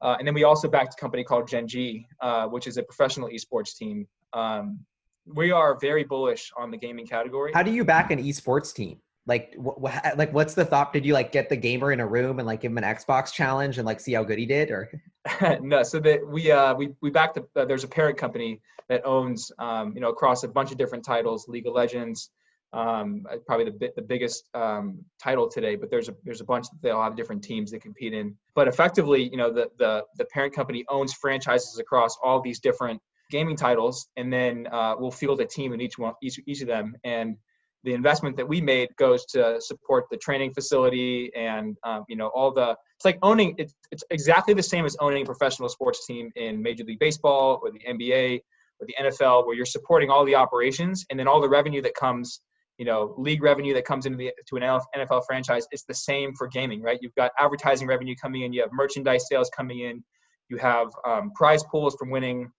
uh, 0.00 0.16
and 0.18 0.26
then 0.26 0.34
we 0.34 0.44
also 0.44 0.68
backed 0.68 0.94
a 0.94 0.96
company 0.96 1.24
called 1.24 1.48
Gen 1.48 1.66
G, 1.66 2.06
uh, 2.20 2.46
which 2.46 2.66
is 2.66 2.76
a 2.76 2.82
professional 2.82 3.28
esports 3.28 3.76
team. 3.76 4.06
Um, 4.32 4.80
we 5.26 5.50
are 5.50 5.78
very 5.78 6.04
bullish 6.04 6.50
on 6.56 6.70
the 6.70 6.76
gaming 6.76 7.06
category. 7.06 7.52
How 7.54 7.62
do 7.62 7.70
you 7.70 7.84
back 7.84 8.10
an 8.10 8.22
esports 8.22 8.74
team? 8.74 8.98
Like, 9.26 9.54
wh- 9.56 9.78
wh- 9.78 10.16
like, 10.16 10.32
what's 10.32 10.54
the 10.54 10.64
thought? 10.64 10.92
Did 10.92 11.04
you 11.04 11.12
like 11.12 11.32
get 11.32 11.50
the 11.50 11.56
gamer 11.56 11.92
in 11.92 12.00
a 12.00 12.06
room 12.06 12.38
and 12.38 12.46
like 12.46 12.62
give 12.62 12.72
him 12.72 12.78
an 12.78 12.84
Xbox 12.84 13.32
challenge 13.32 13.76
and 13.76 13.86
like 13.86 14.00
see 14.00 14.14
how 14.14 14.24
good 14.24 14.38
he 14.38 14.46
did, 14.46 14.70
or? 14.70 14.90
no, 15.60 15.82
so 15.82 16.00
that 16.00 16.26
we 16.26 16.50
uh, 16.50 16.74
we 16.74 16.94
we 17.02 17.10
backed. 17.10 17.34
The, 17.34 17.60
uh, 17.60 17.66
there's 17.66 17.84
a 17.84 17.88
parent 17.88 18.16
company 18.16 18.62
that 18.88 19.04
owns 19.04 19.52
um, 19.58 19.92
you 19.94 20.00
know 20.00 20.08
across 20.08 20.44
a 20.44 20.48
bunch 20.48 20.70
of 20.70 20.78
different 20.78 21.04
titles, 21.04 21.46
League 21.46 21.66
of 21.66 21.74
Legends, 21.74 22.30
um, 22.72 23.24
uh, 23.30 23.36
probably 23.46 23.70
the 23.70 23.90
the 23.96 24.02
biggest 24.02 24.48
um, 24.54 24.98
title 25.22 25.48
today. 25.48 25.76
But 25.76 25.90
there's 25.90 26.08
a 26.08 26.14
there's 26.24 26.40
a 26.40 26.44
bunch 26.44 26.68
that 26.70 26.82
they 26.82 26.90
all 26.90 27.02
have 27.02 27.16
different 27.16 27.42
teams 27.42 27.70
that 27.70 27.80
compete 27.80 28.12
in. 28.12 28.34
But 28.54 28.68
effectively, 28.68 29.28
you 29.28 29.36
know, 29.36 29.52
the 29.52 29.68
the 29.78 30.04
the 30.16 30.24
parent 30.26 30.54
company 30.54 30.84
owns 30.88 31.14
franchises 31.14 31.78
across 31.78 32.16
all 32.22 32.40
these 32.40 32.60
different 32.60 33.00
gaming 33.30 33.56
titles, 33.56 34.08
and 34.16 34.32
then 34.32 34.66
uh, 34.72 34.94
we'll 34.98 35.10
field 35.10 35.40
a 35.40 35.46
team 35.46 35.72
in 35.72 35.80
each 35.80 35.98
one 35.98 36.14
each 36.22 36.38
each 36.46 36.60
of 36.60 36.68
them. 36.68 36.94
And 37.04 37.36
the 37.84 37.94
investment 37.94 38.36
that 38.36 38.46
we 38.46 38.60
made 38.60 38.88
goes 38.96 39.24
to 39.26 39.60
support 39.60 40.06
the 40.10 40.16
training 40.16 40.52
facility 40.52 41.30
and 41.36 41.76
um, 41.84 42.04
you 42.08 42.16
know 42.16 42.26
all 42.28 42.52
the 42.52 42.76
it's 42.96 43.04
like 43.04 43.18
owning 43.22 43.54
it's, 43.56 43.72
it's 43.92 44.02
exactly 44.10 44.52
the 44.52 44.62
same 44.62 44.84
as 44.84 44.96
owning 44.98 45.22
a 45.22 45.24
professional 45.24 45.68
sports 45.68 46.04
team 46.04 46.30
in 46.34 46.60
major 46.60 46.82
league 46.82 46.98
baseball 46.98 47.60
or 47.62 47.70
the 47.70 47.78
nba 47.88 48.40
or 48.80 48.86
the 48.86 48.94
NFL, 49.00 49.46
where 49.46 49.56
you're 49.56 49.66
supporting 49.66 50.10
all 50.10 50.24
the 50.24 50.34
operations, 50.34 51.04
and 51.10 51.18
then 51.18 51.26
all 51.26 51.40
the 51.40 51.48
revenue 51.48 51.82
that 51.82 51.94
comes, 51.94 52.40
you 52.78 52.84
know, 52.84 53.14
league 53.18 53.42
revenue 53.42 53.74
that 53.74 53.84
comes 53.84 54.06
into 54.06 54.16
the 54.16 54.32
to 54.46 54.56
an 54.56 54.62
NFL 54.96 55.22
franchise, 55.26 55.66
it's 55.72 55.82
the 55.82 55.94
same 55.94 56.32
for 56.34 56.46
gaming, 56.46 56.80
right? 56.80 56.98
You've 57.02 57.14
got 57.16 57.32
advertising 57.38 57.88
revenue 57.88 58.14
coming 58.20 58.42
in, 58.42 58.52
you 58.52 58.62
have 58.62 58.70
merchandise 58.72 59.26
sales 59.28 59.50
coming 59.54 59.80
in, 59.80 60.02
you 60.48 60.56
have 60.58 60.88
um, 61.04 61.32
prize 61.34 61.64
pools 61.64 61.96
from 61.96 62.10
winning, 62.10 62.50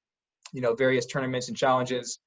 you 0.53 0.61
know, 0.61 0.75
various 0.75 1.05
tournaments 1.05 1.47
and 1.47 1.57
challenges. 1.57 2.19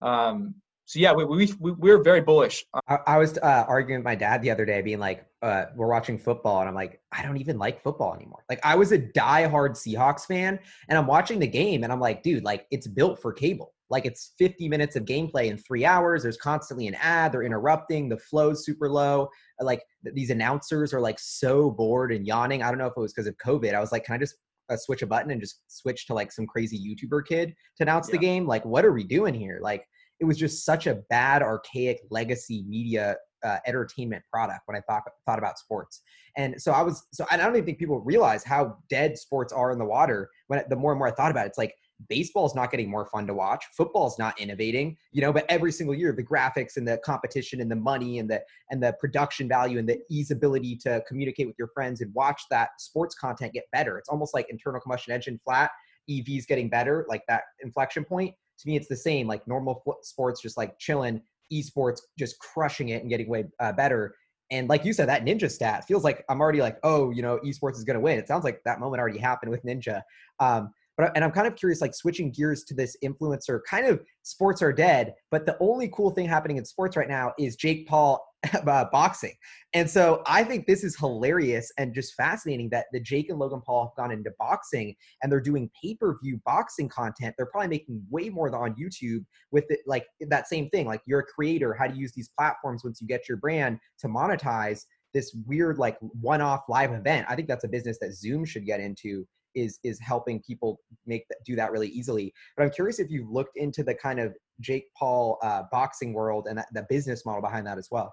Um, 0.00 0.54
so 0.86 0.98
yeah, 0.98 1.12
we, 1.12 1.24
we, 1.24 1.52
we 1.58 1.72
we're 1.72 2.02
very 2.02 2.20
bullish. 2.20 2.64
I, 2.88 2.98
I 3.06 3.18
was 3.18 3.38
uh, 3.38 3.64
arguing 3.66 4.00
with 4.00 4.04
my 4.04 4.14
dad 4.14 4.42
the 4.42 4.50
other 4.50 4.66
day, 4.66 4.82
being 4.82 4.98
like, 4.98 5.24
uh, 5.40 5.66
"We're 5.74 5.88
watching 5.88 6.18
football," 6.18 6.60
and 6.60 6.68
I'm 6.68 6.74
like, 6.74 7.00
"I 7.10 7.22
don't 7.22 7.38
even 7.38 7.58
like 7.58 7.82
football 7.82 8.14
anymore." 8.14 8.44
Like, 8.50 8.60
I 8.62 8.74
was 8.74 8.92
a 8.92 8.98
die-hard 8.98 9.72
Seahawks 9.72 10.26
fan, 10.26 10.58
and 10.88 10.98
I'm 10.98 11.06
watching 11.06 11.38
the 11.38 11.46
game, 11.46 11.84
and 11.84 11.92
I'm 11.92 12.00
like, 12.00 12.22
"Dude, 12.22 12.44
like, 12.44 12.66
it's 12.70 12.86
built 12.86 13.20
for 13.22 13.32
cable. 13.32 13.72
Like, 13.88 14.04
it's 14.04 14.32
50 14.38 14.68
minutes 14.68 14.94
of 14.94 15.06
gameplay 15.06 15.46
in 15.46 15.56
three 15.56 15.86
hours. 15.86 16.22
There's 16.22 16.36
constantly 16.36 16.86
an 16.86 16.96
ad. 16.96 17.32
They're 17.32 17.42
interrupting. 17.42 18.10
The 18.10 18.18
flow's 18.18 18.66
super 18.66 18.90
low. 18.90 19.28
Like, 19.60 19.82
these 20.02 20.30
announcers 20.30 20.92
are 20.92 21.00
like 21.00 21.18
so 21.18 21.70
bored 21.70 22.12
and 22.12 22.26
yawning. 22.26 22.62
I 22.62 22.68
don't 22.68 22.78
know 22.78 22.86
if 22.86 22.94
it 22.94 23.00
was 23.00 23.14
because 23.14 23.26
of 23.26 23.36
COVID. 23.38 23.74
I 23.74 23.80
was 23.80 23.90
like, 23.90 24.04
"Can 24.04 24.16
I 24.16 24.18
just 24.18 24.34
uh, 24.68 24.76
switch 24.76 25.00
a 25.00 25.06
button 25.06 25.30
and 25.30 25.40
just 25.40 25.60
switch 25.68 26.06
to 26.08 26.14
like 26.14 26.30
some 26.30 26.46
crazy 26.46 26.78
YouTuber 26.78 27.26
kid 27.26 27.54
to 27.78 27.84
announce 27.84 28.08
yeah. 28.08 28.12
the 28.12 28.18
game? 28.18 28.46
Like, 28.46 28.66
what 28.66 28.84
are 28.84 28.92
we 28.92 29.04
doing 29.04 29.32
here? 29.32 29.60
Like." 29.62 29.86
It 30.24 30.26
was 30.26 30.38
just 30.38 30.64
such 30.64 30.86
a 30.86 30.94
bad, 31.10 31.42
archaic 31.42 32.00
legacy 32.10 32.64
media 32.66 33.16
uh, 33.44 33.58
entertainment 33.66 34.24
product 34.32 34.60
when 34.64 34.74
I 34.74 34.80
thought 34.80 35.02
thought 35.26 35.38
about 35.38 35.58
sports. 35.58 36.00
And 36.38 36.60
so 36.60 36.72
I 36.72 36.80
was 36.80 37.06
so 37.12 37.26
I 37.30 37.36
don't 37.36 37.54
even 37.54 37.66
think 37.66 37.78
people 37.78 38.00
realize 38.00 38.42
how 38.42 38.78
dead 38.88 39.18
sports 39.18 39.52
are 39.52 39.70
in 39.70 39.78
the 39.78 39.84
water. 39.84 40.30
When 40.46 40.62
the 40.70 40.76
more 40.76 40.92
and 40.92 40.98
more 40.98 41.08
I 41.08 41.10
thought 41.10 41.30
about 41.30 41.44
it, 41.44 41.50
it's 41.50 41.58
like 41.58 41.74
baseball 42.08 42.46
is 42.46 42.54
not 42.54 42.70
getting 42.70 42.90
more 42.90 43.04
fun 43.04 43.26
to 43.26 43.34
watch. 43.34 43.62
Football 43.76 44.06
is 44.06 44.18
not 44.18 44.40
innovating, 44.40 44.96
you 45.12 45.20
know. 45.20 45.30
But 45.30 45.44
every 45.50 45.72
single 45.72 45.94
year, 45.94 46.10
the 46.12 46.24
graphics 46.24 46.78
and 46.78 46.88
the 46.88 46.98
competition 47.04 47.60
and 47.60 47.70
the 47.70 47.76
money 47.76 48.18
and 48.18 48.30
the 48.30 48.40
and 48.70 48.82
the 48.82 48.94
production 48.98 49.46
value 49.46 49.78
and 49.78 49.86
the 49.86 50.00
ease 50.10 50.30
ability 50.30 50.76
to 50.84 51.04
communicate 51.06 51.46
with 51.46 51.56
your 51.58 51.68
friends 51.68 52.00
and 52.00 52.14
watch 52.14 52.40
that 52.50 52.70
sports 52.78 53.14
content 53.14 53.52
get 53.52 53.64
better. 53.72 53.98
It's 53.98 54.08
almost 54.08 54.32
like 54.32 54.46
internal 54.48 54.80
combustion 54.80 55.12
engine 55.12 55.38
flat. 55.44 55.70
EVs 56.08 56.46
getting 56.46 56.68
better, 56.68 57.06
like 57.08 57.22
that 57.28 57.44
inflection 57.62 58.04
point 58.04 58.34
to 58.58 58.68
me, 58.68 58.76
it's 58.76 58.88
the 58.88 58.96
same. 58.96 59.26
Like 59.26 59.46
normal 59.46 59.82
sports, 60.02 60.40
just 60.40 60.56
like 60.56 60.78
chilling. 60.78 61.22
Esports, 61.52 62.00
just 62.18 62.38
crushing 62.38 62.88
it 62.88 63.02
and 63.02 63.10
getting 63.10 63.28
way 63.28 63.44
uh, 63.60 63.70
better. 63.70 64.14
And 64.50 64.68
like 64.68 64.84
you 64.84 64.92
said, 64.94 65.08
that 65.08 65.24
Ninja 65.24 65.50
stat 65.50 65.84
feels 65.86 66.02
like 66.02 66.24
I'm 66.28 66.40
already 66.40 66.60
like, 66.60 66.78
oh, 66.82 67.10
you 67.10 67.22
know, 67.22 67.38
esports 67.44 67.74
is 67.74 67.84
going 67.84 67.94
to 67.94 68.00
win. 68.00 68.18
It 68.18 68.26
sounds 68.26 68.44
like 68.44 68.60
that 68.64 68.80
moment 68.80 69.00
already 69.00 69.18
happened 69.18 69.50
with 69.50 69.62
Ninja. 69.62 70.00
Um, 70.40 70.72
but 70.96 71.12
and 71.14 71.22
I'm 71.24 71.32
kind 71.32 71.46
of 71.46 71.54
curious, 71.54 71.80
like 71.80 71.94
switching 71.94 72.30
gears 72.30 72.64
to 72.64 72.74
this 72.74 72.96
influencer 73.04 73.60
kind 73.68 73.86
of 73.86 74.00
sports 74.22 74.62
are 74.62 74.72
dead, 74.72 75.14
but 75.30 75.44
the 75.44 75.56
only 75.60 75.90
cool 75.92 76.10
thing 76.10 76.26
happening 76.26 76.56
in 76.56 76.64
sports 76.64 76.96
right 76.96 77.08
now 77.08 77.32
is 77.38 77.56
Jake 77.56 77.86
Paul 77.86 78.24
uh, 78.66 78.84
boxing. 78.90 79.34
And 79.72 79.88
so 79.88 80.22
I 80.26 80.44
think 80.44 80.66
this 80.66 80.84
is 80.84 80.96
hilarious 80.96 81.72
and 81.78 81.94
just 81.94 82.14
fascinating 82.14 82.68
that 82.70 82.86
the 82.92 83.00
Jake 83.00 83.28
and 83.30 83.38
Logan 83.38 83.60
Paul 83.64 83.86
have 83.86 83.96
gone 83.96 84.12
into 84.12 84.30
boxing 84.38 84.94
and 85.22 85.30
they're 85.30 85.40
doing 85.40 85.70
pay-per-view 85.82 86.40
boxing 86.44 86.88
content. 86.88 87.34
They're 87.36 87.46
probably 87.46 87.68
making 87.68 88.02
way 88.10 88.28
more 88.28 88.50
than 88.50 88.60
on 88.60 88.74
YouTube 88.74 89.24
with 89.50 89.64
it, 89.70 89.80
like 89.86 90.06
that 90.20 90.48
same 90.48 90.68
thing. 90.70 90.86
Like 90.86 91.02
you're 91.06 91.20
a 91.20 91.26
creator, 91.26 91.74
how 91.74 91.86
to 91.86 91.94
use 91.94 92.12
these 92.12 92.30
platforms 92.36 92.84
once 92.84 93.00
you 93.00 93.06
get 93.06 93.28
your 93.28 93.38
brand 93.38 93.78
to 93.98 94.08
monetize 94.08 94.84
this 95.12 95.34
weird 95.46 95.78
like 95.78 95.96
one-off 96.20 96.62
live 96.68 96.92
event. 96.92 97.26
I 97.28 97.36
think 97.36 97.48
that's 97.48 97.64
a 97.64 97.68
business 97.68 97.98
that 98.00 98.14
Zoom 98.14 98.44
should 98.44 98.66
get 98.66 98.80
into 98.80 99.26
is 99.54 99.78
is 99.84 100.00
helping 100.00 100.42
people 100.42 100.80
make 101.06 101.26
that, 101.28 101.38
do 101.46 101.56
that 101.56 101.72
really 101.72 101.88
easily. 101.88 102.32
But 102.56 102.64
I'm 102.64 102.70
curious 102.70 102.98
if 102.98 103.10
you've 103.10 103.30
looked 103.30 103.56
into 103.56 103.82
the 103.82 103.94
kind 103.94 104.18
of 104.18 104.34
Jake 104.60 104.86
Paul 104.98 105.38
uh, 105.42 105.62
boxing 105.70 106.12
world 106.12 106.46
and 106.48 106.58
that, 106.58 106.66
the 106.72 106.86
business 106.88 107.24
model 107.24 107.40
behind 107.40 107.66
that 107.66 107.78
as 107.78 107.88
well. 107.90 108.12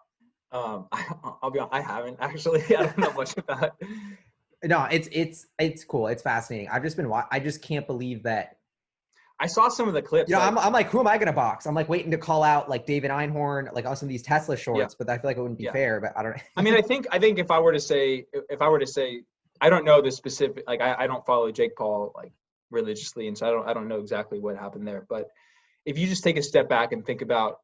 Um, 0.51 0.87
I, 0.91 1.33
will 1.41 1.51
be 1.51 1.59
honest, 1.59 1.73
I 1.73 1.81
haven't 1.81 2.17
actually. 2.19 2.63
I 2.75 2.83
don't 2.83 2.97
know 2.97 3.13
much 3.13 3.37
about. 3.37 3.81
No, 4.63 4.87
it's 4.91 5.09
it's 5.11 5.47
it's 5.57 5.83
cool. 5.83 6.07
It's 6.07 6.21
fascinating. 6.21 6.69
I've 6.69 6.83
just 6.83 6.97
been. 6.97 7.11
I 7.31 7.39
just 7.39 7.61
can't 7.61 7.87
believe 7.87 8.23
that. 8.23 8.57
I 9.39 9.47
saw 9.47 9.69
some 9.69 9.87
of 9.87 9.95
the 9.95 10.03
clips. 10.03 10.29
Yeah, 10.29 10.37
you 10.37 10.39
know, 10.41 10.55
like, 10.57 10.65
I'm, 10.65 10.67
I'm 10.67 10.73
like, 10.73 10.89
who 10.91 10.99
am 10.99 11.07
I 11.07 11.17
gonna 11.17 11.33
box? 11.33 11.65
I'm 11.65 11.73
like 11.73 11.89
waiting 11.89 12.11
to 12.11 12.17
call 12.17 12.43
out 12.43 12.69
like 12.69 12.85
David 12.85 13.09
Einhorn, 13.09 13.73
like 13.73 13.87
on 13.87 13.95
some 13.95 14.05
of 14.05 14.11
these 14.11 14.21
Tesla 14.21 14.55
shorts, 14.55 14.93
yeah. 14.93 15.03
but 15.03 15.09
I 15.09 15.17
feel 15.17 15.29
like 15.29 15.37
it 15.37 15.41
wouldn't 15.41 15.57
be 15.57 15.65
yeah. 15.65 15.71
fair. 15.71 15.99
But 15.99 16.13
I 16.15 16.21
don't. 16.21 16.37
I 16.55 16.61
mean, 16.61 16.75
I 16.75 16.81
think 16.87 17.07
I 17.11 17.17
think 17.17 17.39
if 17.39 17.49
I 17.49 17.59
were 17.59 17.73
to 17.73 17.79
say 17.79 18.27
if 18.33 18.61
I 18.61 18.69
were 18.69 18.77
to 18.77 18.85
say 18.87 19.23
I 19.59 19.71
don't 19.71 19.83
know 19.83 20.01
the 20.01 20.11
specific 20.11 20.63
like 20.67 20.79
I, 20.79 20.95
I 20.99 21.07
don't 21.07 21.25
follow 21.25 21.51
Jake 21.51 21.75
Paul 21.75 22.11
like 22.15 22.33
religiously, 22.69 23.27
and 23.27 23.35
so 23.35 23.47
I 23.47 23.51
don't 23.51 23.67
I 23.67 23.73
don't 23.73 23.87
know 23.87 23.99
exactly 23.99 24.37
what 24.37 24.57
happened 24.57 24.87
there. 24.87 25.07
But 25.09 25.29
if 25.85 25.97
you 25.97 26.05
just 26.05 26.23
take 26.23 26.37
a 26.37 26.43
step 26.43 26.69
back 26.69 26.91
and 26.91 27.03
think 27.03 27.23
about 27.23 27.61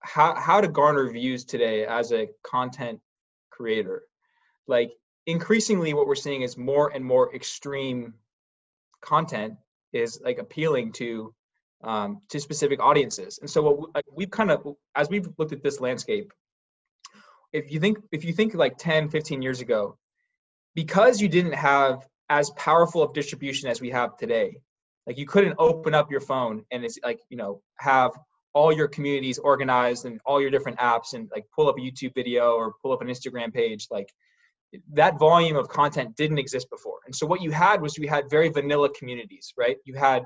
how 0.00 0.34
how 0.34 0.60
to 0.60 0.68
garner 0.68 1.10
views 1.10 1.44
today 1.44 1.86
as 1.86 2.12
a 2.12 2.28
content 2.42 3.00
creator, 3.50 4.02
like 4.66 4.92
increasingly 5.26 5.94
what 5.94 6.06
we're 6.06 6.14
seeing 6.14 6.42
is 6.42 6.56
more 6.56 6.92
and 6.94 7.04
more 7.04 7.34
extreme 7.34 8.14
content 9.00 9.54
is 9.92 10.20
like 10.24 10.38
appealing 10.38 10.92
to 10.92 11.34
um, 11.82 12.22
to 12.30 12.40
specific 12.40 12.80
audiences. 12.80 13.38
And 13.40 13.50
so 13.50 13.62
what 13.62 13.78
we, 13.78 14.02
we've 14.16 14.30
kind 14.30 14.50
of 14.50 14.76
as 14.94 15.08
we've 15.08 15.28
looked 15.38 15.52
at 15.52 15.62
this 15.62 15.80
landscape, 15.80 16.32
if 17.52 17.70
you 17.70 17.80
think 17.80 17.98
if 18.12 18.24
you 18.24 18.32
think 18.32 18.54
like 18.54 18.78
10, 18.78 19.10
15 19.10 19.42
years 19.42 19.60
ago, 19.60 19.98
because 20.74 21.20
you 21.20 21.28
didn't 21.28 21.54
have 21.54 22.06
as 22.28 22.50
powerful 22.50 23.02
of 23.02 23.12
distribution 23.12 23.68
as 23.68 23.80
we 23.80 23.90
have 23.90 24.16
today 24.16 24.60
like 25.06 25.18
you 25.18 25.26
couldn't 25.26 25.54
open 25.58 25.94
up 25.94 26.10
your 26.10 26.20
phone 26.20 26.64
and 26.70 26.84
it's 26.84 26.98
like 27.04 27.20
you 27.28 27.36
know 27.36 27.62
have 27.78 28.12
all 28.56 28.72
your 28.72 28.88
communities 28.88 29.38
organized 29.38 30.06
and 30.06 30.20
all 30.26 30.40
your 30.40 30.50
different 30.50 30.78
apps 30.78 31.12
and 31.14 31.28
like 31.34 31.44
pull 31.54 31.68
up 31.68 31.76
a 31.78 31.80
youtube 31.80 32.14
video 32.14 32.44
or 32.52 32.72
pull 32.82 32.92
up 32.92 33.02
an 33.02 33.08
instagram 33.08 33.52
page 33.52 33.86
like 33.90 34.08
that 34.92 35.18
volume 35.18 35.56
of 35.56 35.68
content 35.68 36.16
didn't 36.16 36.38
exist 36.38 36.68
before. 36.70 36.98
And 37.06 37.14
so 37.14 37.26
what 37.26 37.42
you 37.42 37.50
had 37.50 37.80
was 37.80 37.96
you 37.96 38.08
had 38.08 38.30
very 38.30 38.48
vanilla 38.48 38.88
communities 38.90 39.52
right? 39.56 39.76
You 39.84 39.94
had 39.94 40.24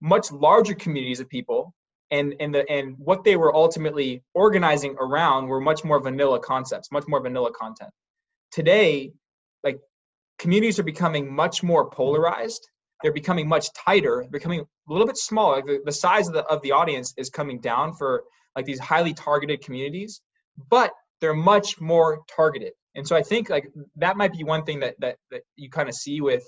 much 0.00 0.32
larger 0.32 0.74
communities 0.74 1.20
of 1.20 1.28
people 1.28 1.74
and 2.10 2.34
and 2.40 2.54
the 2.54 2.68
and 2.70 2.96
what 2.98 3.24
they 3.24 3.36
were 3.36 3.54
ultimately 3.54 4.22
organizing 4.34 4.96
around 5.00 5.46
were 5.46 5.60
much 5.60 5.84
more 5.84 6.00
vanilla 6.00 6.38
concepts 6.40 6.90
much 6.92 7.04
more 7.08 7.20
vanilla 7.20 7.52
content. 7.52 7.90
Today 8.50 9.12
like 9.64 9.78
communities 10.38 10.78
are 10.78 10.84
becoming 10.84 11.32
much 11.32 11.62
more 11.62 11.88
polarized 11.90 12.68
they're 13.02 13.12
becoming 13.12 13.48
much 13.48 13.72
tighter 13.72 14.24
becoming 14.30 14.60
a 14.60 14.92
little 14.92 15.06
bit 15.06 15.16
smaller. 15.16 15.56
Like 15.56 15.66
the, 15.66 15.80
the 15.84 15.92
size 15.92 16.28
of 16.28 16.34
the, 16.34 16.44
of 16.44 16.62
the 16.62 16.72
audience 16.72 17.14
is 17.16 17.30
coming 17.30 17.60
down 17.60 17.94
for 17.94 18.24
like 18.56 18.64
these 18.64 18.78
highly 18.78 19.14
targeted 19.14 19.62
communities 19.62 20.20
but 20.70 20.92
they're 21.20 21.34
much 21.34 21.80
more 21.80 22.22
targeted. 22.34 22.72
And 22.94 23.06
so 23.06 23.16
i 23.16 23.22
think 23.22 23.48
like 23.48 23.68
that 23.96 24.16
might 24.16 24.32
be 24.32 24.44
one 24.44 24.64
thing 24.64 24.80
that 24.80 24.96
that, 25.00 25.16
that 25.30 25.42
you 25.56 25.70
kind 25.70 25.88
of 25.88 25.94
see 25.94 26.20
with 26.20 26.44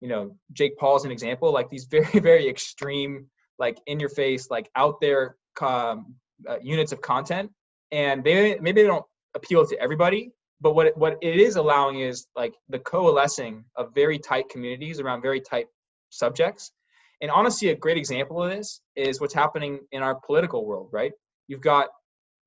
you 0.00 0.08
know 0.08 0.36
jake 0.52 0.76
paul 0.78 0.94
as 0.96 1.04
an 1.04 1.10
example 1.10 1.52
like 1.52 1.68
these 1.70 1.84
very 1.90 2.20
very 2.20 2.48
extreme 2.48 3.26
like 3.58 3.78
in 3.86 3.98
your 3.98 4.08
face 4.08 4.48
like 4.50 4.70
out 4.76 5.00
there 5.00 5.36
um, 5.60 6.14
uh, 6.48 6.58
units 6.62 6.92
of 6.92 7.00
content. 7.00 7.50
And 7.90 8.24
they 8.24 8.58
maybe 8.58 8.82
they 8.82 8.86
don't 8.88 9.04
appeal 9.34 9.66
to 9.66 9.78
everybody 9.80 10.32
but 10.62 10.74
what 10.76 10.86
it, 10.86 10.96
what 10.96 11.18
it 11.20 11.38
is 11.38 11.56
allowing 11.56 12.00
is 12.00 12.26
like 12.36 12.54
the 12.68 12.78
coalescing 12.78 13.64
of 13.76 13.92
very 13.94 14.18
tight 14.18 14.48
communities 14.48 15.00
around 15.00 15.20
very 15.20 15.40
tight 15.40 15.66
subjects. 16.12 16.72
And 17.20 17.30
honestly 17.30 17.68
a 17.68 17.76
great 17.76 17.96
example 17.96 18.42
of 18.42 18.50
this 18.50 18.80
is 18.96 19.20
what's 19.20 19.34
happening 19.34 19.80
in 19.92 20.02
our 20.02 20.14
political 20.14 20.64
world 20.64 20.90
right? 20.92 21.12
You've 21.48 21.60
got 21.60 21.88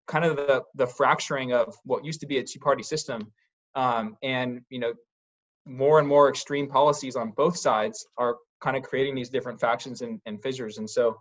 kind 0.08 0.26
of 0.26 0.36
the 0.36 0.64
the 0.76 0.88
fracturing 0.88 1.54
of 1.54 1.76
what 1.84 2.06
used 2.06 2.22
to 2.22 2.28
be 2.28 2.38
a 2.38 2.44
two 2.44 2.60
party 2.60 2.84
system 2.84 3.32
um, 3.76 4.18
and 4.22 4.62
you 4.70 4.80
know 4.80 4.94
more 5.66 6.00
and 6.00 6.08
more 6.08 6.30
extreme 6.30 6.68
policies 6.70 7.16
on 7.16 7.32
both 7.32 7.58
sides 7.58 8.06
are 8.18 8.36
kind 8.62 8.78
of 8.78 8.84
creating 8.84 9.16
these 9.16 9.30
different 9.30 9.60
factions 9.60 10.02
and, 10.02 10.22
and 10.26 10.42
fissures. 10.42 10.78
And 10.78 10.88
so 10.88 11.20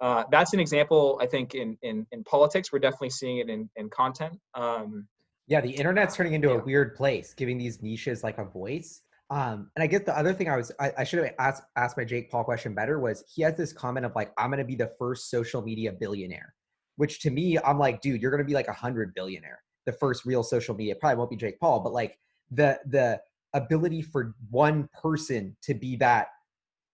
uh, 0.00 0.24
that's 0.30 0.52
an 0.52 0.60
example 0.60 1.18
i 1.20 1.26
think 1.26 1.54
in, 1.54 1.76
in 1.82 2.06
in 2.12 2.22
politics. 2.24 2.72
We're 2.72 2.78
definitely 2.78 3.10
seeing 3.10 3.38
it 3.38 3.48
in 3.48 3.68
in 3.76 3.88
content 3.90 4.38
um, 4.54 5.08
yeah, 5.48 5.62
the 5.62 5.70
internet's 5.70 6.14
turning 6.14 6.34
into 6.34 6.50
a 6.50 6.62
weird 6.62 6.94
place, 6.94 7.32
giving 7.32 7.56
these 7.56 7.82
niches 7.82 8.22
like 8.22 8.36
a 8.36 8.44
voice. 8.44 9.00
Um, 9.30 9.70
and 9.76 9.82
I 9.82 9.86
guess 9.86 10.02
the 10.04 10.16
other 10.16 10.32
thing 10.32 10.48
I 10.48 10.56
was 10.56 10.72
I, 10.80 10.92
I 10.98 11.04
should 11.04 11.22
have 11.22 11.34
asked 11.38 11.62
asked 11.76 11.96
my 11.96 12.04
Jake 12.04 12.30
Paul 12.30 12.44
question 12.44 12.74
better 12.74 12.98
was 12.98 13.24
he 13.28 13.42
has 13.42 13.56
this 13.56 13.72
comment 13.72 14.06
of 14.06 14.14
like 14.16 14.32
I'm 14.38 14.50
gonna 14.50 14.64
be 14.64 14.74
the 14.74 14.90
first 14.98 15.30
social 15.30 15.60
media 15.60 15.92
billionaire, 15.92 16.54
which 16.96 17.20
to 17.20 17.30
me 17.30 17.58
I'm 17.58 17.78
like, 17.78 18.00
dude, 18.00 18.22
you're 18.22 18.30
gonna 18.30 18.44
be 18.44 18.54
like 18.54 18.68
a 18.68 18.72
hundred 18.72 19.14
billionaire, 19.14 19.62
the 19.84 19.92
first 19.92 20.24
real 20.24 20.42
social 20.42 20.74
media. 20.74 20.94
Probably 20.94 21.18
won't 21.18 21.30
be 21.30 21.36
Jake 21.36 21.60
Paul, 21.60 21.80
but 21.80 21.92
like 21.92 22.18
the 22.50 22.80
the 22.86 23.20
ability 23.54 24.02
for 24.02 24.34
one 24.50 24.88
person 25.00 25.56
to 25.62 25.74
be 25.74 25.96
that 25.96 26.28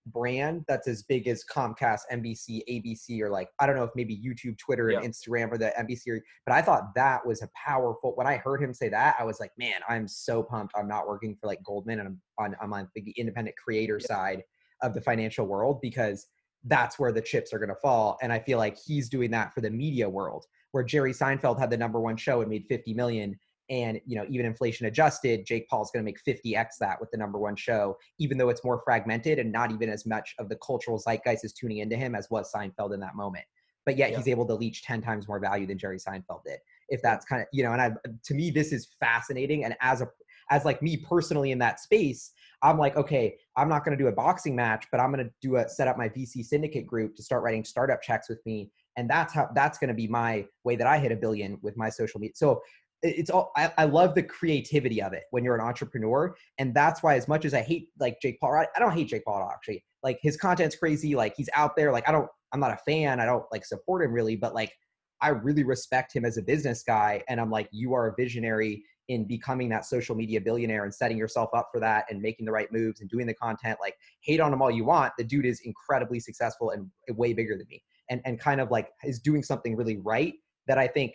brand 0.07 0.65
that's 0.69 0.87
as 0.87 1.03
big 1.03 1.29
as 1.29 1.45
Comcast, 1.45 2.01
NBC, 2.13 2.61
ABC, 2.69 3.21
or 3.21 3.31
like 3.31 3.49
I 3.59 3.67
don't 3.67 3.77
know 3.77 3.85
if 3.85 3.91
maybe 3.95 4.17
YouTube, 4.17 4.59
Twitter, 4.59 4.91
and 4.91 5.03
yeah. 5.03 5.09
Instagram 5.09 5.53
or 5.53 5.59
the 5.59 5.73
NBC. 5.79 6.21
But 6.47 6.55
I 6.55 6.63
thought 6.63 6.95
that 6.95 7.25
was 7.27 7.43
a 7.43 7.49
powerful. 7.55 8.15
When 8.15 8.27
I 8.27 8.37
heard 8.37 8.63
him 8.63 8.75
say 8.75 8.89
that, 8.91 9.17
I 9.19 9.25
was 9.25 9.41
like, 9.41 9.53
man, 9.59 9.81
I'm 9.89 10.07
so 10.07 10.43
pumped. 10.43 10.75
I'm 10.77 10.89
not 10.89 11.09
working 11.09 11.37
for 11.41 11.47
like 11.47 11.63
Goldman, 11.65 12.01
and 12.01 12.09
I'm 12.09 12.21
on 12.39 12.57
I'm 12.61 12.73
on 12.73 12.89
the 12.95 13.15
independent 13.17 13.57
creator 13.57 13.99
yeah. 14.01 14.07
side 14.07 14.43
of 14.83 14.95
the 14.95 15.01
financial 15.01 15.47
world 15.47 15.81
because 15.81 16.27
that's 16.65 16.99
where 16.99 17.13
the 17.13 17.21
chips 17.21 17.53
are 17.53 17.59
going 17.59 17.69
to 17.69 17.75
fall. 17.77 18.19
And 18.23 18.33
I 18.33 18.39
feel 18.39 18.59
like 18.59 18.77
he's 18.79 19.09
doing 19.09 19.31
that 19.33 19.53
for 19.55 19.61
the 19.61 19.71
media 19.71 20.09
world, 20.09 20.47
where 20.73 20.85
Jerry 20.85 21.13
Seinfeld 21.13 21.59
had 21.59 21.71
the 21.71 21.77
number 21.77 22.01
one 22.01 22.17
show 22.17 22.41
and 22.41 22.51
made 22.51 22.65
50 22.69 22.95
million. 22.95 23.39
And 23.71 24.01
you 24.07 24.17
know, 24.17 24.27
even 24.29 24.47
inflation 24.47 24.87
adjusted, 24.87 25.47
Jake 25.47 25.69
Paul's 25.69 25.91
going 25.91 26.05
to 26.05 26.11
make 26.11 26.23
50x 26.23 26.77
that 26.81 27.01
with 27.01 27.11
the 27.11 27.17
number 27.17 27.39
one 27.39 27.57
show, 27.57 27.97
even 28.19 28.37
though 28.37 28.51
it's 28.51 28.65
more 28.65 28.83
fragmented 28.85 29.39
and 29.39 29.51
not 29.51 29.73
even 29.73 29.89
as 29.89 30.05
much 30.07 30.35
of 30.39 30.49
the 30.49 30.57
cultural 30.57 30.99
zeitgeist 30.99 31.45
is 31.45 31.53
tuning 31.53 31.79
into 31.79 31.97
him 31.97 32.15
as 32.15 32.29
was 32.31 32.53
Seinfeld 32.55 32.93
in 32.93 33.01
that 33.01 33.15
moment. 33.15 33.45
But 33.87 33.97
yet 33.97 34.11
yeah. 34.11 34.19
he's 34.19 34.29
able 34.29 34.47
to 34.47 34.55
leech 34.55 34.83
10 34.83 35.03
times 35.03 35.29
more 35.29 35.39
value 35.39 35.67
than 35.67 35.79
Jerry 35.79 35.99
Seinfeld 35.99 36.45
did. 36.45 36.59
If 36.89 37.01
that's 37.03 37.25
kind 37.25 37.43
of 37.43 37.49
you 37.53 37.63
know, 37.63 37.73
and 37.73 37.81
I 37.81 37.93
to 38.25 38.35
me 38.35 38.51
this 38.51 38.73
is 38.73 38.89
fascinating. 39.01 39.65
And 39.65 39.75
as 39.81 40.03
a 40.03 40.09
as 40.51 40.65
like 40.65 40.83
me 40.83 40.97
personally 40.97 41.51
in 41.51 41.59
that 41.59 41.81
space, 41.81 42.33
I'm 42.63 42.79
like, 42.79 42.97
okay, 42.97 43.37
I'm 43.57 43.69
not 43.69 43.85
going 43.85 43.97
to 43.97 44.03
do 44.03 44.09
a 44.09 44.13
boxing 44.13 44.57
match, 44.57 44.87
but 44.91 45.01
I'm 45.01 45.13
going 45.13 45.25
to 45.25 45.33
do 45.41 45.57
a 45.57 45.69
set 45.69 45.89
up 45.89 45.99
my 45.99 46.09
VC 46.09 46.45
syndicate 46.45 46.87
group 46.87 47.15
to 47.17 47.23
start 47.23 47.43
writing 47.43 47.65
startup 47.65 48.03
checks 48.03 48.29
with 48.29 48.45
me, 48.47 48.71
and 48.97 49.09
that's 49.09 49.33
how 49.33 49.49
that's 49.55 49.79
going 49.79 49.89
to 49.89 49.95
be 49.95 50.07
my 50.07 50.47
way 50.65 50.77
that 50.77 50.87
I 50.87 50.99
hit 50.99 51.13
a 51.13 51.17
billion 51.17 51.59
with 51.63 51.77
my 51.77 51.91
social 51.91 52.21
media. 52.21 52.35
So 52.37 52.63
it's 53.03 53.31
all 53.31 53.53
I, 53.57 53.73
I, 53.77 53.85
love 53.85 54.15
the 54.15 54.23
creativity 54.23 55.03
of 55.03 55.13
it 55.13 55.25
when 55.31 55.45
you're 55.45 55.55
an 55.55 55.61
entrepreneur 55.61 56.35
and 56.59 56.75
that's 56.75 57.03
why 57.03 57.17
as 57.17 57.29
much 57.29 57.45
as 57.45 57.53
i 57.53 57.61
hate 57.61 57.89
like 58.01 58.21
jake 58.21 58.41
paul 58.41 58.55
I, 58.55 58.67
I 58.75 58.79
don't 58.79 58.93
hate 58.93 59.09
jake 59.09 59.25
paul 59.25 59.51
actually. 59.53 59.85
Like 60.03 60.19
his 60.23 60.37
content's 60.37 60.77
crazy 60.77 61.15
like 61.15 61.35
he's 61.37 61.51
out 61.55 61.77
there 61.77 61.93
like 61.93 62.09
i 62.09 62.13
don't 62.13 62.29
i'm 62.53 62.61
not 62.61 62.73
a 62.73 62.79
fan 62.79 63.21
i 63.21 63.27
don't 63.27 63.45
like 63.53 63.65
support 63.65 64.05
him 64.05 64.13
really 64.13 64.37
but 64.37 64.55
like 64.55 64.73
i 65.21 65.29
really 65.29 65.65
respect 65.65 66.15
him 66.15 66.25
as 66.25 66.37
a 66.37 66.43
business 66.43 66.83
guy 66.83 67.23
and 67.29 67.41
i'm 67.41 67.51
like 67.51 67.69
you 67.73 67.95
are 67.95 68.09
a 68.09 68.15
visionary 68.17 68.83
in 69.09 69.27
becoming 69.27 69.69
that 69.69 69.85
social 69.85 70.15
media 70.15 70.41
billionaire 70.41 70.85
and 70.85 70.95
setting 70.95 71.19
yourself 71.19 71.51
up 71.55 71.69
for 71.73 71.81
that 71.81 72.07
and 72.11 72.21
making 72.21 72.47
the 72.47 72.53
right 72.53 72.73
moves 72.73 73.01
and 73.01 73.11
doing 73.11 73.27
the 73.27 73.35
content 73.35 73.79
like 73.81 73.95
hate 74.21 74.41
on 74.41 74.53
him 74.53 74.63
all 74.63 74.71
you 74.71 74.85
want 74.85 75.13
the 75.19 75.25
dude 75.25 75.47
is 75.47 75.61
incredibly 75.65 76.19
successful 76.19 76.71
and 76.71 76.91
way 77.17 77.33
bigger 77.33 77.57
than 77.57 77.67
me. 77.69 77.83
And 78.11 78.21
and 78.25 78.39
kind 78.39 78.61
of 78.61 78.71
like 78.71 78.91
is 79.05 79.19
doing 79.19 79.43
something 79.43 79.77
really 79.77 79.97
right 79.99 80.35
that 80.67 80.79
i 80.79 80.87
think 80.87 81.15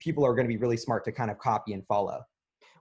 people 0.00 0.24
are 0.24 0.34
going 0.34 0.46
to 0.46 0.52
be 0.52 0.56
really 0.56 0.76
smart 0.76 1.04
to 1.04 1.12
kind 1.12 1.30
of 1.30 1.38
copy 1.38 1.72
and 1.72 1.86
follow. 1.86 2.22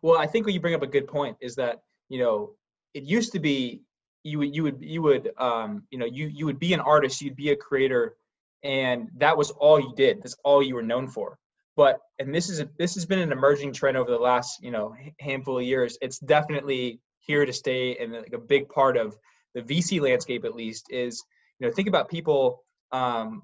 Well 0.02 0.20
i 0.20 0.28
think 0.28 0.48
you 0.48 0.60
bring 0.60 0.76
up 0.76 0.84
a 0.84 0.88
good 0.88 1.08
point 1.08 1.38
is 1.42 1.56
that 1.56 1.82
you 2.10 2.20
know 2.20 2.52
it 2.94 3.04
used 3.04 3.32
to 3.34 3.40
be 3.40 3.82
you 4.24 4.40
would 4.40 4.56
you 4.56 4.64
would 4.64 4.78
you 4.82 5.02
would 5.02 5.32
um 5.38 5.84
you 5.90 5.98
know 5.98 6.06
you 6.06 6.28
you 6.28 6.46
would 6.46 6.60
be 6.60 6.74
an 6.74 6.80
artist 6.80 7.22
you'd 7.22 7.36
be 7.36 7.52
a 7.52 7.56
creator 7.56 8.16
and 8.64 9.10
that 9.18 9.38
was 9.38 9.52
all 9.52 9.80
you 9.80 9.94
did 9.96 10.22
that's 10.22 10.36
all 10.44 10.62
you 10.62 10.76
were 10.76 10.84
known 10.84 11.08
for. 11.08 11.38
But 11.78 12.00
and 12.20 12.34
this 12.34 12.50
is 12.50 12.64
this 12.78 12.96
has 12.96 13.06
been 13.06 13.20
an 13.20 13.32
emerging 13.32 13.74
trend 13.74 13.98
over 13.98 14.10
the 14.10 14.18
last 14.18 14.64
you 14.64 14.72
know 14.72 14.96
handful 15.20 15.58
of 15.58 15.64
years 15.64 15.98
it's 16.02 16.20
definitely 16.20 17.02
here 17.20 17.46
to 17.46 17.54
stay 17.54 17.98
and 17.98 18.14
like 18.14 18.34
a 18.34 18.38
big 18.38 18.70
part 18.70 18.98
of 18.98 19.18
the 19.56 19.62
vc 19.62 20.00
landscape 20.00 20.46
at 20.46 20.56
least 20.56 20.86
is 20.90 21.24
you 21.60 21.68
know 21.68 21.74
think 21.74 21.88
about 21.88 22.10
people 22.10 22.64
um, 22.92 23.44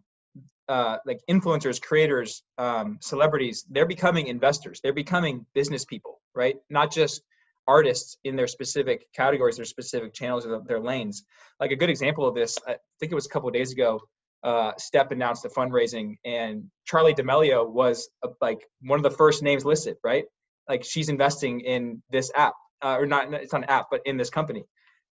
uh, 0.71 0.97
like 1.05 1.19
influencers 1.29 1.81
creators 1.81 2.43
um, 2.57 2.97
celebrities 3.01 3.65
they're 3.69 3.91
becoming 3.95 4.27
investors 4.27 4.79
they're 4.81 5.01
becoming 5.05 5.45
business 5.53 5.83
people 5.85 6.13
right 6.33 6.55
not 6.69 6.91
just 6.91 7.21
artists 7.67 8.17
in 8.23 8.35
their 8.35 8.47
specific 8.47 8.99
categories 9.13 9.57
their 9.57 9.65
specific 9.65 10.13
channels 10.13 10.45
or 10.45 10.61
their 10.65 10.79
lanes 10.79 11.23
like 11.59 11.71
a 11.71 11.75
good 11.75 11.89
example 11.89 12.25
of 12.27 12.33
this 12.33 12.57
i 12.67 12.75
think 12.99 13.11
it 13.11 13.15
was 13.15 13.25
a 13.25 13.29
couple 13.29 13.49
days 13.51 13.71
ago 13.71 13.99
uh, 14.43 14.71
Step 14.77 15.11
announced 15.11 15.43
the 15.43 15.49
fundraising, 15.49 16.15
and 16.25 16.63
Charli 16.91 17.15
D'Amelio 17.15 17.69
was 17.69 18.09
like 18.41 18.59
one 18.81 18.97
of 18.97 19.03
the 19.03 19.11
first 19.11 19.43
names 19.43 19.65
listed, 19.65 19.97
right? 20.03 20.25
Like 20.67 20.83
she's 20.83 21.09
investing 21.09 21.61
in 21.61 22.01
this 22.09 22.31
app, 22.35 22.53
uh, 22.83 22.97
or 22.97 23.05
not, 23.05 23.31
it's 23.33 23.53
not 23.53 23.63
an 23.63 23.69
app, 23.69 23.87
but 23.91 24.01
in 24.05 24.17
this 24.17 24.29
company. 24.29 24.63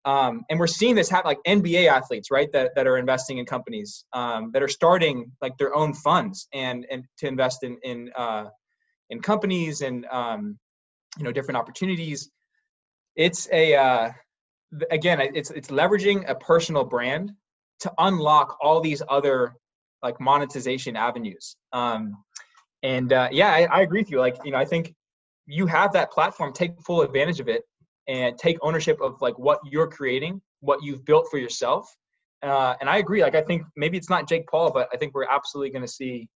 Um, 0.07 0.45
and 0.49 0.59
we're 0.59 0.69
seeing 0.69 0.95
this 0.95 1.11
happen, 1.11 1.29
like 1.29 1.39
NBA 1.47 1.89
athletes, 1.89 2.31
right? 2.31 2.51
That, 2.53 2.75
that 2.77 2.87
are 2.87 2.97
investing 2.97 3.39
in 3.39 3.45
companies 3.45 4.05
um, 4.13 4.51
that 4.53 4.63
are 4.63 4.69
starting 4.69 5.33
like 5.43 5.59
their 5.59 5.75
own 5.75 5.93
funds 5.93 6.49
and 6.55 6.87
and 6.91 7.05
to 7.19 7.27
invest 7.27 7.65
in 7.65 7.77
in 7.83 8.11
uh, 8.17 8.45
in 9.11 9.21
companies 9.21 9.81
and 9.83 10.07
um, 10.07 10.59
you 11.19 11.25
know 11.25 11.33
different 11.33 11.59
opportunities. 11.59 12.31
It's 13.17 13.49
a 13.53 13.75
uh, 13.75 14.13
again, 14.91 15.21
it's 15.21 15.51
it's 15.51 15.69
leveraging 15.69 16.29
a 16.29 16.35
personal 16.37 16.85
brand 16.85 17.33
to 17.81 17.93
unlock 17.99 18.57
all 18.63 18.81
these 18.81 19.03
other 19.09 19.55
like 20.03 20.21
monetization 20.21 20.97
avenues. 20.97 21.57
Um, 21.73 22.23
and 22.83 23.13
uh, 23.13 23.29
yeah, 23.33 23.49
I, 23.49 23.65
I 23.65 23.81
agree 23.83 24.01
with 24.01 24.11
you. 24.11 24.21
Like, 24.21 24.37
you 24.45 24.53
know, 24.53 24.59
I 24.59 24.65
think 24.65 24.95
you 25.47 25.67
have 25.67 25.93
that 25.93 26.13
platform, 26.13 26.53
take 26.53 26.81
full 26.83 27.03
advantage 27.03 27.41
of 27.41 27.49
it 27.49 27.63
and 28.09 28.39
take 28.39 28.57
ownership 28.63 29.01
of 29.01 29.21
like 29.21 29.39
what 29.39 29.59
you're 29.71 29.89
creating, 29.89 30.41
what 30.61 30.83
you've 30.83 31.05
built 31.05 31.27
for 31.31 31.39
yourself. 31.39 31.89
Uh, 32.43 32.75
and 32.81 32.89
I 32.89 32.99
agree. 32.99 33.23
Like, 33.23 33.35
I 33.35 33.43
think 33.43 33.63
maybe 33.77 33.97
it's 33.97 34.11
not 34.11 34.29
Jake 34.29 34.47
Paul, 34.47 34.71
but 34.71 34.89
I 34.93 34.97
think 34.97 35.15
we're 35.15 35.25
absolutely 35.29 35.71
going 35.71 35.83
to 35.83 35.89
see 35.91 36.29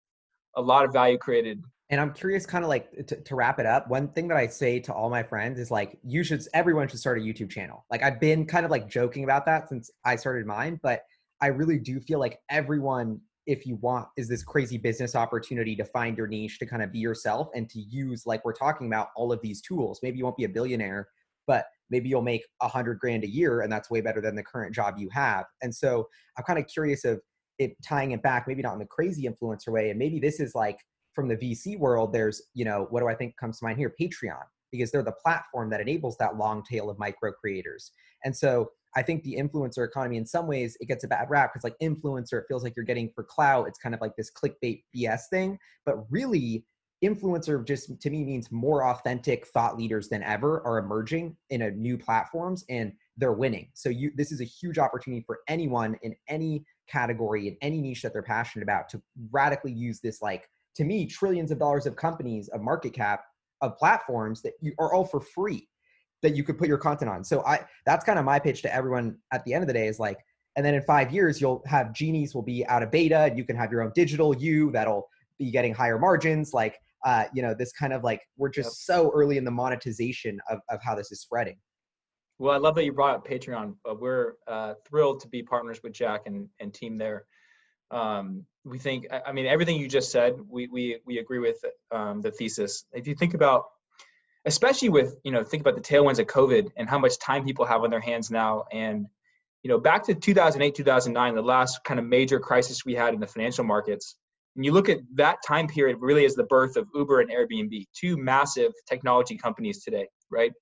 a 0.56 0.62
lot 0.62 0.84
of 0.84 0.92
value 0.92 1.18
created. 1.18 1.62
And 1.90 2.00
I'm 2.00 2.12
curious, 2.12 2.46
kind 2.46 2.64
of 2.64 2.68
like 2.68 2.90
to, 3.06 3.20
to 3.20 3.34
wrap 3.34 3.58
it 3.60 3.66
up. 3.66 3.88
One 3.88 4.08
thing 4.08 4.28
that 4.28 4.36
I 4.36 4.46
say 4.46 4.80
to 4.80 4.92
all 4.92 5.10
my 5.10 5.22
friends 5.22 5.58
is 5.58 5.70
like, 5.70 5.98
you 6.02 6.24
should, 6.24 6.42
everyone 6.54 6.88
should 6.88 7.00
start 7.00 7.18
a 7.18 7.20
YouTube 7.20 7.50
channel. 7.50 7.84
Like, 7.90 8.02
I've 8.02 8.18
been 8.20 8.46
kind 8.46 8.64
of 8.64 8.70
like 8.70 8.88
joking 8.88 9.24
about 9.24 9.44
that 9.46 9.68
since 9.68 9.90
I 10.04 10.16
started 10.16 10.46
mine, 10.46 10.80
but 10.82 11.02
I 11.40 11.48
really 11.48 11.78
do 11.78 12.00
feel 12.00 12.18
like 12.18 12.40
everyone, 12.48 13.20
if 13.46 13.66
you 13.66 13.76
want, 13.76 14.08
is 14.16 14.28
this 14.28 14.42
crazy 14.42 14.78
business 14.78 15.14
opportunity 15.14 15.74
to 15.76 15.84
find 15.84 16.16
your 16.16 16.26
niche, 16.26 16.58
to 16.60 16.66
kind 16.66 16.82
of 16.82 16.92
be 16.92 16.98
yourself 16.98 17.48
and 17.54 17.68
to 17.70 17.80
use, 17.80 18.24
like 18.24 18.44
we're 18.44 18.52
talking 18.52 18.86
about, 18.86 19.08
all 19.16 19.32
of 19.32 19.40
these 19.42 19.60
tools. 19.60 20.00
Maybe 20.02 20.18
you 20.18 20.24
won't 20.24 20.36
be 20.36 20.44
a 20.44 20.48
billionaire, 20.48 21.08
but 21.50 21.64
maybe 21.90 22.08
you'll 22.08 22.22
make 22.22 22.46
a 22.62 22.68
hundred 22.68 23.00
grand 23.00 23.24
a 23.24 23.28
year 23.28 23.62
and 23.62 23.72
that's 23.72 23.90
way 23.90 24.00
better 24.00 24.20
than 24.20 24.36
the 24.36 24.42
current 24.44 24.72
job 24.72 24.94
you 24.96 25.08
have. 25.10 25.46
And 25.62 25.74
so 25.74 26.06
I'm 26.38 26.44
kind 26.44 26.60
of 26.60 26.68
curious 26.68 27.04
of 27.04 27.20
it 27.58 27.72
tying 27.84 28.12
it 28.12 28.22
back, 28.22 28.46
maybe 28.46 28.62
not 28.62 28.74
in 28.74 28.78
the 28.78 28.86
crazy 28.86 29.28
influencer 29.28 29.70
way. 29.72 29.90
And 29.90 29.98
maybe 29.98 30.20
this 30.20 30.38
is 30.38 30.54
like 30.54 30.78
from 31.12 31.26
the 31.26 31.34
VC 31.36 31.76
world, 31.76 32.12
there's, 32.12 32.40
you 32.54 32.64
know, 32.64 32.86
what 32.90 33.00
do 33.00 33.08
I 33.08 33.16
think 33.16 33.36
comes 33.36 33.58
to 33.58 33.64
mind 33.64 33.78
here? 33.78 33.92
Patreon, 34.00 34.44
because 34.70 34.92
they're 34.92 35.02
the 35.02 35.16
platform 35.24 35.70
that 35.70 35.80
enables 35.80 36.16
that 36.18 36.36
long 36.36 36.62
tail 36.62 36.88
of 36.88 36.96
micro 37.00 37.32
creators. 37.32 37.90
And 38.24 38.36
so 38.36 38.70
I 38.94 39.02
think 39.02 39.24
the 39.24 39.34
influencer 39.36 39.84
economy, 39.84 40.18
in 40.18 40.26
some 40.26 40.46
ways, 40.46 40.76
it 40.78 40.86
gets 40.86 41.02
a 41.02 41.08
bad 41.08 41.30
rap 41.30 41.50
because, 41.52 41.64
like, 41.64 41.76
influencer, 41.82 42.34
it 42.34 42.44
feels 42.46 42.62
like 42.62 42.74
you're 42.76 42.84
getting 42.84 43.10
for 43.12 43.24
clout. 43.24 43.66
It's 43.66 43.78
kind 43.78 43.94
of 43.94 44.00
like 44.00 44.14
this 44.16 44.30
clickbait 44.30 44.82
BS 44.96 45.22
thing. 45.30 45.58
But 45.84 45.96
really, 46.10 46.64
influencer 47.02 47.64
just 47.66 47.98
to 48.00 48.10
me 48.10 48.24
means 48.24 48.50
more 48.52 48.84
authentic 48.84 49.46
thought 49.46 49.78
leaders 49.78 50.08
than 50.08 50.22
ever 50.22 50.64
are 50.66 50.78
emerging 50.78 51.36
in 51.48 51.62
a 51.62 51.70
new 51.70 51.96
platforms 51.96 52.64
and 52.68 52.92
they're 53.16 53.32
winning. 53.32 53.70
So 53.74 53.88
you 53.88 54.12
this 54.14 54.32
is 54.32 54.40
a 54.40 54.44
huge 54.44 54.78
opportunity 54.78 55.22
for 55.26 55.40
anyone 55.48 55.96
in 56.02 56.14
any 56.28 56.64
category 56.88 57.48
in 57.48 57.56
any 57.62 57.80
niche 57.80 58.02
that 58.02 58.12
they're 58.12 58.22
passionate 58.22 58.64
about 58.64 58.88
to 58.90 59.00
radically 59.30 59.72
use 59.72 60.00
this 60.00 60.20
like 60.20 60.48
to 60.74 60.84
me 60.84 61.06
trillions 61.06 61.50
of 61.50 61.58
dollars 61.58 61.86
of 61.86 61.96
companies 61.96 62.48
of 62.48 62.60
market 62.60 62.92
cap 62.92 63.24
of 63.60 63.76
platforms 63.78 64.42
that 64.42 64.52
you 64.60 64.72
are 64.78 64.92
all 64.92 65.04
for 65.04 65.20
free 65.20 65.68
that 66.22 66.36
you 66.36 66.44
could 66.44 66.58
put 66.58 66.68
your 66.68 66.78
content 66.78 67.10
on. 67.10 67.24
So 67.24 67.44
I 67.44 67.60
that's 67.86 68.04
kind 68.04 68.18
of 68.18 68.24
my 68.24 68.38
pitch 68.38 68.62
to 68.62 68.74
everyone 68.74 69.16
at 69.32 69.44
the 69.44 69.54
end 69.54 69.62
of 69.62 69.68
the 69.68 69.74
day 69.74 69.86
is 69.86 69.98
like, 69.98 70.18
and 70.56 70.64
then 70.64 70.74
in 70.74 70.82
five 70.82 71.12
years 71.12 71.40
you'll 71.40 71.62
have 71.66 71.92
genies 71.94 72.34
will 72.34 72.42
be 72.42 72.66
out 72.66 72.82
of 72.82 72.90
beta 72.90 73.20
and 73.20 73.38
you 73.38 73.44
can 73.44 73.56
have 73.56 73.72
your 73.72 73.82
own 73.82 73.92
digital 73.94 74.36
you 74.36 74.70
that'll 74.72 75.08
be 75.38 75.50
getting 75.50 75.72
higher 75.72 75.98
margins. 75.98 76.52
Like 76.52 76.78
uh, 77.04 77.24
you 77.34 77.42
know, 77.42 77.54
this 77.54 77.72
kind 77.72 77.92
of 77.92 78.04
like 78.04 78.20
we're 78.36 78.50
just 78.50 78.88
yep. 78.88 78.96
so 78.96 79.12
early 79.14 79.36
in 79.36 79.44
the 79.44 79.50
monetization 79.50 80.38
of, 80.50 80.58
of 80.68 80.80
how 80.82 80.94
this 80.94 81.10
is 81.12 81.20
spreading. 81.20 81.56
Well, 82.38 82.54
I 82.54 82.58
love 82.58 82.74
that 82.76 82.84
you 82.84 82.92
brought 82.92 83.16
up 83.16 83.26
Patreon. 83.26 83.74
We're 83.98 84.34
uh, 84.46 84.74
thrilled 84.88 85.20
to 85.20 85.28
be 85.28 85.42
partners 85.42 85.80
with 85.82 85.92
Jack 85.92 86.22
and, 86.26 86.48
and 86.58 86.72
team 86.72 86.96
there. 86.96 87.24
Um, 87.90 88.46
we 88.64 88.78
think, 88.78 89.06
I 89.26 89.32
mean, 89.32 89.46
everything 89.46 89.76
you 89.76 89.88
just 89.88 90.10
said, 90.10 90.36
we, 90.48 90.66
we, 90.68 91.00
we 91.04 91.18
agree 91.18 91.38
with 91.38 91.58
um, 91.92 92.22
the 92.22 92.30
thesis. 92.30 92.84
If 92.92 93.06
you 93.06 93.14
think 93.14 93.34
about 93.34 93.64
especially 94.46 94.88
with 94.88 95.16
you 95.24 95.32
know 95.32 95.44
think 95.44 95.60
about 95.60 95.74
the 95.74 95.80
tailwinds 95.80 96.18
of 96.18 96.26
covid 96.26 96.70
and 96.76 96.88
how 96.88 96.98
much 96.98 97.18
time 97.18 97.44
people 97.44 97.64
have 97.64 97.82
on 97.82 97.90
their 97.90 98.00
hands 98.00 98.30
now 98.30 98.64
and 98.72 99.06
you 99.62 99.68
know 99.68 99.78
back 99.78 100.02
to 100.04 100.14
2008 100.14 100.74
2009 100.74 101.34
the 101.34 101.42
last 101.42 101.82
kind 101.84 102.00
of 102.00 102.06
major 102.06 102.40
crisis 102.40 102.84
we 102.84 102.94
had 102.94 103.14
in 103.14 103.20
the 103.20 103.26
financial 103.26 103.64
markets 103.64 104.16
and 104.56 104.64
you 104.64 104.72
look 104.72 104.88
at 104.88 104.98
that 105.14 105.38
time 105.46 105.66
period 105.66 105.96
really 106.00 106.24
as 106.24 106.34
the 106.34 106.44
birth 106.44 106.76
of 106.76 106.86
uber 106.94 107.20
and 107.20 107.30
airbnb 107.30 107.86
two 107.98 108.16
massive 108.16 108.72
technology 108.88 109.36
companies 109.36 109.82
today 109.82 110.06
right? 110.30 110.52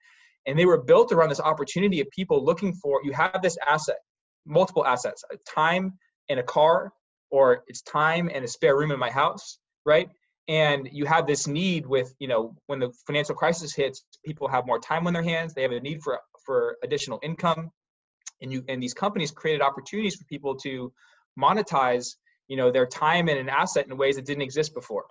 And 0.46 0.58
they 0.58 0.64
were 0.64 0.82
built 0.82 1.12
around 1.12 1.28
this 1.28 1.40
opportunity 1.40 2.00
of 2.00 2.08
people 2.10 2.44
looking 2.44 2.72
for 2.74 3.00
you 3.04 3.12
have 3.12 3.40
this 3.42 3.56
asset 3.66 3.98
multiple 4.46 4.86
assets 4.86 5.24
a 5.32 5.36
time 5.48 5.92
and 6.28 6.40
a 6.40 6.42
car 6.42 6.92
or 7.30 7.64
it's 7.66 7.82
time 7.82 8.30
and 8.32 8.44
a 8.44 8.48
spare 8.48 8.76
room 8.76 8.90
in 8.90 8.98
my 8.98 9.10
house 9.10 9.58
right? 9.84 10.08
And 10.48 10.88
you 10.90 11.04
have 11.04 11.26
this 11.26 11.46
need 11.46 11.86
with 11.86 12.14
you 12.18 12.28
know 12.28 12.54
when 12.66 12.78
the 12.80 12.92
financial 13.06 13.34
crisis 13.34 13.74
hits 13.74 14.04
people 14.24 14.48
have 14.48 14.66
more 14.66 14.78
time 14.78 15.06
on 15.06 15.12
their 15.12 15.22
hands 15.22 15.54
they 15.54 15.62
have 15.62 15.72
a 15.72 15.80
need 15.80 16.02
for 16.02 16.18
for 16.48 16.78
additional 16.82 17.20
income. 17.22 17.70
And 18.40 18.52
you 18.52 18.64
and 18.68 18.82
these 18.82 18.94
companies 18.94 19.30
created 19.30 19.60
opportunities 19.60 20.16
for 20.16 20.24
people 20.24 20.56
to 20.56 20.92
monetize 21.38 22.14
you 22.48 22.56
know 22.56 22.70
their 22.70 22.86
time 22.86 23.28
and 23.28 23.38
an 23.38 23.48
asset 23.48 23.86
in 23.86 23.96
ways 23.96 24.16
that 24.16 24.26
didn't 24.26 24.42
exist 24.42 24.74
before 24.74 25.06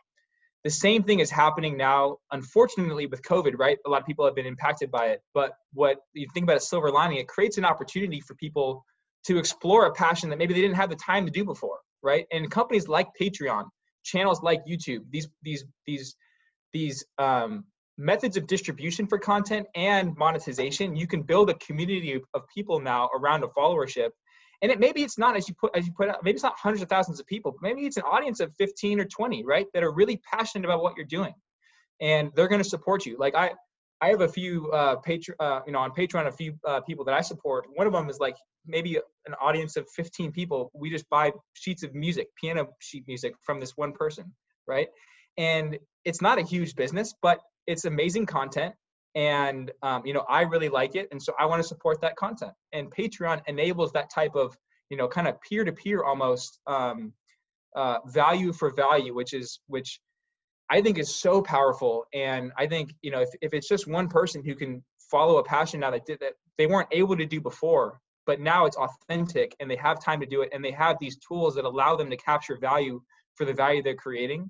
the 0.64 0.70
same 0.70 1.04
thing 1.04 1.20
is 1.20 1.32
happening 1.32 1.78
now 1.78 2.18
unfortunately 2.32 3.06
with 3.06 3.22
covid 3.22 3.54
right 3.58 3.78
a 3.86 3.90
lot 3.90 4.02
of 4.02 4.08
people 4.08 4.26
have 4.26 4.36
been 4.36 4.46
impacted 4.46 4.92
by 4.92 5.08
it 5.08 5.22
but 5.34 5.54
what 5.74 6.00
you 6.14 6.28
think 6.34 6.44
about 6.44 6.58
a 6.58 6.62
silver 6.62 6.92
lining 6.92 7.18
it 7.18 7.28
creates 7.28 7.58
an 7.58 7.66
opportunity 7.66 8.20
for 8.20 8.36
people 8.36 8.84
to 9.28 9.38
explore 9.38 9.86
a 9.86 9.94
passion 9.94 10.30
that 10.30 10.38
maybe 10.38 10.54
they 10.54 10.62
didn't 10.62 10.78
have 10.78 10.90
the 10.90 10.96
time 10.96 11.26
to 11.26 11.32
do 11.32 11.44
before, 11.44 11.80
right? 12.02 12.26
And 12.32 12.50
companies 12.50 12.88
like 12.88 13.10
Patreon, 13.20 13.66
channels 14.04 14.42
like 14.42 14.62
YouTube, 14.66 15.02
these 15.12 15.28
these 15.44 15.66
these 15.86 16.16
these 16.72 17.06
um, 17.18 17.66
methods 17.98 18.38
of 18.38 18.48
distribution 18.48 19.06
for 19.06 19.20
content 19.20 19.68
and 19.76 20.16
monetization, 20.16 20.96
you 20.96 21.08
can 21.08 21.24
build 21.24 21.50
a 21.50 21.56
community 21.56 22.22
of, 22.34 22.44
people 22.54 22.80
now 22.80 23.10
around 23.18 23.44
a 23.44 23.48
followership. 23.48 24.10
And 24.62 24.72
it 24.72 24.80
maybe 24.80 25.04
it's 25.04 25.18
not 25.18 25.36
as 25.36 25.48
you 25.48 25.56
put 25.60 25.76
as 25.76 25.86
you 25.86 25.94
put 25.94 26.10
out, 26.10 26.24
maybe 26.24 26.36
it's 26.36 26.44
not 26.44 26.58
hundreds 26.58 26.82
of 26.82 26.90
thousands 26.90 27.20
of 27.20 27.28
people, 27.28 27.52
but 27.52 27.62
maybe 27.62 27.86
it's 27.86 27.98
an 27.98 28.04
audience 28.04 28.40
of 28.40 28.54
15 28.58 29.00
or 29.00 29.06
20, 29.06 29.44
right? 29.44 29.68
That 29.74 29.84
are 29.84 29.92
really 29.92 30.18
passionate 30.18 30.66
about 30.66 30.82
what 30.82 30.96
you're 30.98 31.06
doing. 31.06 31.34
And 32.02 32.32
they're 32.36 32.48
going 32.48 32.62
to 32.62 32.70
support 32.70 33.06
you. 33.06 33.18
Like 33.20 33.36
I 33.36 33.52
I 34.02 34.10
have 34.10 34.22
a 34.22 34.28
few 34.28 34.72
uh, 34.72 34.98
patron, 34.98 35.36
uh, 35.40 35.62
you 35.66 35.74
know, 35.74 35.80
on 35.80 35.92
Patreon, 35.92 36.28
a 36.28 36.32
few 36.32 36.54
uh, 36.66 36.82
people 36.82 37.04
that 37.06 37.16
I 37.16 37.22
support. 37.22 37.66
One 37.74 37.88
of 37.88 37.94
them 37.94 38.10
is 38.10 38.20
like 38.20 38.36
maybe 38.66 38.98
an 39.26 39.34
audience 39.42 39.76
of 39.76 39.88
15 39.96 40.32
people. 40.32 40.72
We 40.74 40.90
just 40.90 41.10
buy 41.10 41.32
sheets 41.54 41.84
of 41.84 41.96
music, 41.96 42.28
piano 42.40 42.68
sheet 42.80 43.06
music 43.08 43.34
from 43.42 43.60
this 43.60 43.72
one 43.76 43.94
person, 43.94 44.34
right? 44.68 44.88
And 45.38 45.80
it's 46.06 46.22
not 46.22 46.38
a 46.38 46.44
huge 46.44 46.76
business, 46.76 47.14
but 47.22 47.40
it's 47.66 47.86
amazing 47.86 48.28
content 48.28 48.76
and 49.16 49.72
um, 49.84 50.06
you 50.06 50.14
know 50.14 50.26
i 50.30 50.42
really 50.42 50.70
like 50.70 50.96
it 50.96 51.08
and 51.12 51.22
so 51.22 51.34
i 51.40 51.46
want 51.46 51.62
to 51.62 51.68
support 51.68 52.00
that 52.02 52.16
content. 52.16 52.52
And 52.74 52.94
patreon 52.94 53.42
enables 53.48 53.92
that 53.94 54.10
type 54.14 54.36
of 54.36 54.56
you 54.90 54.98
know 54.98 55.08
kind 55.08 55.28
of 55.28 55.40
peer-to-peer 55.42 56.04
almost 56.04 56.60
um, 56.68 57.14
uh, 57.76 57.98
value 58.08 58.54
for 58.54 58.74
value 58.74 59.14
which 59.14 59.34
is 59.34 59.60
which 59.68 60.00
i 60.70 60.82
think 60.82 60.98
is 60.98 61.14
so 61.14 61.42
powerful 61.42 62.06
and 62.14 62.52
i 62.58 62.66
think 62.66 62.94
you 63.02 63.12
know 63.12 63.22
if, 63.22 63.30
if 63.42 63.54
it's 63.54 63.68
just 63.68 63.88
one 63.88 64.08
person 64.08 64.44
who 64.44 64.56
can 64.56 64.84
follow 65.12 65.38
a 65.38 65.44
passion 65.44 65.80
now 65.80 65.92
that 65.92 66.06
did 66.06 66.20
that 66.20 66.34
they 66.58 66.68
weren't 66.68 66.90
able 66.92 67.16
to 67.16 67.26
do 67.26 67.40
before 67.40 68.00
but 68.26 68.42
now 68.42 68.66
it's 68.66 68.78
authentic 68.78 69.56
and 69.60 69.72
they 69.72 69.76
have 69.76 70.04
time 70.04 70.20
to 70.20 70.26
do 70.26 70.42
it 70.42 70.50
and 70.54 70.64
they 70.64 70.72
have 70.72 70.98
these 71.00 71.18
tools 71.18 71.56
that 71.56 71.66
allow 71.66 71.96
them 71.96 72.10
to 72.10 72.18
capture 72.18 72.58
value 72.60 73.02
for 73.36 73.46
the 73.46 73.54
value 73.54 73.82
they're 73.82 73.96
creating 73.96 74.50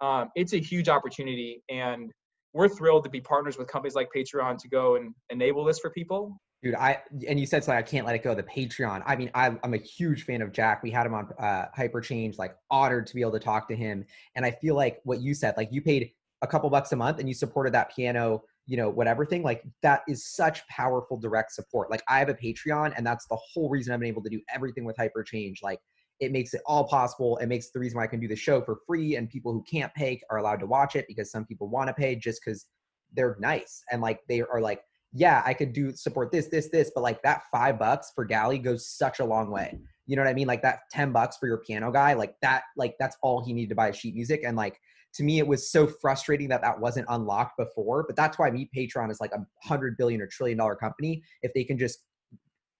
um, 0.00 0.30
it's 0.34 0.52
a 0.52 0.58
huge 0.58 0.88
opportunity 0.88 1.62
and 1.68 2.12
we're 2.52 2.68
thrilled 2.68 3.04
to 3.04 3.10
be 3.10 3.20
partners 3.20 3.56
with 3.56 3.68
companies 3.68 3.94
like 3.94 4.08
Patreon 4.14 4.58
to 4.58 4.68
go 4.68 4.96
and 4.96 5.14
enable 5.30 5.64
this 5.64 5.78
for 5.78 5.90
people. 5.90 6.40
Dude, 6.62 6.74
I 6.76 7.00
and 7.26 7.40
you 7.40 7.46
said 7.46 7.64
so 7.64 7.72
I 7.72 7.82
can't 7.82 8.06
let 8.06 8.14
it 8.14 8.22
go. 8.22 8.34
The 8.34 8.44
Patreon. 8.44 9.02
I 9.04 9.16
mean, 9.16 9.30
I, 9.34 9.46
am 9.46 9.74
a 9.74 9.78
huge 9.78 10.24
fan 10.24 10.42
of 10.42 10.52
Jack. 10.52 10.82
We 10.82 10.92
had 10.92 11.06
him 11.06 11.14
on 11.14 11.28
uh, 11.38 11.66
Hyperchange. 11.76 12.38
Like, 12.38 12.54
honored 12.70 13.06
to 13.08 13.14
be 13.14 13.20
able 13.20 13.32
to 13.32 13.40
talk 13.40 13.68
to 13.68 13.74
him. 13.74 14.04
And 14.36 14.44
I 14.44 14.52
feel 14.52 14.76
like 14.76 15.00
what 15.02 15.20
you 15.20 15.34
said, 15.34 15.54
like 15.56 15.70
you 15.72 15.82
paid 15.82 16.12
a 16.42 16.46
couple 16.46 16.70
bucks 16.70 16.92
a 16.92 16.96
month 16.96 17.18
and 17.18 17.28
you 17.28 17.34
supported 17.34 17.74
that 17.74 17.94
piano, 17.94 18.42
you 18.66 18.76
know, 18.76 18.88
whatever 18.90 19.26
thing. 19.26 19.42
Like 19.42 19.64
that 19.82 20.02
is 20.06 20.24
such 20.24 20.66
powerful 20.68 21.16
direct 21.16 21.52
support. 21.52 21.90
Like 21.90 22.02
I 22.08 22.20
have 22.20 22.28
a 22.28 22.34
Patreon, 22.34 22.94
and 22.96 23.04
that's 23.04 23.26
the 23.26 23.38
whole 23.52 23.68
reason 23.68 23.92
I've 23.92 24.00
been 24.00 24.08
able 24.08 24.22
to 24.22 24.30
do 24.30 24.40
everything 24.54 24.84
with 24.84 24.96
Hyperchange. 24.96 25.64
Like 25.64 25.80
it 26.20 26.32
makes 26.32 26.54
it 26.54 26.62
all 26.66 26.84
possible. 26.84 27.36
It 27.38 27.46
makes 27.46 27.70
the 27.70 27.80
reason 27.80 27.96
why 27.96 28.04
I 28.04 28.08
can 28.08 28.20
do 28.20 28.28
the 28.28 28.36
show 28.36 28.60
for 28.60 28.78
free 28.86 29.16
and 29.16 29.28
people 29.28 29.52
who 29.52 29.62
can't 29.70 29.92
pay 29.94 30.20
are 30.30 30.38
allowed 30.38 30.60
to 30.60 30.66
watch 30.66 30.96
it 30.96 31.06
because 31.08 31.30
some 31.30 31.44
people 31.44 31.68
want 31.68 31.88
to 31.88 31.94
pay 31.94 32.14
just 32.14 32.40
because 32.44 32.66
they're 33.12 33.36
nice 33.40 33.82
and 33.90 34.00
like 34.00 34.20
they 34.28 34.40
are 34.40 34.60
like, 34.60 34.82
yeah, 35.12 35.42
I 35.44 35.52
could 35.52 35.72
do 35.72 35.92
support 35.92 36.32
this, 36.32 36.46
this, 36.46 36.68
this, 36.68 36.90
but 36.94 37.02
like 37.02 37.22
that 37.22 37.42
five 37.50 37.78
bucks 37.78 38.12
for 38.14 38.24
Galley 38.24 38.58
goes 38.58 38.88
such 38.88 39.20
a 39.20 39.24
long 39.24 39.50
way. 39.50 39.78
You 40.06 40.16
know 40.16 40.22
what 40.22 40.30
I 40.30 40.34
mean? 40.34 40.46
Like 40.46 40.62
that 40.62 40.80
10 40.90 41.12
bucks 41.12 41.36
for 41.36 41.46
your 41.46 41.58
piano 41.58 41.92
guy, 41.92 42.14
like 42.14 42.34
that, 42.40 42.64
like 42.76 42.94
that's 42.98 43.16
all 43.22 43.44
he 43.44 43.52
needed 43.52 43.68
to 43.70 43.74
buy 43.74 43.90
sheet 43.92 44.14
music. 44.14 44.42
And 44.44 44.56
like, 44.56 44.80
to 45.14 45.22
me, 45.22 45.38
it 45.38 45.46
was 45.46 45.70
so 45.70 45.86
frustrating 45.86 46.48
that 46.48 46.62
that 46.62 46.80
wasn't 46.80 47.06
unlocked 47.10 47.58
before, 47.58 48.04
but 48.06 48.16
that's 48.16 48.38
why 48.38 48.50
me 48.50 48.70
Patreon 48.74 49.10
is 49.10 49.20
like 49.20 49.32
a 49.32 49.44
hundred 49.62 49.98
billion 49.98 50.22
or 50.22 50.26
trillion 50.26 50.56
dollar 50.56 50.74
company. 50.74 51.22
If 51.42 51.52
they 51.52 51.64
can 51.64 51.76
just 51.76 51.98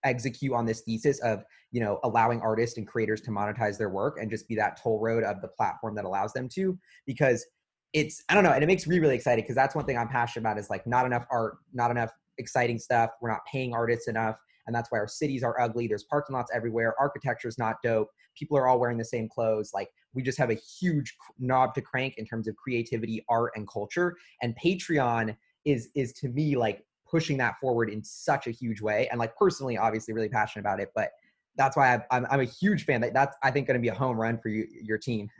execute 0.03 0.53
on 0.53 0.65
this 0.65 0.81
thesis 0.81 1.19
of 1.21 1.43
you 1.71 1.79
know 1.79 1.99
allowing 2.03 2.41
artists 2.41 2.77
and 2.77 2.87
creators 2.87 3.21
to 3.21 3.31
monetize 3.31 3.77
their 3.77 3.89
work 3.89 4.17
and 4.19 4.29
just 4.29 4.47
be 4.47 4.55
that 4.55 4.79
toll 4.81 4.99
road 4.99 5.23
of 5.23 5.41
the 5.41 5.47
platform 5.47 5.95
that 5.95 6.05
allows 6.05 6.33
them 6.33 6.47
to 6.49 6.77
because 7.05 7.45
it's 7.93 8.23
i 8.29 8.33
don't 8.33 8.43
know 8.43 8.51
and 8.51 8.63
it 8.63 8.67
makes 8.67 8.85
me 8.87 8.99
really 8.99 9.15
excited 9.15 9.43
because 9.43 9.55
that's 9.55 9.75
one 9.75 9.85
thing 9.85 9.97
i'm 9.97 10.07
passionate 10.07 10.41
about 10.41 10.57
is 10.57 10.69
like 10.69 10.85
not 10.85 11.05
enough 11.05 11.25
art 11.31 11.57
not 11.73 11.91
enough 11.91 12.11
exciting 12.37 12.79
stuff. 12.79 13.11
We're 13.21 13.31
not 13.31 13.41
paying 13.51 13.73
artists 13.73 14.07
enough 14.07 14.37
and 14.65 14.75
that's 14.75 14.91
why 14.91 14.99
our 14.99 15.07
cities 15.07 15.43
are 15.43 15.59
ugly. 15.59 15.87
There's 15.87 16.05
parking 16.05 16.35
lots 16.35 16.51
everywhere. 16.53 16.95
Architecture 16.99 17.49
is 17.49 17.57
not 17.57 17.75
dope. 17.83 18.09
People 18.37 18.57
are 18.57 18.67
all 18.67 18.79
wearing 18.79 18.97
the 18.97 19.05
same 19.05 19.27
clothes. 19.27 19.71
Like 19.73 19.89
we 20.13 20.23
just 20.23 20.37
have 20.37 20.49
a 20.49 20.55
huge 20.79 21.13
knob 21.37 21.73
to 21.75 21.81
crank 21.81 22.15
in 22.17 22.25
terms 22.25 22.47
of 22.47 22.55
creativity 22.55 23.25
art 23.29 23.51
and 23.55 23.67
culture. 23.67 24.15
And 24.41 24.55
patreon 24.63 25.35
is 25.65 25.89
is 25.95 26.13
to 26.13 26.29
me 26.29 26.55
like 26.55 26.83
pushing 27.13 27.37
that 27.37 27.59
forward 27.61 27.91
in 27.91 28.03
such 28.03 28.47
a 28.47 28.51
huge 28.51 28.81
way. 28.81 29.07
And 29.11 29.19
like 29.19 29.35
personally, 29.35 29.77
obviously, 29.77 30.15
really 30.15 30.29
passionate 30.29 30.63
about 30.63 30.79
it. 30.79 30.89
But 30.95 31.11
that's 31.55 31.77
why 31.77 32.01
I'm, 32.09 32.25
I'm 32.31 32.39
a 32.39 32.45
huge 32.45 32.85
fan. 32.85 33.01
That 33.01 33.13
that's 33.13 33.37
I 33.43 33.51
think 33.51 33.67
going 33.67 33.79
to 33.79 33.81
be 33.81 33.89
a 33.89 33.93
home 33.93 34.19
run 34.19 34.39
for 34.39 34.49
you 34.49 34.67
your 34.81 34.97
team. 34.97 35.29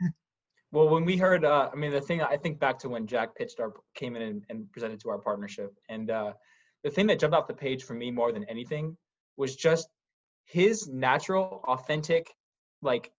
Well, 0.72 0.88
when 0.88 1.04
we 1.04 1.16
heard, 1.16 1.44
uh, 1.44 1.70
I 1.72 1.76
mean, 1.76 1.92
the 1.92 2.00
thing 2.00 2.20
I 2.20 2.36
think 2.36 2.58
back 2.58 2.80
to 2.80 2.88
when 2.88 3.06
Jack 3.06 3.36
pitched 3.36 3.60
our 3.60 3.72
came 3.94 4.16
in 4.16 4.22
and, 4.22 4.44
and 4.50 4.72
presented 4.72 4.98
to 5.02 5.10
our 5.10 5.18
partnership, 5.18 5.72
and 5.88 6.10
uh, 6.10 6.32
the 6.82 6.90
thing 6.90 7.06
that 7.06 7.20
jumped 7.20 7.36
off 7.36 7.46
the 7.46 7.54
page 7.54 7.84
for 7.84 7.94
me 7.94 8.10
more 8.10 8.32
than 8.32 8.42
anything 8.48 8.96
was 9.36 9.54
just 9.54 9.86
his 10.46 10.88
natural, 10.88 11.60
authentic, 11.68 12.28
like 12.82 13.12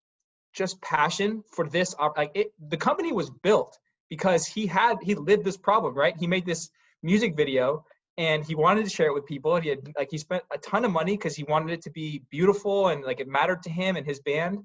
just 0.53 0.82
passion 0.82 1.45
for 1.49 1.66
this. 1.66 1.95
Like 2.18 2.32
it, 2.36 2.47
the 2.68 2.76
company 2.76 3.14
was 3.14 3.30
built 3.30 3.80
because 4.10 4.45
he 4.45 4.68
had 4.68 4.97
he 5.01 5.16
lived 5.16 5.45
this 5.45 5.56
problem, 5.56 5.93
right? 5.93 6.14
He 6.18 6.28
made 6.28 6.45
this 6.45 6.70
music 7.03 7.38
video 7.38 7.86
and 8.18 8.45
he 8.45 8.55
wanted 8.55 8.84
to 8.84 8.89
share 8.89 9.07
it 9.07 9.13
with 9.13 9.26
people. 9.26 9.55
And 9.55 9.63
he 9.63 9.70
had 9.70 9.91
like 9.97 10.09
he 10.11 10.18
spent 10.18 10.43
a 10.53 10.57
ton 10.57 10.86
of 10.86 10.91
money 10.91 11.18
because 11.18 11.36
he 11.36 11.43
wanted 11.43 11.72
it 11.74 11.82
to 11.84 11.91
be 11.91 12.24
beautiful 12.30 12.89
and 12.89 13.03
like 13.03 13.20
it 13.20 13.28
mattered 13.28 13.63
to 13.63 13.70
him 13.70 13.95
and 13.95 14.05
his 14.05 14.20
band. 14.22 14.59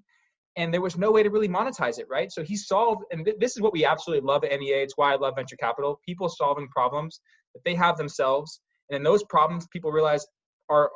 And 0.57 0.75
there 0.75 0.81
was 0.81 0.97
no 0.97 1.13
way 1.13 1.23
to 1.23 1.31
really 1.31 1.49
monetize 1.49 1.99
it, 1.99 2.07
right? 2.11 2.31
So 2.31 2.43
he 2.43 2.57
solved, 2.57 3.05
and 3.13 3.25
th- 3.25 3.37
this 3.39 3.57
is 3.57 3.63
what 3.63 3.73
we 3.73 3.85
absolutely 3.85 4.27
love 4.27 4.43
at 4.45 4.59
NEA. 4.59 4.83
It's 4.83 4.97
why 4.97 5.13
I 5.13 5.17
love 5.17 5.35
venture 5.37 5.57
capital. 5.57 6.01
People 6.05 6.29
solving 6.29 6.69
problems 6.69 7.21
that 7.55 7.61
they 7.65 7.75
have 7.77 7.97
themselves, 7.97 8.61
and 8.89 8.97
in 8.97 9.03
those 9.03 9.23
problems, 9.25 9.67
people 9.69 9.93
realize 9.93 10.27
are 10.69 10.91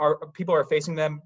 are, 0.00 0.18
people 0.32 0.54
are 0.54 0.64
facing 0.64 0.94
them 0.94 1.20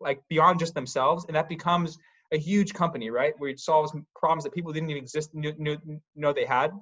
like 0.00 0.20
beyond 0.28 0.58
just 0.58 0.74
themselves, 0.74 1.24
and 1.26 1.36
that 1.36 1.48
becomes 1.48 1.98
a 2.32 2.38
huge 2.38 2.74
company, 2.74 3.10
right? 3.10 3.32
Where 3.38 3.50
it 3.50 3.60
solves 3.60 3.92
problems 4.14 4.44
that 4.44 4.52
people 4.52 4.72
didn't 4.72 4.90
even 4.90 5.02
exist 5.02 5.34
knew, 5.34 5.54
knew, 5.56 5.78
know 6.14 6.32
they 6.32 6.44
had 6.44 6.72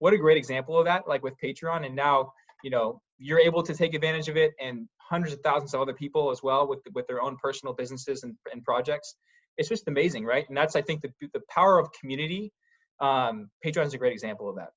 what 0.00 0.12
a 0.12 0.18
great 0.18 0.36
example 0.36 0.76
of 0.76 0.84
that, 0.86 1.06
like 1.06 1.22
with 1.22 1.34
Patreon. 1.42 1.86
And 1.86 1.94
now, 1.94 2.32
you 2.64 2.70
know, 2.70 3.00
you're 3.18 3.38
able 3.38 3.62
to 3.62 3.74
take 3.74 3.94
advantage 3.94 4.28
of 4.28 4.36
it 4.36 4.52
and 4.60 4.88
hundreds 4.98 5.32
of 5.32 5.40
thousands 5.40 5.72
of 5.74 5.80
other 5.80 5.92
people 5.94 6.30
as 6.30 6.42
well 6.42 6.66
with, 6.66 6.80
with 6.94 7.06
their 7.06 7.22
own 7.22 7.36
personal 7.36 7.74
businesses 7.74 8.24
and, 8.24 8.34
and 8.52 8.64
projects. 8.64 9.14
It's 9.56 9.68
just 9.68 9.88
amazing, 9.88 10.24
right? 10.24 10.46
And 10.48 10.56
that's, 10.56 10.74
I 10.74 10.82
think, 10.82 11.02
the, 11.02 11.12
the 11.32 11.42
power 11.48 11.78
of 11.78 11.88
community. 11.92 12.52
Um, 13.00 13.50
Patreon 13.64 13.86
is 13.86 13.94
a 13.94 13.98
great 13.98 14.12
example 14.12 14.48
of 14.48 14.56
that. 14.56 14.70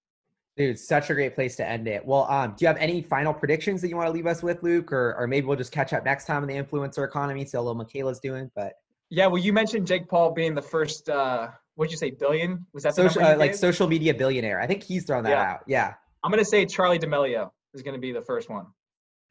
Dude, 0.55 0.78
such 0.78 1.09
a 1.09 1.13
great 1.15 1.34
place 1.34 1.55
to 1.55 1.67
end 1.67 1.88
it. 1.88 2.05
Well, 2.05 2.30
um, 2.30 2.51
do 2.51 2.63
you 2.63 2.67
have 2.67 2.78
any 2.78 3.01
final 3.01 3.34
predictions 3.34 3.82
that 3.82 3.88
you 3.88 3.95
want 3.95 4.07
to 4.07 4.13
leave 4.13 4.28
us 4.28 4.43
with, 4.43 4.61
Luke, 4.61 4.91
or 4.91 5.15
or 5.15 5.26
maybe 5.26 5.47
we'll 5.47 5.57
just 5.57 5.71
catch 5.71 5.93
up 5.93 6.05
next 6.05 6.26
time 6.26 6.43
in 6.43 6.49
the 6.49 6.61
influencer 6.61 7.03
economy, 7.05 7.43
see 7.43 7.57
how 7.57 7.63
little 7.63 7.84
Miquela's 7.84 8.19
doing. 8.19 8.51
But 8.55 8.74
yeah, 9.14 9.28
well, 9.28 9.38
you 9.38 9.53
mentioned 9.53 9.86
Jake 9.86 10.07
Paul 10.09 10.32
being 10.32 10.55
the 10.55 10.61
first 10.61 11.07
uh, 11.07 11.49
what'd 11.76 11.91
you 11.91 11.97
say, 11.97 12.11
billion? 12.11 12.66
Was 12.74 12.84
that 12.84 12.95
social, 12.95 13.24
uh, 13.24 13.38
like 13.38 13.53
social 13.53 13.88
media 13.88 14.14
billionaire? 14.14 14.59
I 14.59 14.66
think 14.66 14.82
he's 14.82 15.05
thrown 15.05 15.24
that 15.24 15.30
yeah. 15.30 15.51
out. 15.51 15.59
Yeah. 15.68 15.93
I'm 16.24 16.32
gonna 16.32 16.43
say 16.43 16.66
Charli 16.66 16.99
D'Amelio 16.99 17.51
is 17.76 17.84
gonna 17.84 17.99
be 17.99 18.11
the 18.11 18.22
first 18.22 18.49
one. 18.49 18.66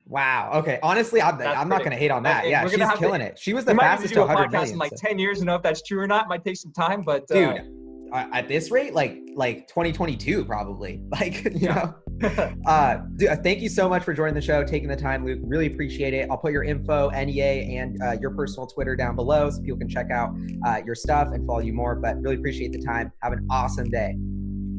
Wow. 0.06 0.52
Okay. 0.54 0.78
Honestly, 0.84 1.20
I'm, 1.20 1.40
I'm 1.40 1.68
not 1.68 1.82
gonna 1.82 1.96
hate 1.96 2.12
on 2.12 2.22
that. 2.22 2.48
yeah, 2.48 2.66
she's 2.68 2.78
killing 2.98 3.20
to, 3.20 3.26
it. 3.26 3.38
She 3.38 3.54
was 3.54 3.64
the 3.64 3.74
fastest 3.74 4.14
to 4.14 4.20
100 4.20 4.52
million. 4.52 4.74
In 4.74 4.78
like 4.78 4.90
so. 4.90 5.08
10 5.08 5.18
years 5.18 5.40
to 5.40 5.44
know 5.44 5.56
if 5.56 5.62
that's 5.62 5.82
true 5.82 6.00
or 6.00 6.06
not. 6.06 6.26
It 6.26 6.28
might 6.28 6.44
take 6.44 6.56
some 6.56 6.72
time, 6.72 7.02
but 7.02 7.24
uh, 7.30 7.34
dude, 7.34 8.08
uh, 8.12 8.26
at 8.32 8.46
this 8.46 8.70
rate, 8.70 8.94
like 8.94 9.18
like 9.34 9.66
2022 9.68 10.44
probably. 10.44 11.02
Like 11.10 11.44
you 11.44 11.52
yeah. 11.54 11.74
know. 11.74 11.94
uh, 12.66 12.96
dude, 13.16 13.28
uh, 13.28 13.36
thank 13.36 13.60
you 13.60 13.68
so 13.68 13.88
much 13.88 14.04
for 14.04 14.12
joining 14.12 14.34
the 14.34 14.40
show, 14.40 14.64
taking 14.64 14.88
the 14.88 14.96
time, 14.96 15.24
Luke. 15.24 15.40
Really 15.42 15.66
appreciate 15.66 16.14
it. 16.14 16.30
I'll 16.30 16.36
put 16.36 16.52
your 16.52 16.62
info, 16.62 17.10
NEA, 17.10 17.80
and 17.80 18.00
uh, 18.02 18.16
your 18.20 18.30
personal 18.30 18.66
Twitter 18.66 18.94
down 18.94 19.16
below 19.16 19.50
so 19.50 19.60
people 19.60 19.78
can 19.78 19.88
check 19.88 20.10
out 20.10 20.34
uh, 20.66 20.80
your 20.84 20.94
stuff 20.94 21.28
and 21.32 21.46
follow 21.46 21.60
you 21.60 21.72
more. 21.72 21.96
But 21.96 22.20
really 22.20 22.36
appreciate 22.36 22.72
the 22.72 22.82
time. 22.82 23.12
Have 23.22 23.32
an 23.32 23.46
awesome 23.50 23.90
day. 23.90 24.16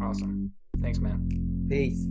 Awesome. 0.02 0.52
Thanks, 0.82 1.00
man. 1.00 1.66
Peace. 1.70 2.06